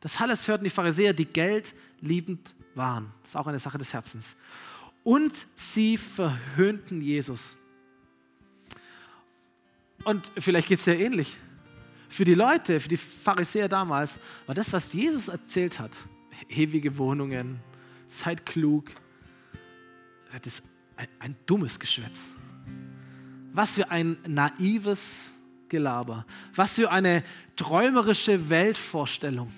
Das 0.03 0.21
alles 0.21 0.47
hörten 0.49 0.65
die 0.65 0.71
Pharisäer, 0.71 1.15
die 1.15 1.25
Geld 1.25 1.75
liebend 2.01 2.55
waren. 2.75 3.13
Das 3.23 3.31
ist 3.31 3.37
auch 3.37 3.47
eine 3.47 3.61
Sache 3.61 3.79
des 3.79 3.93
Herzens. 3.93 4.37
Und 5.05 5.47
sie 5.57 5.97
verhöhnten 5.97 7.01
Jesus. 7.01 7.55
Und 10.05 10.31
vielleicht 10.39 10.69
geht 10.69 10.79
es 10.79 10.85
dir 10.85 10.99
ähnlich. 10.99 11.37
Für 12.09 12.25
die 12.25 12.35
Leute, 12.35 12.81
für 12.81 12.89
die 12.89 12.97
Pharisäer 12.97 13.69
damals, 13.69 14.19
war 14.47 14.55
das, 14.55 14.73
was 14.73 14.93
Jesus 14.93 15.29
erzählt 15.29 15.79
hat, 15.79 15.97
ewige 16.49 16.99
Wohnungen, 16.99 17.61
seid 18.09 18.45
klug, 18.45 18.91
das 20.33 20.59
ist 20.59 20.69
ein, 20.97 21.09
ein 21.21 21.37
dummes 21.47 21.79
Geschwätz. 21.79 22.31
Was 23.53 23.75
für 23.75 23.91
ein 23.91 24.17
naives 24.27 25.33
Gelaber. 25.69 26.27
Was 26.55 26.75
für 26.75 26.91
eine 26.91 27.23
träumerische 27.57 28.51
Weltvorstellung. 28.51 29.51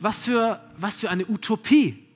Was 0.00 0.24
für, 0.24 0.60
was 0.78 1.00
für 1.00 1.10
eine 1.10 1.26
Utopie. 1.28 2.06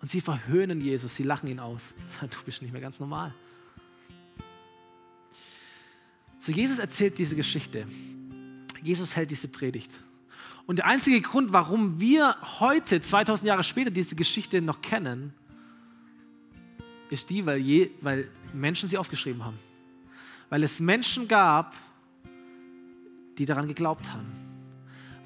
Und 0.00 0.08
sie 0.08 0.20
verhöhnen 0.20 0.80
Jesus, 0.80 1.16
sie 1.16 1.24
lachen 1.24 1.48
ihn 1.48 1.58
aus. 1.58 1.92
Du 2.20 2.38
bist 2.46 2.62
nicht 2.62 2.72
mehr 2.72 2.80
ganz 2.80 3.00
normal. 3.00 3.34
So, 6.38 6.52
Jesus 6.52 6.78
erzählt 6.78 7.18
diese 7.18 7.36
Geschichte. 7.36 7.86
Jesus 8.82 9.14
hält 9.14 9.30
diese 9.30 9.48
Predigt. 9.48 9.98
Und 10.66 10.76
der 10.76 10.86
einzige 10.86 11.20
Grund, 11.20 11.52
warum 11.52 12.00
wir 12.00 12.36
heute, 12.60 13.00
2000 13.00 13.48
Jahre 13.48 13.64
später, 13.64 13.90
diese 13.90 14.14
Geschichte 14.14 14.62
noch 14.62 14.80
kennen, 14.80 15.34
ist 17.10 17.28
die, 17.28 17.44
weil, 17.44 17.58
je, 17.58 17.90
weil 18.00 18.28
Menschen 18.54 18.88
sie 18.88 18.96
aufgeschrieben 18.96 19.44
haben. 19.44 19.58
Weil 20.48 20.62
es 20.62 20.78
Menschen 20.78 21.26
gab, 21.26 21.74
die 23.36 23.44
daran 23.44 23.66
geglaubt 23.66 24.12
haben 24.12 24.39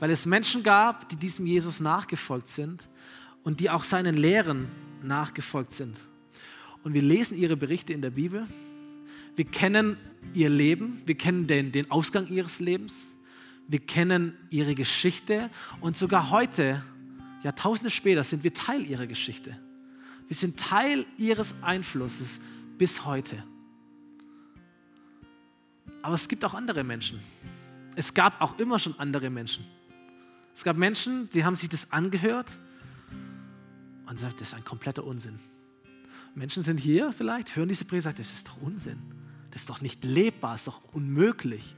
weil 0.01 0.11
es 0.11 0.26
Menschen 0.26 0.62
gab, 0.62 1.09
die 1.09 1.16
diesem 1.16 1.47
Jesus 1.47 1.80
nachgefolgt 1.80 2.49
sind 2.49 2.88
und 3.42 3.61
die 3.61 3.70
auch 3.70 3.84
seinen 3.84 4.14
Lehren 4.14 4.68
nachgefolgt 5.03 5.74
sind. 5.74 5.97
Und 6.82 6.95
wir 6.95 7.03
lesen 7.03 7.38
ihre 7.38 7.57
Berichte 7.57 7.92
in 7.92 8.03
der 8.03 8.11
Bibel. 8.11 8.47
Wir 9.36 9.45
kennen 9.45 9.97
ihr 10.32 10.51
Leben, 10.51 11.01
wir 11.07 11.16
kennen 11.16 11.47
den, 11.47 11.72
den 11.72 11.90
Ausgang 11.90 12.28
ihres 12.28 12.61
Lebens, 12.61 13.14
wir 13.66 13.80
kennen 13.80 14.36
ihre 14.51 14.74
Geschichte 14.74 15.51
und 15.80 15.97
sogar 15.97 16.30
heute, 16.30 16.82
Jahrtausende 17.42 17.90
später, 17.90 18.22
sind 18.22 18.45
wir 18.45 18.55
Teil 18.55 18.86
ihrer 18.86 19.07
Geschichte. 19.07 19.59
Wir 20.28 20.36
sind 20.36 20.59
Teil 20.59 21.05
ihres 21.18 21.55
Einflusses 21.62 22.40
bis 22.78 23.05
heute. 23.05 23.42
Aber 26.03 26.14
es 26.14 26.28
gibt 26.28 26.45
auch 26.45 26.55
andere 26.55 26.84
Menschen. 26.84 27.20
Es 27.97 28.12
gab 28.12 28.40
auch 28.40 28.59
immer 28.59 28.78
schon 28.78 28.99
andere 28.99 29.30
Menschen. 29.30 29.64
Es 30.55 30.64
gab 30.64 30.76
Menschen, 30.76 31.28
die 31.30 31.44
haben 31.44 31.55
sich 31.55 31.68
das 31.68 31.90
angehört 31.92 32.59
und 34.07 34.20
sagt, 34.20 34.40
das 34.40 34.48
ist 34.48 34.55
ein 34.55 34.64
kompletter 34.64 35.05
Unsinn. 35.05 35.38
Menschen 36.34 36.62
sind 36.62 36.78
hier 36.78 37.12
vielleicht, 37.12 37.55
hören 37.57 37.68
diese 37.68 37.84
Predigt 37.84 38.05
sagen, 38.05 38.16
das 38.16 38.32
ist 38.32 38.48
doch 38.48 38.61
Unsinn. 38.61 38.98
Das 39.50 39.62
ist 39.62 39.70
doch 39.70 39.80
nicht 39.80 40.05
lebbar, 40.05 40.52
das 40.52 40.62
ist 40.62 40.68
doch 40.68 40.82
unmöglich. 40.92 41.76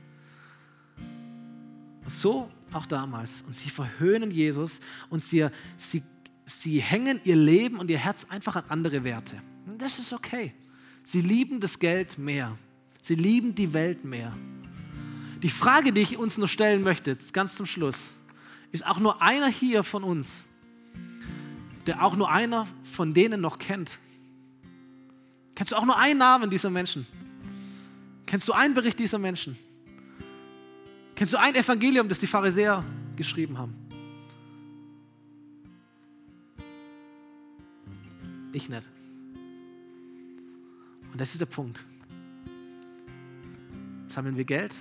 So 2.08 2.50
auch 2.72 2.86
damals. 2.86 3.42
Und 3.42 3.54
sie 3.54 3.68
verhöhnen 3.68 4.30
Jesus 4.30 4.80
und 5.10 5.22
sie, 5.22 5.48
sie 5.76 6.02
sie 6.46 6.80
hängen 6.80 7.20
ihr 7.24 7.36
Leben 7.36 7.78
und 7.78 7.90
ihr 7.90 7.98
Herz 7.98 8.24
einfach 8.30 8.56
an 8.56 8.64
andere 8.68 9.04
Werte. 9.04 9.42
Das 9.78 9.98
ist 9.98 10.12
okay. 10.12 10.54
Sie 11.04 11.20
lieben 11.20 11.60
das 11.60 11.78
Geld 11.78 12.18
mehr. 12.18 12.56
Sie 13.02 13.16
lieben 13.16 13.54
die 13.54 13.72
Welt 13.72 14.04
mehr. 14.04 14.32
Die 15.42 15.50
Frage, 15.50 15.92
die 15.92 16.00
ich 16.00 16.16
uns 16.16 16.38
nur 16.38 16.48
stellen 16.48 16.82
möchte, 16.82 17.16
ganz 17.32 17.56
zum 17.56 17.66
Schluss, 17.66 18.14
ist 18.76 18.86
auch 18.86 18.98
nur 18.98 19.22
einer 19.22 19.48
hier 19.48 19.82
von 19.82 20.04
uns, 20.04 20.44
der 21.86 22.04
auch 22.04 22.14
nur 22.14 22.30
einer 22.30 22.66
von 22.84 23.14
denen 23.14 23.40
noch 23.40 23.58
kennt. 23.58 23.98
Kennst 25.54 25.72
du 25.72 25.76
auch 25.76 25.86
nur 25.86 25.98
einen 25.98 26.18
Namen 26.18 26.50
dieser 26.50 26.68
Menschen? 26.68 27.06
Kennst 28.26 28.46
du 28.46 28.52
einen 28.52 28.74
Bericht 28.74 28.98
dieser 28.98 29.18
Menschen? 29.18 29.56
Kennst 31.14 31.32
du 31.32 31.38
ein 31.38 31.54
Evangelium, 31.54 32.08
das 32.08 32.18
die 32.18 32.26
Pharisäer 32.26 32.84
geschrieben 33.16 33.56
haben? 33.56 33.74
Ich 38.52 38.68
nicht. 38.68 38.90
Und 41.12 41.18
das 41.18 41.32
ist 41.32 41.40
der 41.40 41.46
Punkt. 41.46 41.82
Sammeln 44.08 44.36
wir 44.36 44.44
Geld 44.44 44.74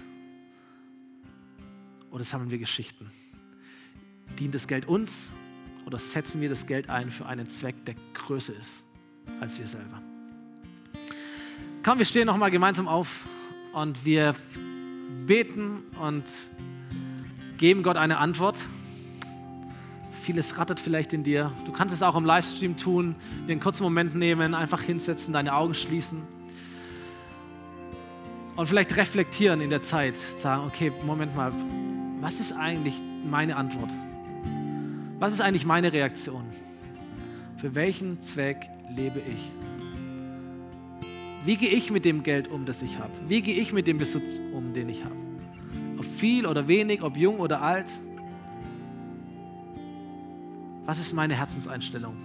oder 2.11 2.25
sammeln 2.25 2.51
wir 2.51 2.57
Geschichten? 2.57 3.09
Dient 4.39 4.53
das 4.53 4.67
Geld 4.67 4.87
uns 4.87 5.31
oder 5.85 5.97
setzen 5.97 6.41
wir 6.41 6.49
das 6.49 6.67
Geld 6.67 6.89
ein 6.89 7.09
für 7.09 7.25
einen 7.25 7.49
Zweck, 7.49 7.85
der 7.85 7.95
größer 8.13 8.53
ist 8.59 8.83
als 9.39 9.59
wir 9.59 9.67
selber? 9.67 10.01
Komm, 11.83 11.99
wir 11.99 12.05
stehen 12.05 12.25
nochmal 12.25 12.51
gemeinsam 12.51 12.87
auf 12.87 13.23
und 13.73 14.05
wir 14.05 14.35
beten 15.25 15.83
und 16.01 16.23
geben 17.57 17.83
Gott 17.83 17.97
eine 17.97 18.17
Antwort. 18.17 18.57
Vieles 20.23 20.57
rattert 20.57 20.79
vielleicht 20.79 21.13
in 21.13 21.23
dir. 21.23 21.51
Du 21.65 21.71
kannst 21.71 21.93
es 21.93 22.01
auch 22.01 22.15
im 22.15 22.25
Livestream 22.25 22.77
tun, 22.77 23.15
dir 23.47 23.51
einen 23.51 23.59
kurzen 23.59 23.83
Moment 23.83 24.15
nehmen, 24.15 24.55
einfach 24.55 24.81
hinsetzen, 24.81 25.33
deine 25.33 25.53
Augen 25.53 25.75
schließen 25.75 26.23
und 28.55 28.67
vielleicht 28.67 28.95
reflektieren 28.97 29.61
in 29.61 29.69
der 29.69 29.81
Zeit. 29.81 30.15
Sagen, 30.15 30.63
okay, 30.65 30.91
Moment 31.05 31.35
mal, 31.35 31.51
was 32.21 32.39
ist 32.39 32.53
eigentlich 32.53 33.01
meine 33.29 33.55
Antwort? 33.57 33.91
Was 35.17 35.31
ist 35.31 35.39
eigentlich 35.39 35.65
meine 35.65 35.93
Reaktion? 35.93 36.43
Für 37.57 37.73
welchen 37.73 38.21
Zweck 38.21 38.69
lebe 38.93 39.19
ich? 39.19 39.51
Wie 41.45 41.55
gehe 41.55 41.69
ich 41.69 41.89
mit 41.89 42.03
dem 42.03 42.21
Geld 42.23 42.49
um, 42.49 42.65
das 42.65 42.81
ich 42.81 42.99
habe? 42.99 43.13
Wie 43.27 43.41
gehe 43.41 43.55
ich 43.55 43.71
mit 43.71 43.87
dem 43.87 43.97
Besitz 43.97 44.41
um, 44.51 44.73
den 44.73 44.89
ich 44.89 45.05
habe? 45.05 45.15
Ob 45.97 46.03
viel 46.03 46.45
oder 46.45 46.67
wenig, 46.67 47.01
ob 47.01 47.15
jung 47.15 47.39
oder 47.39 47.61
alt? 47.61 47.89
Was 50.85 50.99
ist 50.99 51.13
meine 51.13 51.35
Herzenseinstellung 51.35 52.15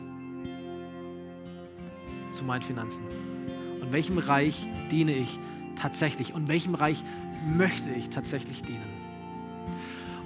zu 2.32 2.44
meinen 2.44 2.62
Finanzen? 2.62 3.04
Und 3.80 3.92
welchem 3.92 4.18
Reich 4.18 4.68
diene 4.90 5.14
ich 5.14 5.38
tatsächlich? 5.76 6.34
Und 6.34 6.48
welchem 6.48 6.74
Reich 6.74 7.04
möchte 7.56 7.90
ich 7.90 8.10
tatsächlich 8.10 8.62
dienen? 8.62 9.00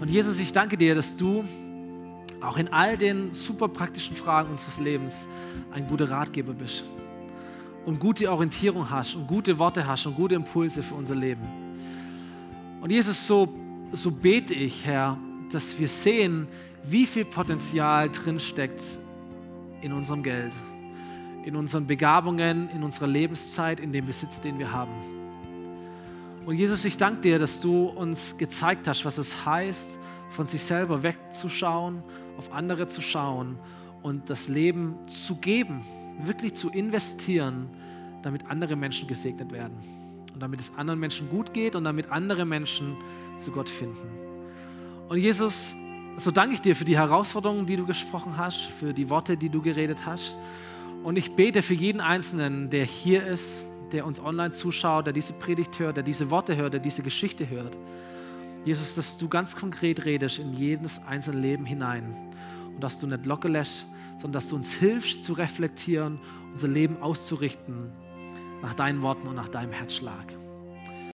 Und 0.00 0.08
Jesus, 0.08 0.40
ich 0.40 0.52
danke 0.52 0.78
dir, 0.78 0.94
dass 0.94 1.16
du 1.16 1.44
auch 2.47 2.57
in 2.57 2.72
all 2.72 2.97
den 2.97 3.32
super 3.32 3.68
praktischen 3.68 4.16
Fragen 4.16 4.51
unseres 4.51 4.78
Lebens 4.78 5.26
ein 5.72 5.86
guter 5.86 6.11
Ratgeber 6.11 6.53
bist 6.53 6.84
und 7.84 7.99
gute 7.99 8.30
Orientierung 8.30 8.90
hast 8.90 9.14
und 9.14 9.26
gute 9.26 9.59
Worte 9.59 9.86
hast 9.86 10.07
und 10.07 10.14
gute 10.14 10.34
Impulse 10.34 10.82
für 10.82 10.95
unser 10.95 11.14
Leben. 11.14 11.42
Und 12.80 12.90
Jesus, 12.90 13.26
so, 13.26 13.49
so 13.92 14.11
bete 14.11 14.55
ich, 14.55 14.84
Herr, 14.84 15.18
dass 15.51 15.78
wir 15.78 15.88
sehen, 15.88 16.47
wie 16.84 17.07
viel 17.07 17.24
Potenzial 17.24 18.11
drinsteckt 18.11 18.82
in 19.80 19.92
unserem 19.92 20.22
Geld, 20.22 20.53
in 21.45 21.57
unseren 21.57 21.86
Begabungen, 21.86 22.68
in 22.70 22.82
unserer 22.82 23.07
Lebenszeit, 23.07 23.80
in 23.80 23.92
dem 23.92 24.05
Besitz, 24.05 24.40
den 24.40 24.59
wir 24.59 24.72
haben. 24.72 24.92
Und 26.47 26.57
Jesus, 26.57 26.84
ich 26.84 26.97
danke 26.99 27.22
dir, 27.22 27.38
dass 27.38 27.61
du 27.61 27.86
uns 27.86 28.36
gezeigt 28.36 28.86
hast, 28.86 29.05
was 29.07 29.16
es 29.16 29.47
heißt, 29.47 29.99
von 30.28 30.47
sich 30.47 30.62
selber 30.62 31.03
wegzuschauen, 31.03 32.03
auf 32.37 32.53
andere 32.53 32.89
zu 32.89 33.01
schauen 33.01 33.59
und 34.03 34.28
das 34.30 34.49
Leben 34.49 34.97
zu 35.09 35.37
geben, 35.37 35.82
wirklich 36.22 36.55
zu 36.55 36.70
investieren, 36.70 37.68
damit 38.22 38.47
andere 38.51 38.76
Menschen 38.76 39.09
gesegnet 39.09 39.53
werden 39.53 39.76
und 40.32 40.41
damit 40.41 40.61
es 40.61 40.72
anderen 40.76 41.01
Menschen 41.01 41.28
gut 41.30 41.53
geht 41.53 41.76
und 41.76 41.85
damit 41.85 42.11
andere 42.11 42.45
Menschen 42.45 42.97
zu 43.37 43.51
Gott 43.51 43.68
finden. 43.68 44.09
Und 45.09 45.18
Jesus, 45.18 45.76
so 46.16 46.30
danke 46.30 46.55
ich 46.55 46.61
dir 46.61 46.74
für 46.74 46.85
die 46.85 46.97
Herausforderungen, 46.97 47.66
die 47.66 47.76
du 47.76 47.87
gesprochen 47.87 48.37
hast, 48.37 48.62
für 48.62 48.93
die 48.93 49.11
Worte, 49.11 49.37
die 49.37 49.49
du 49.49 49.61
geredet 49.61 50.07
hast. 50.07 50.35
Und 51.03 51.16
ich 51.16 51.32
bete 51.32 51.62
für 51.62 51.74
jeden 51.74 52.01
Einzelnen, 52.01 52.70
der 52.70 52.85
hier 52.85 53.26
ist, 53.26 53.62
der 53.93 54.07
uns 54.07 54.20
online 54.20 54.53
zuschaut, 54.53 55.07
der 55.07 55.12
diese 55.12 55.35
Predigt 55.35 55.78
hört, 55.78 55.97
der 55.97 56.05
diese 56.05 56.30
Worte 56.30 56.57
hört, 56.57 56.72
der 56.72 56.80
diese 56.80 57.03
Geschichte 57.03 57.49
hört. 57.49 57.76
Jesus, 58.64 58.94
dass 58.94 59.18
du 59.18 59.28
ganz 59.28 59.56
konkret 59.56 60.04
redest 60.04 60.38
in 60.38 60.54
jedes 60.54 61.04
einzelne 61.04 61.40
Leben 61.40 61.66
hinein 61.66 62.14
und 62.74 62.80
dass 62.82 62.98
du 62.98 63.06
nicht 63.06 63.26
locker 63.26 63.48
lässt, 63.48 63.86
sondern 64.16 64.32
dass 64.32 64.48
du 64.48 64.56
uns 64.56 64.72
hilfst 64.72 65.24
zu 65.24 65.34
reflektieren, 65.34 66.18
unser 66.52 66.68
Leben 66.68 67.02
auszurichten 67.02 67.92
nach 68.62 68.74
deinen 68.74 69.02
Worten 69.02 69.28
und 69.28 69.34
nach 69.34 69.48
deinem 69.48 69.72
Herzschlag. 69.72 70.43